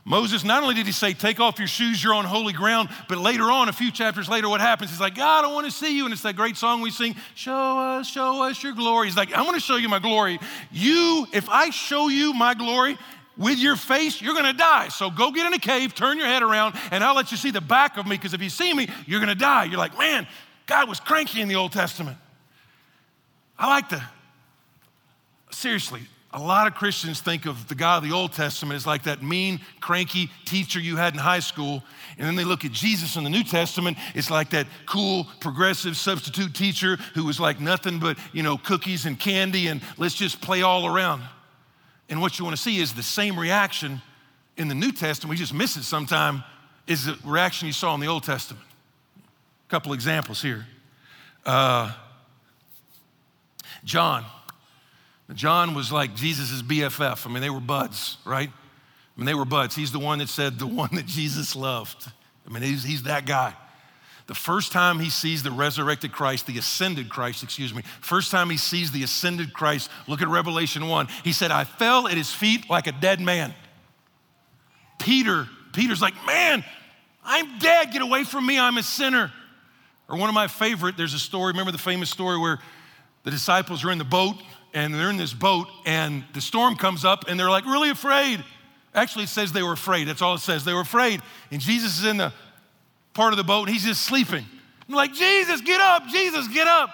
Moses, 0.06 0.46
not 0.46 0.64
only 0.64 0.74
did 0.74 0.86
he 0.86 0.94
say, 0.94 1.12
Take 1.14 1.42
off 1.42 1.60
your 1.60 1.68
shoes, 1.68 2.02
you're 2.02 2.14
on 2.14 2.24
holy 2.24 2.54
ground, 2.54 2.88
but 3.10 3.18
later 3.18 3.52
on, 3.52 3.68
a 3.68 3.74
few 3.74 3.92
chapters 3.92 4.30
later, 4.30 4.48
what 4.48 4.62
happens? 4.62 4.90
He's 4.90 5.02
like, 5.02 5.16
God, 5.16 5.44
I 5.44 5.52
want 5.52 5.66
to 5.66 5.72
see 5.72 5.98
you. 5.98 6.06
And 6.06 6.14
it's 6.14 6.22
that 6.22 6.38
great 6.38 6.56
song 6.56 6.80
we 6.80 6.92
sing, 6.92 7.16
Show 7.36 7.54
us, 7.54 8.08
show 8.08 8.42
us 8.44 8.64
your 8.64 8.72
glory. 8.72 9.08
He's 9.08 9.18
like, 9.18 9.34
I 9.34 9.42
want 9.42 9.56
to 9.56 9.60
show 9.60 9.76
you 9.76 9.90
my 9.90 10.00
glory. 10.00 10.40
You, 10.72 11.28
if 11.34 11.50
I 11.50 11.72
show 11.72 12.08
you 12.08 12.34
my 12.34 12.54
glory, 12.54 12.98
with 13.38 13.60
your 13.60 13.76
face, 13.76 14.22
you're 14.22 14.36
gonna 14.36 14.54
die. 14.54 14.90
So 14.90 15.10
go 15.10 15.32
get 15.32 15.46
in 15.48 15.54
a 15.54 15.60
cave, 15.60 15.94
turn 15.94 16.18
your 16.18 16.28
head 16.28 16.44
around, 16.44 16.76
and 16.92 17.04
I'll 17.04 17.16
let 17.16 17.32
you 17.32 17.38
see 17.38 17.52
the 17.52 17.62
back 17.62 17.98
of 17.98 18.06
me, 18.06 18.16
because 18.16 18.34
if 18.34 18.42
you 18.42 18.50
see 18.50 18.74
me, 18.74 18.88
you're 19.06 19.20
gonna 19.20 19.36
die. 19.36 19.66
You're 19.66 19.80
like, 19.80 19.98
man, 19.98 20.28
God 20.66 20.90
was 20.90 21.00
cranky 21.00 21.42
in 21.42 21.48
the 21.48 21.56
Old 21.56 21.72
Testament. 21.72 22.18
I 23.58 23.68
like 23.68 23.90
to, 23.90 24.04
seriously, 25.50 26.02
a 26.34 26.38
lot 26.38 26.68
of 26.68 26.76
Christians 26.76 27.22
think 27.22 27.46
of 27.46 27.68
the 27.68 27.74
God 27.74 28.04
of 28.04 28.10
the 28.10 28.16
Old 28.16 28.34
Testament 28.34 28.76
as 28.76 28.86
like 28.86 29.04
that 29.04 29.24
mean, 29.24 29.62
cranky 29.80 30.30
teacher 30.46 30.80
you 30.80 30.98
had 30.98 31.14
in 31.14 31.20
high 31.20 31.40
school. 31.40 31.84
And 32.18 32.28
then 32.28 32.36
they 32.36 32.44
look 32.44 32.66
at 32.66 32.72
Jesus 32.72 33.16
in 33.16 33.24
the 33.24 33.30
New 33.30 33.44
Testament, 33.44 33.98
it's 34.14 34.30
like 34.30 34.50
that 34.52 34.68
cool, 34.86 35.26
progressive 35.40 35.96
substitute 35.96 36.54
teacher 36.54 36.98
who 37.16 37.26
was 37.26 37.40
like 37.40 37.60
nothing 37.60 38.00
but, 38.00 38.18
you 38.34 38.44
know, 38.44 38.58
cookies 38.58 39.06
and 39.06 39.18
candy 39.20 39.68
and 39.68 39.82
let's 39.98 40.16
just 40.16 40.42
play 40.42 40.62
all 40.62 40.86
around. 40.86 41.24
And 42.10 42.22
what 42.22 42.40
you 42.40 42.46
want 42.46 42.56
to 42.56 42.62
see 42.62 42.80
is 42.80 42.94
the 42.94 43.04
same 43.04 43.38
reaction 43.38 44.02
in 44.56 44.68
the 44.68 44.76
New 44.76 44.92
Testament. 44.92 45.30
We 45.32 45.38
just 45.38 45.54
miss 45.54 45.78
it 45.78 45.84
sometime, 45.84 46.44
is 46.88 47.06
the 47.06 47.18
reaction 47.26 47.68
you 47.68 47.74
saw 47.74 47.94
in 47.94 48.00
the 48.00 48.08
Old 48.08 48.24
Testament. 48.24 48.66
A 49.18 49.70
couple 49.70 49.94
examples 49.94 50.42
here. 50.42 50.66
Uh, 51.46 51.94
John. 53.84 54.26
John 55.34 55.74
was 55.74 55.92
like 55.92 56.16
Jesus' 56.16 56.62
BFF. 56.62 57.28
I 57.28 57.30
mean, 57.30 57.42
they 57.42 57.50
were 57.50 57.60
buds, 57.60 58.18
right? 58.26 58.50
I 58.50 59.20
mean, 59.20 59.26
they 59.26 59.34
were 59.34 59.46
buds. 59.46 59.76
He's 59.76 59.92
the 59.92 60.00
one 60.00 60.20
that 60.20 60.30
said, 60.30 60.60
the 60.60 60.68
one 60.68 60.90
that 60.94 61.06
Jesus 61.06 61.56
loved. 61.56 62.10
I 62.48 62.54
mean, 62.54 62.64
he's, 62.64 62.84
he's 62.84 63.04
that 63.04 63.26
guy. 63.26 63.54
The 64.28 64.36
first 64.36 64.74
time 64.74 65.00
he 65.00 65.10
sees 65.10 65.42
the 65.42 65.52
resurrected 65.52 66.12
Christ, 66.12 66.48
the 66.48 66.58
ascended 66.58 67.08
Christ, 67.08 67.44
excuse 67.44 67.74
me, 67.74 67.82
first 68.02 68.30
time 68.30 68.50
he 68.50 68.58
sees 68.58 68.92
the 68.92 69.04
ascended 69.04 69.54
Christ, 69.54 69.90
look 70.06 70.22
at 70.22 70.28
Revelation 70.28 70.88
1. 70.88 71.08
He 71.24 71.32
said, 71.32 71.50
I 71.50 71.64
fell 71.64 72.08
at 72.10 72.18
his 72.18 72.32
feet 72.32 72.70
like 72.70 72.88
a 72.88 72.92
dead 72.92 73.22
man. 73.22 73.54
Peter, 75.00 75.48
Peter's 75.72 76.02
like, 76.02 76.14
man, 76.26 76.66
I'm 77.24 77.58
dead. 77.60 77.92
Get 77.92 78.02
away 78.02 78.26
from 78.26 78.46
me. 78.46 78.60
I'm 78.60 78.78
a 78.78 78.84
sinner. 78.84 79.32
Or 80.10 80.18
one 80.18 80.28
of 80.28 80.36
my 80.36 80.48
favorite, 80.48 80.98
there's 80.98 81.14
a 81.14 81.20
story, 81.20 81.52
remember 81.52 81.72
the 81.72 81.78
famous 81.78 82.10
story 82.10 82.38
where 82.38 82.60
the 83.24 83.32
disciples 83.32 83.86
are 83.86 83.92
in 83.92 83.98
the 83.98 84.04
boat 84.04 84.36
and 84.74 84.94
they're 84.94 85.10
in 85.10 85.18
this 85.18 85.34
boat 85.34 85.68
and 85.86 86.24
the 86.34 86.42
storm 86.42 86.76
comes 86.76 87.06
up 87.06 87.26
and 87.30 87.40
they're 87.40 87.50
like 87.50 87.66
really 87.66 87.90
afraid. 87.90 88.44
Actually, 88.94 89.26
it 89.26 89.30
says 89.30 89.54
they 89.54 89.64
were 89.64 89.74
afraid. 89.74 90.08
That's 90.08 90.22
all 90.22 90.36
it 90.36 90.40
says. 90.40 90.66
They 90.66 90.74
were 90.74 90.82
afraid. 90.82 91.22
And 91.52 91.62
Jesus 91.62 92.00
is 92.00 92.06
in 92.06 92.18
the 92.18 92.34
part 93.18 93.34
of 93.34 93.38
the 93.38 93.44
boat 93.44 93.68
and 93.68 93.70
he's 93.76 93.84
just 93.84 94.04
sleeping. 94.04 94.46
I'm 94.88 94.96
like, 94.96 95.12
Jesus, 95.12 95.60
get 95.62 95.82
up, 95.82 96.08
Jesus, 96.08 96.48
get 96.50 96.68
up. 96.68 96.92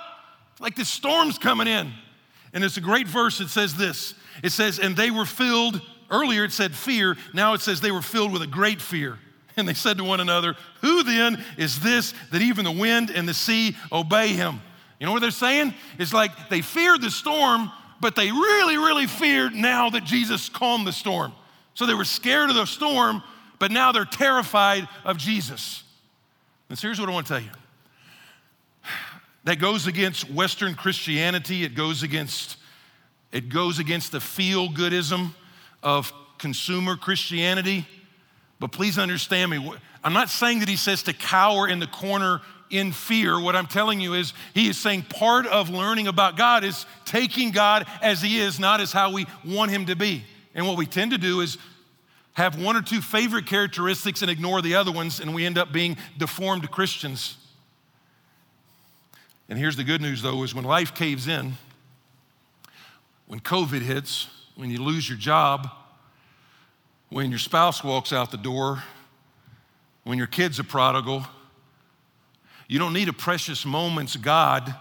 Like 0.61 0.75
the 0.75 0.85
storm's 0.85 1.37
coming 1.37 1.67
in. 1.67 1.91
And 2.53 2.63
it's 2.63 2.77
a 2.77 2.81
great 2.81 3.07
verse. 3.07 3.41
It 3.41 3.49
says 3.49 3.75
this 3.75 4.15
it 4.41 4.51
says, 4.51 4.79
and 4.79 4.95
they 4.95 5.11
were 5.11 5.25
filled, 5.25 5.81
earlier 6.09 6.45
it 6.45 6.53
said 6.53 6.73
fear, 6.73 7.17
now 7.33 7.53
it 7.53 7.61
says 7.61 7.81
they 7.81 7.91
were 7.91 8.01
filled 8.01 8.31
with 8.31 8.41
a 8.41 8.47
great 8.47 8.81
fear. 8.81 9.19
And 9.57 9.67
they 9.67 9.73
said 9.73 9.97
to 9.97 10.03
one 10.03 10.21
another, 10.21 10.55
Who 10.81 11.03
then 11.03 11.43
is 11.57 11.81
this 11.81 12.13
that 12.31 12.41
even 12.41 12.63
the 12.63 12.71
wind 12.71 13.11
and 13.11 13.27
the 13.27 13.33
sea 13.33 13.75
obey 13.91 14.29
him? 14.29 14.61
You 14.99 15.05
know 15.05 15.11
what 15.11 15.21
they're 15.21 15.29
saying? 15.31 15.73
It's 15.99 16.13
like 16.13 16.49
they 16.49 16.61
feared 16.61 17.01
the 17.01 17.11
storm, 17.11 17.69
but 17.99 18.15
they 18.15 18.31
really, 18.31 18.77
really 18.77 19.07
feared 19.07 19.53
now 19.53 19.89
that 19.89 20.05
Jesus 20.05 20.47
calmed 20.47 20.87
the 20.87 20.93
storm. 20.93 21.33
So 21.73 21.85
they 21.85 21.93
were 21.93 22.05
scared 22.05 22.49
of 22.49 22.55
the 22.55 22.65
storm, 22.65 23.21
but 23.59 23.71
now 23.71 23.91
they're 23.91 24.05
terrified 24.05 24.87
of 25.03 25.17
Jesus. 25.17 25.82
And 26.69 26.77
so 26.77 26.87
here's 26.87 26.99
what 26.99 27.09
I 27.09 27.11
want 27.11 27.27
to 27.27 27.33
tell 27.33 27.41
you 27.41 27.49
that 29.45 29.59
goes 29.59 29.87
against 29.87 30.29
Western 30.31 30.73
Christianity, 30.73 31.63
it 31.63 31.75
goes 31.75 32.01
against, 32.01 32.57
it 33.31 33.49
goes 33.49 33.79
against 33.79 34.11
the 34.13 34.19
feel 34.19 34.69
goodism 34.69 35.33
of 35.81 36.13
consumer 36.37 36.95
Christianity. 36.95 37.85
But 38.59 38.71
please 38.71 38.97
understand 38.97 39.51
me. 39.51 39.73
I'm 40.03 40.13
not 40.13 40.29
saying 40.29 40.59
that 40.59 40.69
he 40.69 40.77
says 40.77 41.03
to 41.03 41.13
cower 41.13 41.67
in 41.67 41.79
the 41.79 41.87
corner 41.87 42.41
in 42.69 42.91
fear. 42.91 43.39
What 43.39 43.55
I'm 43.55 43.67
telling 43.67 43.99
you 43.99 44.13
is, 44.13 44.33
he 44.53 44.67
is 44.67 44.77
saying 44.77 45.03
part 45.03 45.45
of 45.45 45.69
learning 45.69 46.07
about 46.07 46.37
God 46.37 46.63
is 46.63 46.85
taking 47.05 47.51
God 47.51 47.85
as 48.01 48.21
he 48.21 48.39
is, 48.39 48.59
not 48.59 48.81
as 48.81 48.91
how 48.91 49.11
we 49.11 49.25
want 49.45 49.71
him 49.71 49.85
to 49.87 49.95
be. 49.95 50.23
And 50.55 50.67
what 50.67 50.77
we 50.77 50.85
tend 50.85 51.11
to 51.11 51.17
do 51.17 51.41
is 51.41 51.57
have 52.33 52.61
one 52.61 52.75
or 52.75 52.81
two 52.81 53.01
favorite 53.01 53.45
characteristics 53.45 54.21
and 54.21 54.31
ignore 54.31 54.61
the 54.61 54.75
other 54.75 54.91
ones, 54.91 55.19
and 55.19 55.33
we 55.33 55.45
end 55.45 55.57
up 55.57 55.71
being 55.71 55.97
deformed 56.17 56.69
Christians. 56.71 57.37
And 59.49 59.59
here's 59.59 59.75
the 59.75 59.83
good 59.83 60.01
news 60.01 60.21
though 60.21 60.43
is 60.43 60.55
when 60.55 60.65
life 60.65 60.95
caves 60.95 61.27
in, 61.27 61.53
when 63.27 63.39
COVID 63.39 63.81
hits, 63.81 64.27
when 64.55 64.69
you 64.69 64.81
lose 64.81 65.07
your 65.07 65.17
job, 65.17 65.69
when 67.09 67.29
your 67.29 67.39
spouse 67.39 67.83
walks 67.83 68.11
out 68.11 68.31
the 68.31 68.37
door, 68.37 68.83
when 70.03 70.17
your 70.17 70.27
kid's 70.27 70.59
a 70.59 70.63
prodigal, 70.63 71.25
you 72.67 72.79
don't 72.79 72.93
need 72.93 73.09
a 73.09 73.13
precious 73.13 73.65
moments 73.65 74.15
God 74.15 74.73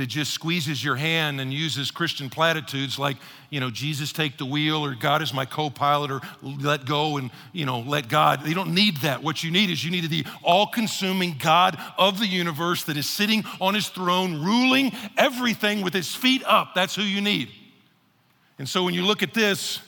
that 0.00 0.06
just 0.06 0.32
squeezes 0.32 0.82
your 0.82 0.96
hand 0.96 1.42
and 1.42 1.52
uses 1.52 1.90
Christian 1.90 2.30
platitudes 2.30 2.98
like, 2.98 3.18
you 3.50 3.60
know, 3.60 3.70
Jesus 3.70 4.12
take 4.12 4.38
the 4.38 4.46
wheel 4.46 4.82
or 4.82 4.94
God 4.94 5.20
is 5.20 5.34
my 5.34 5.44
co-pilot 5.44 6.10
or 6.10 6.22
let 6.42 6.86
go 6.86 7.18
and, 7.18 7.30
you 7.52 7.66
know, 7.66 7.80
let 7.80 8.08
God. 8.08 8.46
You 8.46 8.54
don't 8.54 8.74
need 8.74 8.96
that. 8.98 9.22
What 9.22 9.44
you 9.44 9.50
need 9.50 9.68
is 9.68 9.84
you 9.84 9.90
need 9.90 10.08
the 10.08 10.24
all-consuming 10.42 11.36
God 11.38 11.78
of 11.98 12.18
the 12.18 12.26
universe 12.26 12.84
that 12.84 12.96
is 12.96 13.06
sitting 13.06 13.44
on 13.60 13.74
his 13.74 13.88
throne, 13.88 14.42
ruling 14.42 14.92
everything 15.18 15.82
with 15.82 15.92
his 15.92 16.14
feet 16.14 16.42
up. 16.46 16.74
That's 16.74 16.94
who 16.94 17.02
you 17.02 17.20
need. 17.20 17.50
And 18.58 18.66
so 18.66 18.82
when 18.82 18.94
you 18.94 19.04
look 19.04 19.22
at 19.22 19.34
this, 19.34 19.80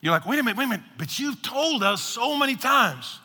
you're 0.00 0.12
like, 0.12 0.26
wait 0.26 0.38
a 0.38 0.44
minute, 0.44 0.56
wait 0.56 0.66
a 0.66 0.68
minute, 0.68 0.86
but 0.96 1.18
you've 1.18 1.42
told 1.42 1.82
us 1.82 2.02
so 2.02 2.36
many 2.38 2.54
times. 2.54 3.18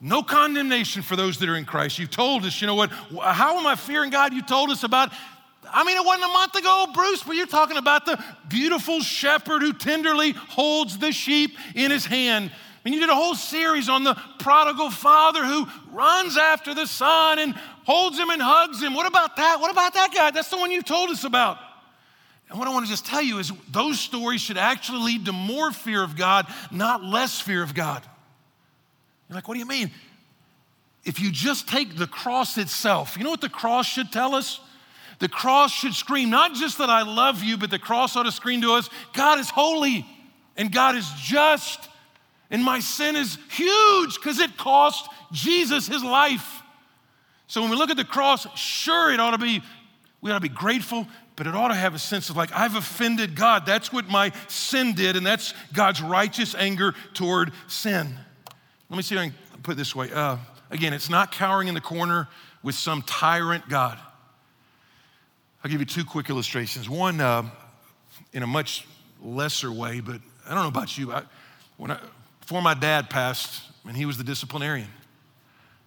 No 0.00 0.22
condemnation 0.22 1.02
for 1.02 1.14
those 1.14 1.38
that 1.38 1.48
are 1.50 1.56
in 1.56 1.66
Christ. 1.66 1.98
You've 1.98 2.10
told 2.10 2.46
us, 2.46 2.60
you 2.60 2.66
know 2.66 2.74
what? 2.74 2.90
How 2.90 3.58
am 3.58 3.66
I 3.66 3.74
fearing 3.74 4.08
God? 4.08 4.32
You 4.32 4.40
told 4.40 4.70
us 4.70 4.82
about 4.82 5.12
I 5.72 5.84
mean, 5.84 5.96
it 5.96 6.04
wasn't 6.04 6.24
a 6.24 6.32
month 6.32 6.54
ago, 6.54 6.86
Bruce, 6.92 7.22
but 7.22 7.36
you're 7.36 7.46
talking 7.46 7.76
about 7.76 8.06
the 8.06 8.22
beautiful 8.48 9.00
shepherd 9.00 9.62
who 9.62 9.72
tenderly 9.72 10.32
holds 10.32 10.98
the 10.98 11.12
sheep 11.12 11.56
in 11.74 11.90
his 11.90 12.04
hand. 12.04 12.50
I 12.50 12.88
mean, 12.88 12.94
you 12.94 13.00
did 13.00 13.10
a 13.10 13.14
whole 13.14 13.34
series 13.34 13.88
on 13.88 14.04
the 14.04 14.14
prodigal 14.38 14.90
father 14.90 15.44
who 15.44 15.66
runs 15.92 16.38
after 16.38 16.74
the 16.74 16.86
son 16.86 17.38
and 17.38 17.54
holds 17.84 18.18
him 18.18 18.30
and 18.30 18.40
hugs 18.40 18.82
him. 18.82 18.94
What 18.94 19.06
about 19.06 19.36
that? 19.36 19.60
What 19.60 19.70
about 19.70 19.94
that 19.94 20.14
guy? 20.14 20.30
That's 20.30 20.48
the 20.48 20.56
one 20.56 20.70
you 20.70 20.82
told 20.82 21.10
us 21.10 21.24
about. 21.24 21.58
And 22.48 22.58
what 22.58 22.66
I 22.66 22.72
want 22.72 22.86
to 22.86 22.90
just 22.90 23.06
tell 23.06 23.22
you 23.22 23.38
is 23.38 23.52
those 23.70 24.00
stories 24.00 24.40
should 24.40 24.58
actually 24.58 25.02
lead 25.02 25.26
to 25.26 25.32
more 25.32 25.70
fear 25.72 26.02
of 26.02 26.16
God, 26.16 26.46
not 26.70 27.04
less 27.04 27.40
fear 27.40 27.62
of 27.62 27.74
God. 27.74 28.02
You're 29.28 29.36
like, 29.36 29.46
what 29.46 29.54
do 29.54 29.60
you 29.60 29.66
mean? 29.66 29.90
If 31.04 31.20
you 31.20 31.30
just 31.30 31.68
take 31.68 31.96
the 31.96 32.06
cross 32.06 32.58
itself, 32.58 33.16
you 33.16 33.24
know 33.24 33.30
what 33.30 33.40
the 33.40 33.48
cross 33.48 33.86
should 33.86 34.10
tell 34.10 34.34
us? 34.34 34.60
The 35.20 35.28
cross 35.28 35.70
should 35.70 35.94
scream 35.94 36.30
not 36.30 36.54
just 36.54 36.78
that 36.78 36.90
I 36.90 37.02
love 37.02 37.44
you, 37.44 37.56
but 37.56 37.70
the 37.70 37.78
cross 37.78 38.16
ought 38.16 38.24
to 38.24 38.32
scream 38.32 38.62
to 38.62 38.72
us 38.72 38.90
God 39.12 39.38
is 39.38 39.48
holy 39.48 40.06
and 40.56 40.72
God 40.72 40.96
is 40.96 41.08
just. 41.22 41.88
And 42.50 42.64
my 42.64 42.80
sin 42.80 43.14
is 43.14 43.38
huge 43.50 44.16
because 44.16 44.40
it 44.40 44.56
cost 44.56 45.08
Jesus 45.30 45.86
his 45.86 46.02
life. 46.02 46.62
So 47.46 47.60
when 47.60 47.70
we 47.70 47.76
look 47.76 47.90
at 47.90 47.96
the 47.96 48.04
cross, 48.04 48.46
sure, 48.58 49.12
it 49.12 49.20
ought 49.20 49.30
to 49.32 49.38
be, 49.38 49.62
we 50.20 50.30
ought 50.30 50.34
to 50.34 50.40
be 50.40 50.48
grateful, 50.48 51.06
but 51.36 51.46
it 51.46 51.54
ought 51.54 51.68
to 51.68 51.74
have 51.74 51.94
a 51.94 51.98
sense 51.98 52.28
of 52.28 52.36
like, 52.36 52.50
I've 52.52 52.74
offended 52.74 53.36
God. 53.36 53.66
That's 53.66 53.92
what 53.92 54.08
my 54.08 54.32
sin 54.48 54.94
did, 54.94 55.16
and 55.16 55.24
that's 55.24 55.54
God's 55.72 56.02
righteous 56.02 56.54
anger 56.54 56.94
toward 57.14 57.52
sin. 57.68 58.16
Let 58.88 58.96
me 58.96 59.02
see 59.02 59.14
if 59.14 59.20
I 59.20 59.24
can 59.26 59.34
put 59.62 59.72
it 59.72 59.76
this 59.76 59.94
way. 59.94 60.10
Uh, 60.12 60.38
again, 60.70 60.92
it's 60.92 61.10
not 61.10 61.30
cowering 61.30 61.68
in 61.68 61.74
the 61.74 61.80
corner 61.80 62.28
with 62.62 62.74
some 62.74 63.02
tyrant 63.02 63.68
God. 63.68 63.98
I'll 65.62 65.70
give 65.70 65.80
you 65.80 65.86
two 65.86 66.04
quick 66.04 66.30
illustrations. 66.30 66.88
One, 66.88 67.20
uh, 67.20 67.42
in 68.32 68.42
a 68.42 68.46
much 68.46 68.86
lesser 69.22 69.70
way, 69.70 70.00
but 70.00 70.20
I 70.46 70.54
don't 70.54 70.62
know 70.62 70.68
about 70.68 70.96
you. 70.96 71.12
I, 71.12 71.22
when 71.76 71.90
I, 71.90 72.00
before 72.40 72.62
my 72.62 72.74
dad 72.74 73.10
passed, 73.10 73.62
and 73.86 73.96
he 73.96 74.06
was 74.06 74.16
the 74.16 74.24
disciplinarian, 74.24 74.88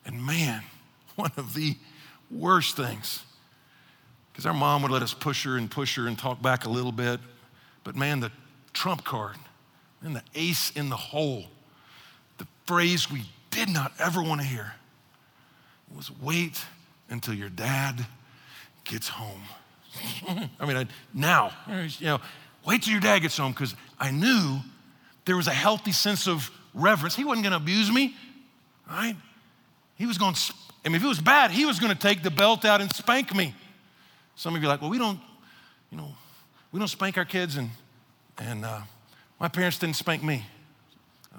and 0.05 0.24
man, 0.24 0.61
one 1.15 1.32
of 1.38 1.53
the 1.53 1.76
worst 2.30 2.76
things, 2.76 3.24
because 4.32 4.45
our 4.45 4.53
mom 4.53 4.82
would 4.84 4.91
let 4.91 5.01
us 5.01 5.13
push 5.13 5.43
her 5.45 5.57
and 5.57 5.69
push 5.69 5.95
her 5.95 6.07
and 6.07 6.17
talk 6.17 6.41
back 6.41 6.65
a 6.65 6.69
little 6.69 6.91
bit, 6.91 7.19
but 7.84 7.95
man, 7.95 8.19
the 8.19 8.32
trump 8.74 9.03
card 9.03 9.38
and 10.01 10.15
the 10.15 10.24
ace 10.36 10.71
in 10.71 10.89
the 10.89 10.97
hole, 10.97 11.45
the 12.38 12.47
phrase 12.65 13.11
we 13.11 13.24
did 13.51 13.69
not 13.69 13.91
ever 13.99 14.21
want 14.21 14.41
to 14.41 14.47
hear 14.47 14.74
was 15.95 16.11
wait 16.21 16.63
until 17.09 17.34
your 17.34 17.49
dad 17.49 18.05
gets 18.84 19.07
home. 19.07 19.43
I 20.60 20.66
mean, 20.66 20.78
I, 20.78 20.88
now, 21.14 21.52
you 21.68 22.06
know, 22.06 22.20
wait 22.66 22.84
till 22.84 22.91
your 22.91 23.02
dad 23.02 23.20
gets 23.20 23.38
home 23.38 23.52
because 23.52 23.76
I 24.00 24.12
knew 24.12 24.60
there 25.26 25.36
was 25.36 25.48
a 25.48 25.54
healthy 25.54 25.91
sense 25.91 26.28
of 26.28 26.50
reverence. 26.74 27.16
He 27.16 27.24
wasn't 27.24 27.44
going 27.44 27.52
to 27.52 27.58
abuse 27.58 27.91
me, 27.91 28.16
right? 28.89 29.16
He 29.96 30.06
was 30.06 30.18
going 30.18 30.34
to, 30.34 30.54
I 30.86 30.89
mean, 30.89 30.96
if 30.96 31.04
it 31.04 31.08
was 31.08 31.22
bad, 31.22 31.52
he 31.52 31.66
was 31.66 31.80
going 31.80 31.94
to 31.94 32.00
take 32.00 32.24
the 32.24 32.32
belt 32.32 32.66
out 32.66 32.82
and 32.82 32.94
spank 32.94 33.34
me. 33.36 33.54
Some 34.36 34.56
of 34.56 34.62
you 34.62 34.68
are 34.68 34.72
like, 34.72 34.82
well, 34.82 34.89
we 34.89 34.98
don't, 34.98 35.20
you 35.91 35.98
know, 35.98 36.14
we 36.72 36.80
don't 36.80 36.88
spank 36.88 37.18
our 37.18 37.26
kids, 37.26 37.56
and, 37.56 37.70
and 38.39 38.66
uh, 38.66 38.82
my 39.39 39.48
parents 39.48 39.78
didn't 39.78 39.96
spank 39.96 40.24
me. 40.24 40.44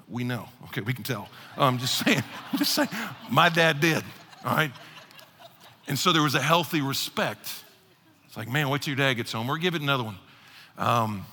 We 0.07 0.23
know. 0.23 0.47
Okay, 0.65 0.81
we 0.81 0.93
can 0.93 1.03
tell. 1.03 1.27
I'm 1.57 1.63
um, 1.63 1.77
just 1.77 1.97
saying, 2.05 2.23
I'm 2.51 2.57
just 2.57 2.71
saying, 2.71 2.89
my 3.29 3.49
dad 3.49 3.81
did, 3.81 4.03
all 4.45 4.55
right? 4.55 4.71
And 5.87 5.99
so 5.99 6.11
there 6.11 6.23
was 6.23 6.35
a 6.35 6.41
healthy 6.41 6.81
respect. 6.81 7.64
It's 8.35 8.37
like, 8.37 8.51
man, 8.51 8.67
till 8.79 8.91
your 8.93 8.97
dad 8.97 9.13
gets 9.13 9.31
home, 9.31 9.49
or 9.49 9.57
give 9.57 9.75
it 9.75 9.81
another 9.81 10.03
one. 10.03 10.17
Um, 10.77 11.25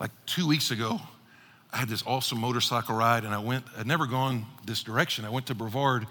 like 0.00 0.10
two 0.24 0.48
weeks 0.48 0.70
ago, 0.70 1.02
I 1.70 1.76
had 1.76 1.90
this 1.90 2.02
awesome 2.06 2.40
motorcycle 2.40 2.96
ride, 2.96 3.24
and 3.24 3.34
I 3.34 3.40
went, 3.40 3.66
I'd 3.76 3.86
never 3.86 4.06
gone 4.06 4.46
this 4.64 4.82
direction. 4.82 5.26
I 5.26 5.28
went 5.28 5.48
to 5.48 5.54
Brevard 5.54 6.06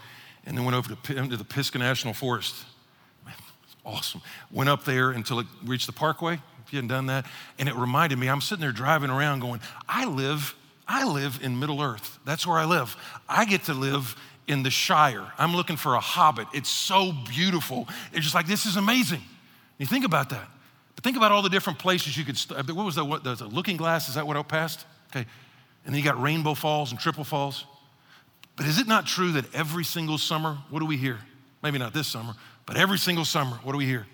and 0.46 0.56
then 0.56 0.66
went 0.66 0.78
over 0.78 0.94
to, 0.94 1.18
into 1.18 1.36
the 1.36 1.44
Pisgah 1.44 1.80
National 1.80 2.14
Forest. 2.14 2.54
Man, 3.26 3.34
awesome. 3.84 4.22
Went 4.52 4.70
up 4.70 4.86
there 4.86 5.10
until 5.10 5.40
it 5.40 5.48
reached 5.66 5.88
the 5.88 5.94
parkway, 5.94 6.36
if 6.64 6.72
you 6.72 6.78
hadn't 6.78 6.90
done 6.90 7.08
that. 7.08 7.26
And 7.58 7.68
it 7.68 7.74
reminded 7.74 8.20
me, 8.20 8.28
I'm 8.28 8.42
sitting 8.42 8.62
there 8.62 8.72
driving 8.72 9.10
around 9.10 9.40
going, 9.40 9.62
I 9.90 10.06
live, 10.06 10.54
I 10.88 11.12
live 11.12 11.40
in 11.42 11.60
Middle 11.60 11.82
Earth. 11.82 12.20
That's 12.24 12.46
where 12.46 12.60
I 12.60 12.66
live. 12.66 12.96
I 13.28 13.46
get 13.46 13.64
to 13.64 13.74
live 13.74 14.16
in 14.48 14.64
the 14.64 14.70
Shire. 14.70 15.32
I'm 15.38 15.56
looking 15.56 15.78
for 15.78 15.96
a 15.96 16.00
hobbit. 16.00 16.48
It's 16.54 16.70
so 16.70 17.14
beautiful. 17.30 17.88
It's 18.12 18.24
just 18.24 18.36
like, 18.36 18.48
this 18.48 18.66
is 18.66 18.76
amazing. 18.76 19.22
You 19.78 19.86
think 19.86 20.06
about 20.06 20.30
that. 20.30 20.48
But 20.96 21.04
think 21.04 21.18
about 21.18 21.32
all 21.32 21.42
the 21.42 21.50
different 21.50 21.80
places 21.80 22.18
you 22.18 22.24
could, 22.24 22.38
st- 22.38 22.60
uh, 22.60 22.74
what 22.74 22.86
was 22.86 22.96
that, 22.96 23.06
what, 23.06 23.24
the 23.24 23.36
looking 23.46 23.78
glass? 23.78 24.10
Is 24.10 24.16
that 24.16 24.28
what 24.28 24.38
I 24.38 24.44
passed? 24.44 24.86
Okay. 25.12 25.26
And 25.86 25.94
then 25.94 25.96
you 25.96 26.04
got 26.04 26.22
Rainbow 26.22 26.54
Falls 26.54 26.92
and 26.92 27.00
Triple 27.00 27.24
Falls. 27.24 27.66
But 28.56 28.68
is 28.68 28.80
it 28.80 28.88
not 28.88 29.08
true 29.08 29.32
that 29.34 29.54
every 29.56 29.84
single 29.84 30.18
summer, 30.18 30.58
what 30.70 30.80
do 30.80 30.86
we 30.86 30.98
hear? 30.98 31.20
Maybe 31.62 31.80
not 31.80 31.94
this 31.94 32.08
summer, 32.08 32.36
but 32.66 32.78
every 32.78 32.98
single 32.98 33.26
summer, 33.26 33.58
what 33.64 33.72
do 33.72 33.78
we 33.78 33.86
hear? 33.86 34.06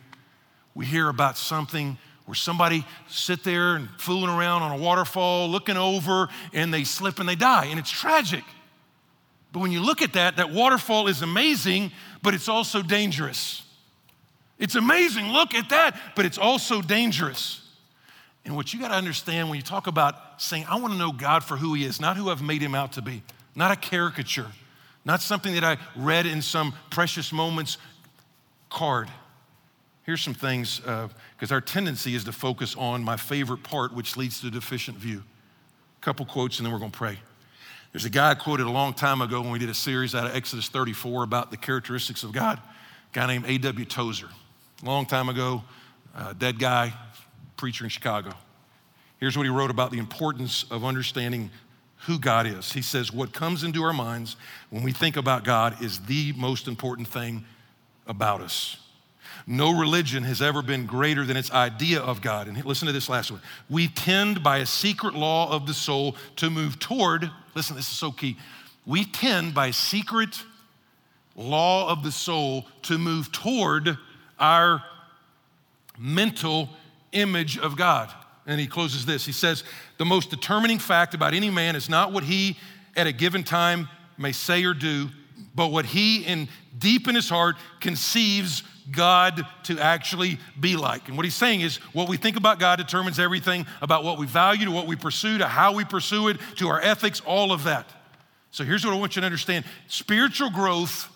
We 0.76 0.86
hear 0.86 1.10
about 1.10 1.38
something 1.38 1.98
where 2.26 2.36
somebody 2.36 2.86
sit 3.08 3.44
there 3.44 3.76
and 3.76 3.90
fooling 3.98 4.30
around 4.30 4.62
on 4.62 4.80
a 4.80 4.82
waterfall, 4.82 5.50
looking 5.50 5.78
over, 5.78 6.30
and 6.54 6.74
they 6.74 6.84
slip 6.84 7.20
and 7.20 7.28
they 7.28 7.36
die, 7.36 7.66
and 7.66 7.80
it's 7.80 7.90
tragic. 7.90 8.44
But 9.52 9.60
when 9.60 9.72
you 9.72 9.82
look 9.82 10.02
at 10.02 10.14
that, 10.14 10.38
that 10.38 10.52
waterfall 10.52 11.08
is 11.08 11.22
amazing, 11.22 11.92
but 12.22 12.34
it's 12.34 12.48
also 12.48 12.82
dangerous. 12.82 13.64
It's 14.60 14.76
amazing, 14.76 15.28
look 15.30 15.56
at 15.56 15.70
that, 15.70 16.00
but 16.16 16.26
it's 16.26 16.38
also 16.38 16.82
dangerous. 16.82 17.66
And 18.46 18.56
what 18.56 18.74
you 18.74 18.80
got 18.80 18.90
to 18.90 18.96
understand 18.96 19.50
when 19.50 19.58
you 19.58 19.64
talk 19.64 19.88
about 19.88 20.42
saying, 20.42 20.66
I 20.70 20.78
want 20.80 20.94
to 20.94 21.00
know 21.00 21.12
God 21.12 21.44
for 21.44 21.58
who 21.58 21.74
He 21.74 21.86
is, 21.86 22.00
not 22.00 22.18
who 22.18 22.30
I've 22.30 22.42
made 22.42 22.62
Him 22.62 22.76
out 22.76 22.94
to 22.94 23.02
be, 23.02 23.24
not 23.56 23.72
a 23.72 23.76
caricature, 23.76 24.48
not 25.06 25.22
something 25.22 25.54
that 25.54 25.64
I 25.64 25.78
read 25.96 26.26
in 26.26 26.42
some 26.42 26.74
precious 26.90 27.32
moments 27.32 27.78
card. 28.70 29.10
Here's 30.04 30.22
some 30.22 30.34
things, 30.34 30.80
because 30.80 31.52
uh, 31.52 31.56
our 31.56 31.62
tendency 31.62 32.16
is 32.16 32.24
to 32.26 32.32
focus 32.32 32.76
on 32.76 33.04
my 33.04 33.18
favorite 33.18 33.64
part, 33.64 33.94
which 33.94 34.18
leads 34.18 34.42
to 34.42 34.50
deficient 34.52 34.98
view. 34.98 35.24
A 36.02 36.06
couple 36.06 36.26
quotes, 36.26 36.58
and 36.58 36.66
then 36.66 36.74
we're 36.74 36.80
going 36.80 36.92
to 36.92 36.98
pray. 36.98 37.20
There's 37.92 38.06
a 38.06 38.10
guy 38.10 38.32
I 38.32 38.36
quoted 38.36 38.68
a 38.68 38.72
long 38.72 38.94
time 38.94 39.20
ago 39.20 39.42
when 39.42 39.50
we 39.50 39.58
did 39.58 39.70
a 39.70 39.74
series 39.74 40.14
out 40.14 40.28
of 40.28 40.36
Exodus 40.36 40.70
34 40.70 41.24
about 41.24 41.50
the 41.50 41.58
characteristics 41.58 42.24
of 42.24 42.32
God, 42.32 42.60
a 42.60 43.16
guy 43.16 43.26
named 43.26 43.46
A.W. 43.48 43.86
Tozer. 43.86 44.30
A 44.84 44.86
long 44.86 45.08
time 45.08 45.28
ago, 45.28 45.64
uh, 46.16 46.34
dead 46.34 46.60
guy, 46.60 46.94
preacher 47.58 47.84
in 47.84 47.90
Chicago. 47.90 48.32
Here's 49.20 49.36
what 49.36 49.44
he 49.44 49.50
wrote 49.50 49.72
about 49.72 49.90
the 49.90 49.98
importance 49.98 50.66
of 50.70 50.86
understanding 50.86 51.50
who 52.06 52.20
God 52.20 52.46
is. 52.46 52.72
He 52.72 52.84
says, 52.84 53.12
What 53.12 53.34
comes 53.34 53.64
into 53.64 53.82
our 53.84 53.92
minds 53.92 54.36
when 54.70 54.84
we 54.84 54.92
think 54.92 55.18
about 55.18 55.44
God 55.44 55.82
is 55.82 56.00
the 56.02 56.32
most 56.34 56.68
important 56.68 57.08
thing 57.08 57.44
about 58.06 58.42
us. 58.42 58.78
No 59.52 59.76
religion 59.76 60.22
has 60.26 60.44
ever 60.44 60.62
been 60.62 60.86
greater 60.86 61.26
than 61.26 61.36
its 61.36 61.50
idea 61.50 62.02
of 62.02 62.22
God. 62.22 62.48
And 62.48 62.64
listen 62.64 62.86
to 62.86 62.92
this 62.92 63.10
last 63.10 63.32
one. 63.32 63.42
We 63.68 63.88
tend 63.88 64.44
by 64.44 64.60
a 64.60 64.66
secret 64.68 65.16
law 65.16 65.52
of 65.52 65.66
the 65.66 65.74
soul 65.74 66.16
to 66.36 66.52
move 66.52 66.78
toward, 66.78 67.32
listen, 67.56 67.76
this 67.76 67.90
is 67.90 67.98
so 67.98 68.12
key. 68.12 68.38
We 68.86 69.06
tend 69.06 69.56
by 69.56 69.72
secret 69.72 70.44
law 71.36 71.90
of 71.90 72.04
the 72.04 72.12
soul 72.12 72.68
to 72.84 73.00
move 73.00 73.32
toward 73.32 73.98
our 74.40 74.84
mental 75.98 76.70
image 77.12 77.58
of 77.58 77.76
God. 77.76 78.14
And 78.46 78.60
he 78.60 78.68
closes 78.68 79.08
this. 79.08 79.26
He 79.26 79.32
says, 79.32 79.64
The 79.98 80.06
most 80.06 80.30
determining 80.30 80.78
fact 80.78 81.16
about 81.16 81.34
any 81.34 81.50
man 81.50 81.76
is 81.76 81.90
not 81.90 82.14
what 82.14 82.24
he 82.24 82.56
at 82.96 83.08
a 83.08 83.12
given 83.12 83.44
time 83.44 83.90
may 84.16 84.32
say 84.32 84.64
or 84.64 84.76
do, 84.76 85.10
but 85.60 85.74
what 85.74 85.86
he 85.86 86.24
in 86.24 86.48
deep 86.78 87.10
in 87.10 87.16
his 87.16 87.28
heart 87.28 87.58
conceives 87.82 88.64
God 88.90 89.46
to 89.64 89.78
actually 89.78 90.40
be 90.58 90.78
like. 90.78 91.10
And 91.10 91.18
what 91.18 91.26
he's 91.26 91.36
saying 91.36 91.60
is 91.60 91.76
what 91.92 92.08
we 92.08 92.16
think 92.16 92.38
about 92.38 92.60
God 92.60 92.78
determines 92.78 93.20
everything 93.20 93.66
about 93.82 94.06
what 94.06 94.18
we 94.18 94.26
value, 94.26 94.64
to 94.64 94.72
what 94.72 94.88
we 94.88 94.96
pursue, 94.96 95.38
to 95.38 95.48
how 95.48 95.74
we 95.74 95.84
pursue 95.84 96.30
it, 96.30 96.38
to 96.60 96.70
our 96.70 96.80
ethics, 96.80 97.20
all 97.26 97.52
of 97.52 97.66
that. 97.66 97.92
So 98.52 98.64
here's 98.64 98.86
what 98.86 98.94
I 98.94 98.98
want 98.98 99.18
you 99.18 99.20
to 99.20 99.26
understand 99.26 99.66
spiritual 99.88 100.50
growth, 100.50 101.10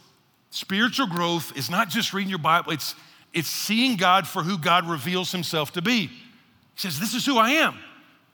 spiritual 0.50 1.08
growth 1.08 1.56
is 1.56 1.70
not 1.70 1.88
just 1.88 2.14
reading 2.14 2.30
your 2.30 2.38
Bible, 2.38 2.74
it's, 2.74 2.96
it's 3.34 3.48
seeing 3.48 3.96
God 3.96 4.28
for 4.28 4.44
who 4.44 4.58
God 4.58 4.90
reveals 4.90 5.32
himself 5.32 5.72
to 5.72 5.82
be. 5.82 6.08
He 6.08 6.12
says, 6.76 7.00
This 7.00 7.14
is 7.14 7.26
who 7.26 7.38
I 7.38 7.52
am. 7.52 7.78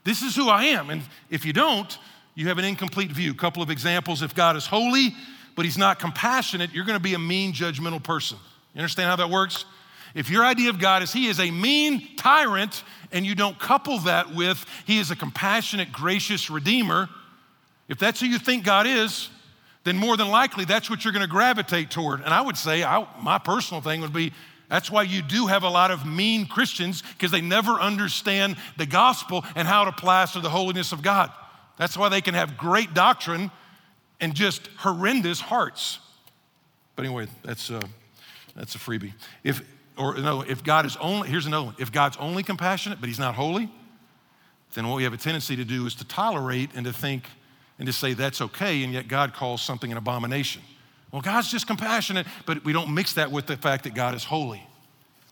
This 0.05 0.23
is 0.23 0.35
who 0.35 0.49
I 0.49 0.63
am. 0.63 0.89
And 0.89 1.03
if 1.29 1.45
you 1.45 1.53
don't, 1.53 1.95
you 2.33 2.47
have 2.47 2.57
an 2.57 2.65
incomplete 2.65 3.11
view. 3.11 3.29
A 3.29 3.35
couple 3.35 3.61
of 3.61 3.69
examples 3.69 4.23
if 4.23 4.33
God 4.33 4.55
is 4.55 4.65
holy, 4.65 5.13
but 5.59 5.65
he's 5.65 5.77
not 5.77 5.99
compassionate, 5.99 6.71
you're 6.73 6.85
going 6.85 6.97
to 6.97 7.03
be 7.03 7.15
a 7.15 7.19
mean, 7.19 7.51
judgmental 7.51 8.01
person. 8.01 8.37
You 8.73 8.79
understand 8.79 9.09
how 9.09 9.17
that 9.17 9.29
works? 9.29 9.65
If 10.15 10.29
your 10.29 10.45
idea 10.45 10.69
of 10.69 10.79
God 10.79 11.03
is 11.03 11.11
He 11.11 11.27
is 11.27 11.37
a 11.41 11.51
mean 11.51 12.15
tyrant, 12.15 12.81
and 13.11 13.25
you 13.25 13.35
don't 13.35 13.59
couple 13.59 13.99
that 13.99 14.33
with 14.33 14.65
He 14.87 14.99
is 14.99 15.11
a 15.11 15.17
compassionate, 15.17 15.91
gracious 15.91 16.49
Redeemer, 16.49 17.09
if 17.89 17.99
that's 17.99 18.21
who 18.21 18.27
you 18.27 18.39
think 18.39 18.63
God 18.63 18.87
is, 18.87 19.27
then 19.83 19.97
more 19.97 20.15
than 20.15 20.29
likely 20.29 20.63
that's 20.63 20.89
what 20.89 21.03
you're 21.03 21.11
going 21.11 21.25
to 21.25 21.29
gravitate 21.29 21.91
toward. 21.91 22.21
And 22.21 22.33
I 22.33 22.39
would 22.39 22.55
say, 22.55 22.81
I, 22.81 23.05
my 23.21 23.37
personal 23.37 23.81
thing 23.81 23.99
would 23.99 24.13
be 24.13 24.31
that's 24.69 24.89
why 24.89 25.03
you 25.03 25.21
do 25.21 25.47
have 25.47 25.63
a 25.63 25.69
lot 25.69 25.91
of 25.91 26.05
mean 26.05 26.45
Christians 26.45 27.01
because 27.01 27.31
they 27.31 27.41
never 27.41 27.73
understand 27.73 28.55
the 28.77 28.85
gospel 28.85 29.43
and 29.57 29.67
how 29.67 29.81
it 29.81 29.89
applies 29.89 30.31
to 30.31 30.39
the 30.39 30.49
holiness 30.49 30.93
of 30.93 31.01
God. 31.01 31.33
That's 31.77 31.97
why 31.97 32.07
they 32.07 32.21
can 32.21 32.33
have 32.33 32.55
great 32.55 32.93
doctrine 32.93 33.51
and 34.19 34.33
just 34.33 34.67
horrendous 34.77 35.39
hearts. 35.41 35.99
But 36.95 37.05
anyway, 37.05 37.27
that's. 37.43 37.71
Uh, 37.71 37.81
that's 38.59 38.75
a 38.75 38.77
freebie. 38.77 39.13
If, 39.43 39.61
or 39.97 40.17
no, 40.17 40.41
if 40.41 40.63
God 40.63 40.85
is 40.85 40.97
only, 40.97 41.29
here's 41.29 41.45
another 41.45 41.67
one. 41.67 41.75
If 41.79 41.91
God's 41.91 42.17
only 42.17 42.43
compassionate, 42.43 42.99
but 42.99 43.07
he's 43.07 43.19
not 43.19 43.35
holy, 43.35 43.71
then 44.73 44.87
what 44.87 44.97
we 44.97 45.03
have 45.03 45.13
a 45.13 45.17
tendency 45.17 45.55
to 45.55 45.65
do 45.65 45.85
is 45.85 45.95
to 45.95 46.05
tolerate 46.05 46.71
and 46.75 46.85
to 46.85 46.93
think 46.93 47.23
and 47.77 47.87
to 47.87 47.93
say 47.93 48.13
that's 48.13 48.41
okay, 48.41 48.83
and 48.83 48.91
yet 48.93 49.07
God 49.07 49.33
calls 49.33 49.61
something 49.61 49.91
an 49.91 49.97
abomination. 49.97 50.61
Well, 51.11 51.21
God's 51.21 51.49
just 51.49 51.65
compassionate, 51.65 52.27
but 52.45 52.65
we 52.65 52.73
don't 52.73 52.93
mix 52.93 53.13
that 53.13 53.31
with 53.31 53.47
the 53.47 53.55
fact 53.55 53.85
that 53.85 53.93
God 53.93 54.13
is 54.13 54.25
holy. 54.25 54.61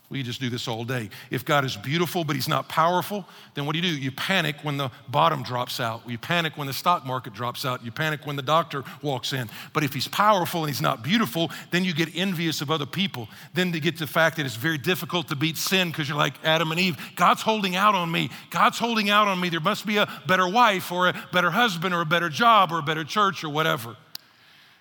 We 0.09 0.23
just 0.23 0.39
do 0.39 0.49
this 0.49 0.69
all 0.69 0.85
day. 0.85 1.09
If 1.31 1.43
God 1.43 1.65
is 1.65 1.75
beautiful 1.75 2.23
but 2.23 2.37
he's 2.37 2.47
not 2.47 2.69
powerful, 2.69 3.25
then 3.55 3.65
what 3.65 3.73
do 3.73 3.79
you 3.79 3.95
do? 3.95 4.01
You 4.01 4.11
panic 4.11 4.55
when 4.63 4.77
the 4.77 4.89
bottom 5.09 5.43
drops 5.43 5.81
out. 5.81 6.07
You 6.07 6.17
panic 6.17 6.57
when 6.57 6.67
the 6.67 6.73
stock 6.73 7.05
market 7.05 7.33
drops 7.33 7.65
out. 7.65 7.83
You 7.83 7.91
panic 7.91 8.25
when 8.25 8.37
the 8.37 8.41
doctor 8.41 8.85
walks 9.01 9.33
in. 9.33 9.49
But 9.73 9.83
if 9.83 9.93
he's 9.93 10.07
powerful 10.07 10.61
and 10.61 10.69
he's 10.69 10.81
not 10.81 11.03
beautiful, 11.03 11.51
then 11.71 11.83
you 11.83 11.93
get 11.93 12.15
envious 12.15 12.61
of 12.61 12.71
other 12.71 12.85
people. 12.85 13.27
Then 13.53 13.73
to 13.73 13.81
get 13.81 13.97
the 13.97 14.07
fact 14.07 14.37
that 14.37 14.45
it's 14.45 14.55
very 14.55 14.77
difficult 14.77 15.27
to 15.27 15.35
beat 15.35 15.57
sin 15.57 15.89
because 15.89 16.07
you're 16.07 16.17
like 16.17 16.35
Adam 16.45 16.71
and 16.71 16.79
Eve. 16.79 16.95
God's 17.17 17.41
holding 17.41 17.75
out 17.75 17.93
on 17.93 18.09
me. 18.09 18.29
God's 18.49 18.79
holding 18.79 19.09
out 19.09 19.27
on 19.27 19.41
me. 19.41 19.49
There 19.49 19.59
must 19.59 19.85
be 19.85 19.97
a 19.97 20.07
better 20.25 20.47
wife 20.47 20.89
or 20.89 21.09
a 21.09 21.27
better 21.33 21.51
husband 21.51 21.93
or 21.93 21.99
a 21.99 22.05
better 22.05 22.29
job 22.29 22.71
or 22.71 22.79
a 22.79 22.83
better 22.83 23.03
church 23.03 23.43
or 23.43 23.49
whatever. 23.49 23.97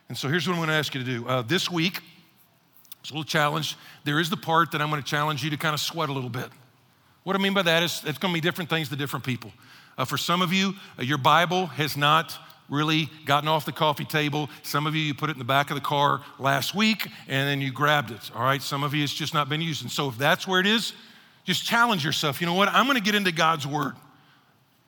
And 0.08 0.16
so 0.16 0.28
here's 0.28 0.46
what 0.46 0.54
I'm 0.54 0.60
going 0.60 0.68
to 0.68 0.74
ask 0.74 0.94
you 0.94 1.02
to 1.02 1.06
do. 1.06 1.26
Uh, 1.26 1.42
this 1.42 1.68
week, 1.68 2.00
it's 3.06 3.12
a 3.12 3.14
little 3.14 3.22
challenge. 3.22 3.76
There 4.02 4.18
is 4.18 4.30
the 4.30 4.36
part 4.36 4.72
that 4.72 4.82
I'm 4.82 4.90
going 4.90 5.00
to 5.00 5.08
challenge 5.08 5.44
you 5.44 5.50
to 5.50 5.56
kind 5.56 5.74
of 5.74 5.78
sweat 5.78 6.08
a 6.08 6.12
little 6.12 6.28
bit. 6.28 6.48
What 7.22 7.36
I 7.36 7.38
mean 7.38 7.54
by 7.54 7.62
that 7.62 7.84
is 7.84 8.02
it's 8.04 8.18
going 8.18 8.34
to 8.34 8.36
be 8.36 8.40
different 8.40 8.68
things 8.68 8.88
to 8.88 8.96
different 8.96 9.24
people. 9.24 9.52
Uh, 9.96 10.04
for 10.04 10.18
some 10.18 10.42
of 10.42 10.52
you, 10.52 10.74
uh, 10.98 11.04
your 11.04 11.16
Bible 11.16 11.66
has 11.66 11.96
not 11.96 12.36
really 12.68 13.08
gotten 13.24 13.48
off 13.48 13.64
the 13.64 13.70
coffee 13.70 14.04
table. 14.04 14.50
Some 14.64 14.88
of 14.88 14.96
you, 14.96 15.02
you 15.02 15.14
put 15.14 15.30
it 15.30 15.34
in 15.34 15.38
the 15.38 15.44
back 15.44 15.70
of 15.70 15.76
the 15.76 15.82
car 15.82 16.20
last 16.40 16.74
week 16.74 17.06
and 17.28 17.48
then 17.48 17.60
you 17.60 17.70
grabbed 17.70 18.10
it. 18.10 18.28
All 18.34 18.42
right. 18.42 18.60
Some 18.60 18.82
of 18.82 18.92
you, 18.92 19.04
it's 19.04 19.14
just 19.14 19.32
not 19.32 19.48
been 19.48 19.60
used. 19.60 19.82
And 19.82 19.90
so 19.90 20.08
if 20.08 20.18
that's 20.18 20.48
where 20.48 20.58
it 20.58 20.66
is, 20.66 20.92
just 21.44 21.64
challenge 21.64 22.04
yourself. 22.04 22.40
You 22.40 22.48
know 22.48 22.54
what? 22.54 22.68
I'm 22.70 22.86
going 22.86 22.98
to 22.98 23.04
get 23.04 23.14
into 23.14 23.30
God's 23.30 23.68
Word 23.68 23.94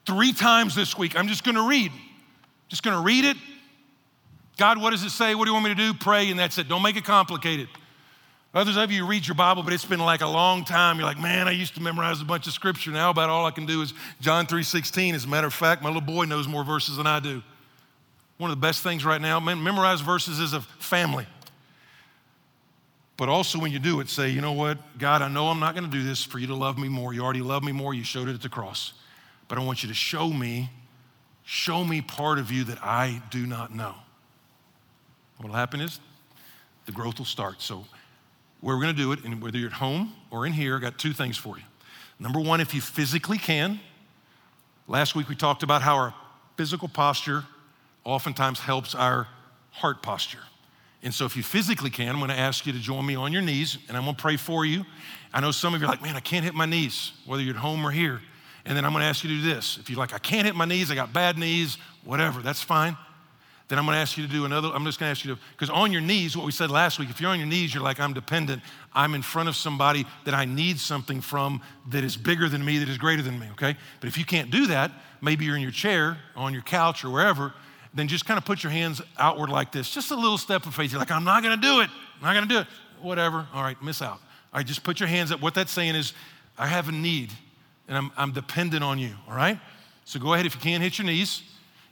three 0.06 0.32
times 0.32 0.74
this 0.74 0.98
week. 0.98 1.16
I'm 1.16 1.28
just 1.28 1.44
going 1.44 1.54
to 1.54 1.68
read. 1.68 1.92
Just 2.66 2.82
going 2.82 2.96
to 2.96 3.02
read 3.04 3.24
it. 3.26 3.36
God, 4.56 4.82
what 4.82 4.90
does 4.90 5.04
it 5.04 5.10
say? 5.10 5.36
What 5.36 5.44
do 5.44 5.50
you 5.50 5.54
want 5.54 5.66
me 5.66 5.70
to 5.76 5.80
do? 5.80 5.94
Pray, 5.94 6.32
and 6.32 6.40
that's 6.40 6.58
it. 6.58 6.66
Don't 6.66 6.82
make 6.82 6.96
it 6.96 7.04
complicated. 7.04 7.68
Others 8.58 8.76
of 8.76 8.90
you 8.90 9.06
read 9.06 9.24
your 9.24 9.36
Bible, 9.36 9.62
but 9.62 9.72
it's 9.72 9.84
been 9.84 10.00
like 10.00 10.20
a 10.20 10.26
long 10.26 10.64
time. 10.64 10.96
You're 10.96 11.06
like, 11.06 11.20
man, 11.20 11.46
I 11.46 11.52
used 11.52 11.76
to 11.76 11.80
memorize 11.80 12.20
a 12.20 12.24
bunch 12.24 12.48
of 12.48 12.52
scripture. 12.52 12.90
Now 12.90 13.10
about 13.10 13.30
all 13.30 13.46
I 13.46 13.52
can 13.52 13.66
do 13.66 13.82
is 13.82 13.94
John 14.20 14.48
3.16. 14.48 15.14
As 15.14 15.24
a 15.26 15.28
matter 15.28 15.46
of 15.46 15.54
fact, 15.54 15.80
my 15.80 15.88
little 15.88 16.02
boy 16.02 16.24
knows 16.24 16.48
more 16.48 16.64
verses 16.64 16.96
than 16.96 17.06
I 17.06 17.20
do. 17.20 17.40
One 18.36 18.50
of 18.50 18.56
the 18.56 18.60
best 18.60 18.82
things 18.82 19.04
right 19.04 19.20
now, 19.20 19.38
memorize 19.38 20.00
verses 20.00 20.40
as 20.40 20.54
a 20.54 20.60
family. 20.60 21.24
But 23.16 23.28
also, 23.28 23.60
when 23.60 23.70
you 23.70 23.78
do 23.78 24.00
it, 24.00 24.08
say, 24.08 24.28
you 24.30 24.40
know 24.40 24.54
what, 24.54 24.98
God, 24.98 25.22
I 25.22 25.28
know 25.28 25.46
I'm 25.46 25.60
not 25.60 25.76
going 25.76 25.88
to 25.88 25.96
do 25.96 26.02
this 26.02 26.24
for 26.24 26.40
you 26.40 26.48
to 26.48 26.56
love 26.56 26.78
me 26.78 26.88
more. 26.88 27.14
You 27.14 27.22
already 27.22 27.42
love 27.42 27.62
me 27.62 27.70
more. 27.70 27.94
You 27.94 28.02
showed 28.02 28.28
it 28.28 28.34
at 28.34 28.42
the 28.42 28.48
cross. 28.48 28.92
But 29.46 29.58
I 29.58 29.64
want 29.64 29.84
you 29.84 29.88
to 29.88 29.94
show 29.94 30.30
me, 30.30 30.68
show 31.44 31.84
me 31.84 32.00
part 32.00 32.40
of 32.40 32.50
you 32.50 32.64
that 32.64 32.82
I 32.82 33.22
do 33.30 33.46
not 33.46 33.72
know. 33.72 33.94
What 35.36 35.48
will 35.48 35.56
happen 35.56 35.80
is 35.80 36.00
the 36.86 36.92
growth 36.92 37.18
will 37.18 37.24
start. 37.24 37.62
So, 37.62 37.84
where 38.60 38.76
we're 38.76 38.82
going 38.82 38.94
to 38.94 39.02
do 39.02 39.12
it, 39.12 39.24
and 39.24 39.40
whether 39.42 39.58
you're 39.58 39.68
at 39.68 39.74
home 39.74 40.14
or 40.30 40.46
in 40.46 40.52
here, 40.52 40.76
I 40.76 40.80
got 40.80 40.98
two 40.98 41.12
things 41.12 41.36
for 41.36 41.56
you. 41.56 41.64
Number 42.18 42.40
one, 42.40 42.60
if 42.60 42.74
you 42.74 42.80
physically 42.80 43.38
can, 43.38 43.80
last 44.88 45.14
week 45.14 45.28
we 45.28 45.36
talked 45.36 45.62
about 45.62 45.82
how 45.82 45.96
our 45.96 46.14
physical 46.56 46.88
posture 46.88 47.44
oftentimes 48.04 48.58
helps 48.58 48.94
our 48.94 49.28
heart 49.70 50.02
posture. 50.02 50.40
And 51.02 51.14
so, 51.14 51.24
if 51.24 51.36
you 51.36 51.44
physically 51.44 51.90
can, 51.90 52.08
I'm 52.08 52.18
going 52.18 52.30
to 52.30 52.38
ask 52.38 52.66
you 52.66 52.72
to 52.72 52.78
join 52.80 53.06
me 53.06 53.14
on 53.14 53.32
your 53.32 53.42
knees 53.42 53.78
and 53.86 53.96
I'm 53.96 54.02
going 54.02 54.16
to 54.16 54.20
pray 54.20 54.36
for 54.36 54.64
you. 54.64 54.84
I 55.32 55.40
know 55.40 55.52
some 55.52 55.74
of 55.74 55.80
you 55.80 55.86
are 55.86 55.90
like, 55.90 56.02
man, 56.02 56.16
I 56.16 56.20
can't 56.20 56.44
hit 56.44 56.54
my 56.54 56.66
knees, 56.66 57.12
whether 57.24 57.42
you're 57.42 57.54
at 57.54 57.60
home 57.60 57.86
or 57.86 57.92
here. 57.92 58.20
And 58.64 58.76
then 58.76 58.84
I'm 58.84 58.92
going 58.92 59.02
to 59.02 59.06
ask 59.06 59.22
you 59.22 59.30
to 59.30 59.36
do 59.36 59.42
this. 59.42 59.78
If 59.78 59.88
you're 59.88 59.98
like, 59.98 60.12
I 60.12 60.18
can't 60.18 60.44
hit 60.44 60.56
my 60.56 60.64
knees, 60.64 60.90
I 60.90 60.96
got 60.96 61.12
bad 61.12 61.38
knees, 61.38 61.78
whatever, 62.04 62.42
that's 62.42 62.62
fine. 62.62 62.96
Then 63.68 63.78
I'm 63.78 63.84
going 63.84 63.96
to 63.96 64.00
ask 64.00 64.16
you 64.16 64.26
to 64.26 64.32
do 64.32 64.46
another. 64.46 64.68
I'm 64.72 64.84
just 64.84 64.98
going 64.98 65.08
to 65.08 65.10
ask 65.10 65.24
you 65.24 65.34
to, 65.34 65.40
because 65.52 65.68
on 65.68 65.92
your 65.92 66.00
knees, 66.00 66.36
what 66.36 66.46
we 66.46 66.52
said 66.52 66.70
last 66.70 66.98
week, 66.98 67.10
if 67.10 67.20
you're 67.20 67.30
on 67.30 67.38
your 67.38 67.46
knees, 67.46 67.74
you're 67.74 67.82
like, 67.82 68.00
I'm 68.00 68.14
dependent. 68.14 68.62
I'm 68.94 69.14
in 69.14 69.20
front 69.20 69.48
of 69.48 69.56
somebody 69.56 70.06
that 70.24 70.32
I 70.32 70.46
need 70.46 70.78
something 70.78 71.20
from 71.20 71.60
that 71.90 72.02
is 72.02 72.16
bigger 72.16 72.48
than 72.48 72.64
me, 72.64 72.78
that 72.78 72.88
is 72.88 72.96
greater 72.96 73.22
than 73.22 73.38
me, 73.38 73.46
okay? 73.52 73.76
But 74.00 74.08
if 74.08 74.16
you 74.16 74.24
can't 74.24 74.50
do 74.50 74.68
that, 74.68 74.90
maybe 75.20 75.44
you're 75.44 75.56
in 75.56 75.62
your 75.62 75.70
chair, 75.70 76.16
on 76.34 76.54
your 76.54 76.62
couch, 76.62 77.04
or 77.04 77.10
wherever, 77.10 77.52
then 77.92 78.08
just 78.08 78.24
kind 78.24 78.38
of 78.38 78.44
put 78.44 78.62
your 78.62 78.72
hands 78.72 79.02
outward 79.18 79.50
like 79.50 79.70
this. 79.70 79.90
Just 79.90 80.10
a 80.10 80.16
little 80.16 80.38
step 80.38 80.64
of 80.64 80.74
faith. 80.74 80.90
You're 80.92 81.00
like, 81.00 81.10
I'm 81.10 81.24
not 81.24 81.42
going 81.42 81.60
to 81.60 81.60
do 81.60 81.80
it. 81.80 81.90
I'm 82.20 82.24
not 82.24 82.34
going 82.34 82.48
to 82.48 82.54
do 82.54 82.60
it. 82.60 82.66
Whatever. 83.02 83.46
All 83.52 83.62
right, 83.62 83.80
miss 83.82 84.00
out. 84.00 84.12
All 84.52 84.58
right, 84.58 84.66
just 84.66 84.82
put 84.82 84.98
your 84.98 85.08
hands 85.10 85.30
up. 85.30 85.42
What 85.42 85.54
that's 85.54 85.72
saying 85.72 85.94
is, 85.94 86.14
I 86.58 86.66
have 86.66 86.88
a 86.88 86.92
need 86.92 87.32
and 87.86 87.96
I'm, 87.96 88.10
I'm 88.16 88.32
dependent 88.32 88.82
on 88.82 88.98
you. 88.98 89.14
All 89.28 89.34
right? 89.34 89.58
So 90.04 90.18
go 90.18 90.34
ahead. 90.34 90.44
If 90.44 90.54
you 90.54 90.60
can't 90.60 90.82
hit 90.82 90.98
your 90.98 91.06
knees, 91.06 91.42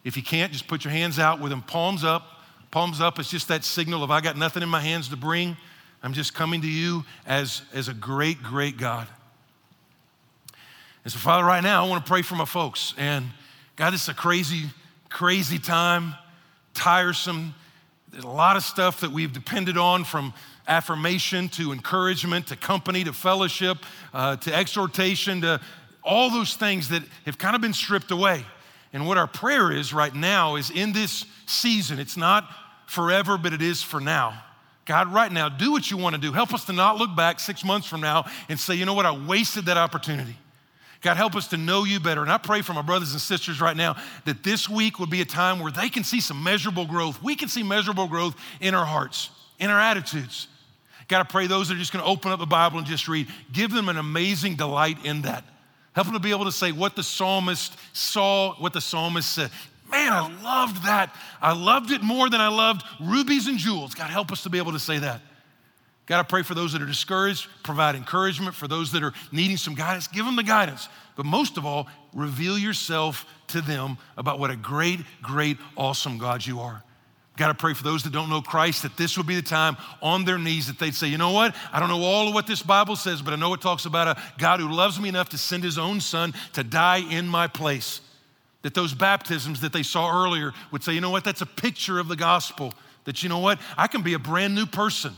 if 0.06 0.16
you 0.16 0.22
can't, 0.22 0.52
just 0.52 0.68
put 0.68 0.84
your 0.84 0.92
hands 0.92 1.18
out 1.18 1.40
with 1.40 1.50
them 1.50 1.62
palms 1.62 2.04
up. 2.04 2.22
Palms 2.70 3.00
up 3.00 3.18
is 3.18 3.28
just 3.28 3.48
that 3.48 3.64
signal 3.64 4.04
of 4.04 4.10
I 4.12 4.20
got 4.20 4.36
nothing 4.36 4.62
in 4.62 4.68
my 4.68 4.80
hands 4.80 5.08
to 5.08 5.16
bring. 5.16 5.56
I'm 6.00 6.12
just 6.12 6.32
coming 6.32 6.62
to 6.62 6.68
you 6.68 7.04
as, 7.26 7.62
as 7.74 7.88
a 7.88 7.92
great, 7.92 8.40
great 8.40 8.76
God. 8.76 9.08
And 11.02 11.12
so, 11.12 11.18
Father, 11.18 11.44
right 11.44 11.62
now, 11.62 11.84
I 11.84 11.88
want 11.88 12.06
to 12.06 12.08
pray 12.08 12.22
for 12.22 12.36
my 12.36 12.44
folks. 12.44 12.94
And 12.96 13.26
God, 13.74 13.92
this 13.92 14.02
is 14.02 14.08
a 14.08 14.14
crazy, 14.14 14.66
crazy 15.08 15.58
time, 15.58 16.14
tiresome. 16.72 17.52
There's 18.12 18.22
a 18.22 18.28
lot 18.28 18.56
of 18.56 18.62
stuff 18.62 19.00
that 19.00 19.10
we've 19.10 19.32
depended 19.32 19.76
on 19.76 20.04
from 20.04 20.32
affirmation 20.68 21.48
to 21.48 21.72
encouragement 21.72 22.46
to 22.46 22.56
company 22.56 23.02
to 23.02 23.12
fellowship 23.12 23.78
uh, 24.14 24.36
to 24.36 24.54
exhortation 24.54 25.40
to 25.40 25.60
all 26.04 26.30
those 26.30 26.54
things 26.54 26.90
that 26.90 27.02
have 27.24 27.38
kind 27.38 27.56
of 27.56 27.60
been 27.60 27.72
stripped 27.72 28.12
away. 28.12 28.44
And 28.92 29.06
what 29.06 29.18
our 29.18 29.26
prayer 29.26 29.72
is 29.72 29.92
right 29.92 30.14
now 30.14 30.56
is 30.56 30.70
in 30.70 30.92
this 30.92 31.26
season, 31.46 31.98
it's 31.98 32.16
not 32.16 32.48
forever, 32.86 33.36
but 33.36 33.52
it 33.52 33.62
is 33.62 33.82
for 33.82 34.00
now. 34.00 34.42
God, 34.84 35.12
right 35.12 35.30
now, 35.30 35.48
do 35.48 35.72
what 35.72 35.90
you 35.90 35.96
want 35.96 36.14
to 36.14 36.20
do. 36.20 36.32
Help 36.32 36.54
us 36.54 36.64
to 36.66 36.72
not 36.72 36.96
look 36.96 37.14
back 37.16 37.40
six 37.40 37.64
months 37.64 37.88
from 37.88 38.00
now 38.00 38.24
and 38.48 38.58
say, 38.58 38.74
you 38.74 38.84
know 38.84 38.94
what, 38.94 39.04
I 39.04 39.26
wasted 39.26 39.66
that 39.66 39.76
opportunity. 39.76 40.36
God, 41.02 41.16
help 41.16 41.34
us 41.34 41.48
to 41.48 41.56
know 41.56 41.84
you 41.84 42.00
better. 42.00 42.22
And 42.22 42.30
I 42.30 42.38
pray 42.38 42.62
for 42.62 42.72
my 42.72 42.82
brothers 42.82 43.12
and 43.12 43.20
sisters 43.20 43.60
right 43.60 43.76
now 43.76 43.96
that 44.24 44.42
this 44.42 44.68
week 44.68 44.98
would 44.98 45.10
be 45.10 45.20
a 45.20 45.26
time 45.26 45.60
where 45.60 45.72
they 45.72 45.88
can 45.88 46.04
see 46.04 46.20
some 46.20 46.42
measurable 46.42 46.86
growth. 46.86 47.22
We 47.22 47.34
can 47.34 47.48
see 47.48 47.62
measurable 47.62 48.06
growth 48.06 48.34
in 48.60 48.74
our 48.74 48.86
hearts, 48.86 49.30
in 49.58 49.70
our 49.70 49.78
attitudes. 49.78 50.48
God, 51.08 51.20
I 51.20 51.24
pray 51.24 51.46
those 51.46 51.68
that 51.68 51.74
are 51.74 51.78
just 51.78 51.92
going 51.92 52.04
to 52.04 52.10
open 52.10 52.32
up 52.32 52.38
the 52.38 52.46
Bible 52.46 52.78
and 52.78 52.86
just 52.86 53.08
read, 53.08 53.28
give 53.52 53.72
them 53.72 53.88
an 53.88 53.96
amazing 53.96 54.56
delight 54.56 55.04
in 55.04 55.22
that. 55.22 55.44
Help 55.96 56.08
them 56.08 56.14
to 56.14 56.20
be 56.20 56.30
able 56.30 56.44
to 56.44 56.52
say 56.52 56.72
what 56.72 56.94
the 56.94 57.02
psalmist 57.02 57.74
saw, 57.94 58.54
what 58.56 58.74
the 58.74 58.82
psalmist 58.82 59.34
said. 59.34 59.50
Man, 59.90 60.12
I 60.12 60.28
loved 60.42 60.84
that. 60.84 61.16
I 61.40 61.54
loved 61.54 61.90
it 61.90 62.02
more 62.02 62.28
than 62.28 62.38
I 62.38 62.48
loved 62.48 62.84
rubies 63.00 63.46
and 63.46 63.56
jewels. 63.56 63.94
God, 63.94 64.10
help 64.10 64.30
us 64.30 64.42
to 64.42 64.50
be 64.50 64.58
able 64.58 64.72
to 64.72 64.78
say 64.78 64.98
that. 64.98 65.22
God, 66.04 66.20
I 66.20 66.22
pray 66.22 66.42
for 66.42 66.54
those 66.54 66.74
that 66.74 66.82
are 66.82 66.86
discouraged, 66.86 67.48
provide 67.62 67.94
encouragement. 67.94 68.54
For 68.54 68.68
those 68.68 68.92
that 68.92 69.02
are 69.02 69.14
needing 69.32 69.56
some 69.56 69.74
guidance, 69.74 70.06
give 70.06 70.26
them 70.26 70.36
the 70.36 70.42
guidance. 70.42 70.86
But 71.16 71.24
most 71.24 71.56
of 71.56 71.64
all, 71.64 71.86
reveal 72.12 72.58
yourself 72.58 73.24
to 73.48 73.62
them 73.62 73.96
about 74.18 74.38
what 74.38 74.50
a 74.50 74.56
great, 74.56 75.00
great, 75.22 75.56
awesome 75.78 76.18
God 76.18 76.44
you 76.44 76.60
are. 76.60 76.84
God, 77.36 77.50
I 77.50 77.52
pray 77.52 77.74
for 77.74 77.82
those 77.82 78.02
that 78.04 78.12
don't 78.12 78.30
know 78.30 78.40
Christ 78.40 78.82
that 78.82 78.96
this 78.96 79.18
would 79.18 79.26
be 79.26 79.34
the 79.34 79.42
time 79.42 79.76
on 80.00 80.24
their 80.24 80.38
knees 80.38 80.68
that 80.68 80.78
they'd 80.78 80.94
say, 80.94 81.06
you 81.06 81.18
know 81.18 81.32
what? 81.32 81.54
I 81.70 81.80
don't 81.80 81.90
know 81.90 82.02
all 82.02 82.28
of 82.28 82.34
what 82.34 82.46
this 82.46 82.62
Bible 82.62 82.96
says, 82.96 83.20
but 83.20 83.34
I 83.34 83.36
know 83.36 83.52
it 83.52 83.60
talks 83.60 83.84
about 83.84 84.08
a 84.16 84.22
God 84.38 84.58
who 84.58 84.70
loves 84.70 84.98
me 84.98 85.10
enough 85.10 85.28
to 85.30 85.38
send 85.38 85.62
his 85.62 85.76
own 85.76 86.00
son 86.00 86.32
to 86.54 86.64
die 86.64 87.02
in 87.10 87.28
my 87.28 87.46
place. 87.46 88.00
That 88.62 88.72
those 88.72 88.94
baptisms 88.94 89.60
that 89.60 89.72
they 89.72 89.82
saw 89.82 90.10
earlier 90.24 90.52
would 90.72 90.82
say, 90.82 90.92
you 90.92 91.02
know 91.02 91.10
what? 91.10 91.24
That's 91.24 91.42
a 91.42 91.46
picture 91.46 91.98
of 91.98 92.08
the 92.08 92.16
gospel. 92.16 92.72
That, 93.04 93.22
you 93.22 93.28
know 93.28 93.38
what? 93.38 93.60
I 93.76 93.86
can 93.86 94.02
be 94.02 94.14
a 94.14 94.18
brand 94.18 94.54
new 94.54 94.66
person. 94.66 95.12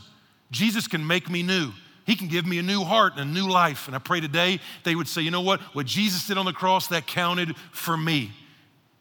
Jesus 0.51 0.87
can 0.87 1.07
make 1.07 1.29
me 1.29 1.41
new. 1.41 1.71
He 2.05 2.15
can 2.15 2.27
give 2.27 2.45
me 2.45 2.59
a 2.59 2.63
new 2.63 2.83
heart 2.83 3.13
and 3.15 3.21
a 3.21 3.33
new 3.33 3.49
life. 3.49 3.87
And 3.87 3.95
I 3.95 3.99
pray 3.99 4.19
today 4.19 4.59
they 4.83 4.95
would 4.95 5.07
say, 5.07 5.21
you 5.21 5.31
know 5.31 5.41
what? 5.41 5.61
What 5.73 5.85
Jesus 5.85 6.27
did 6.27 6.37
on 6.37 6.45
the 6.45 6.53
cross, 6.53 6.87
that 6.87 7.07
counted 7.07 7.55
for 7.71 7.95
me. 7.95 8.31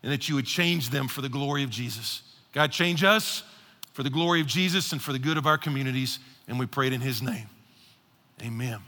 And 0.02 0.12
that 0.12 0.28
you 0.28 0.36
would 0.36 0.46
change 0.46 0.90
them 0.90 1.08
for 1.08 1.20
the 1.20 1.28
glory 1.28 1.64
of 1.64 1.70
Jesus. 1.70 2.22
God, 2.52 2.72
change 2.72 3.04
us 3.04 3.42
for 3.92 4.02
the 4.02 4.10
glory 4.10 4.40
of 4.40 4.46
Jesus 4.46 4.92
and 4.92 5.02
for 5.02 5.12
the 5.12 5.18
good 5.18 5.36
of 5.36 5.46
our 5.46 5.58
communities. 5.58 6.18
And 6.46 6.58
we 6.58 6.66
pray 6.66 6.86
it 6.86 6.92
in 6.92 7.00
His 7.00 7.20
name. 7.20 7.48
Amen. 8.42 8.80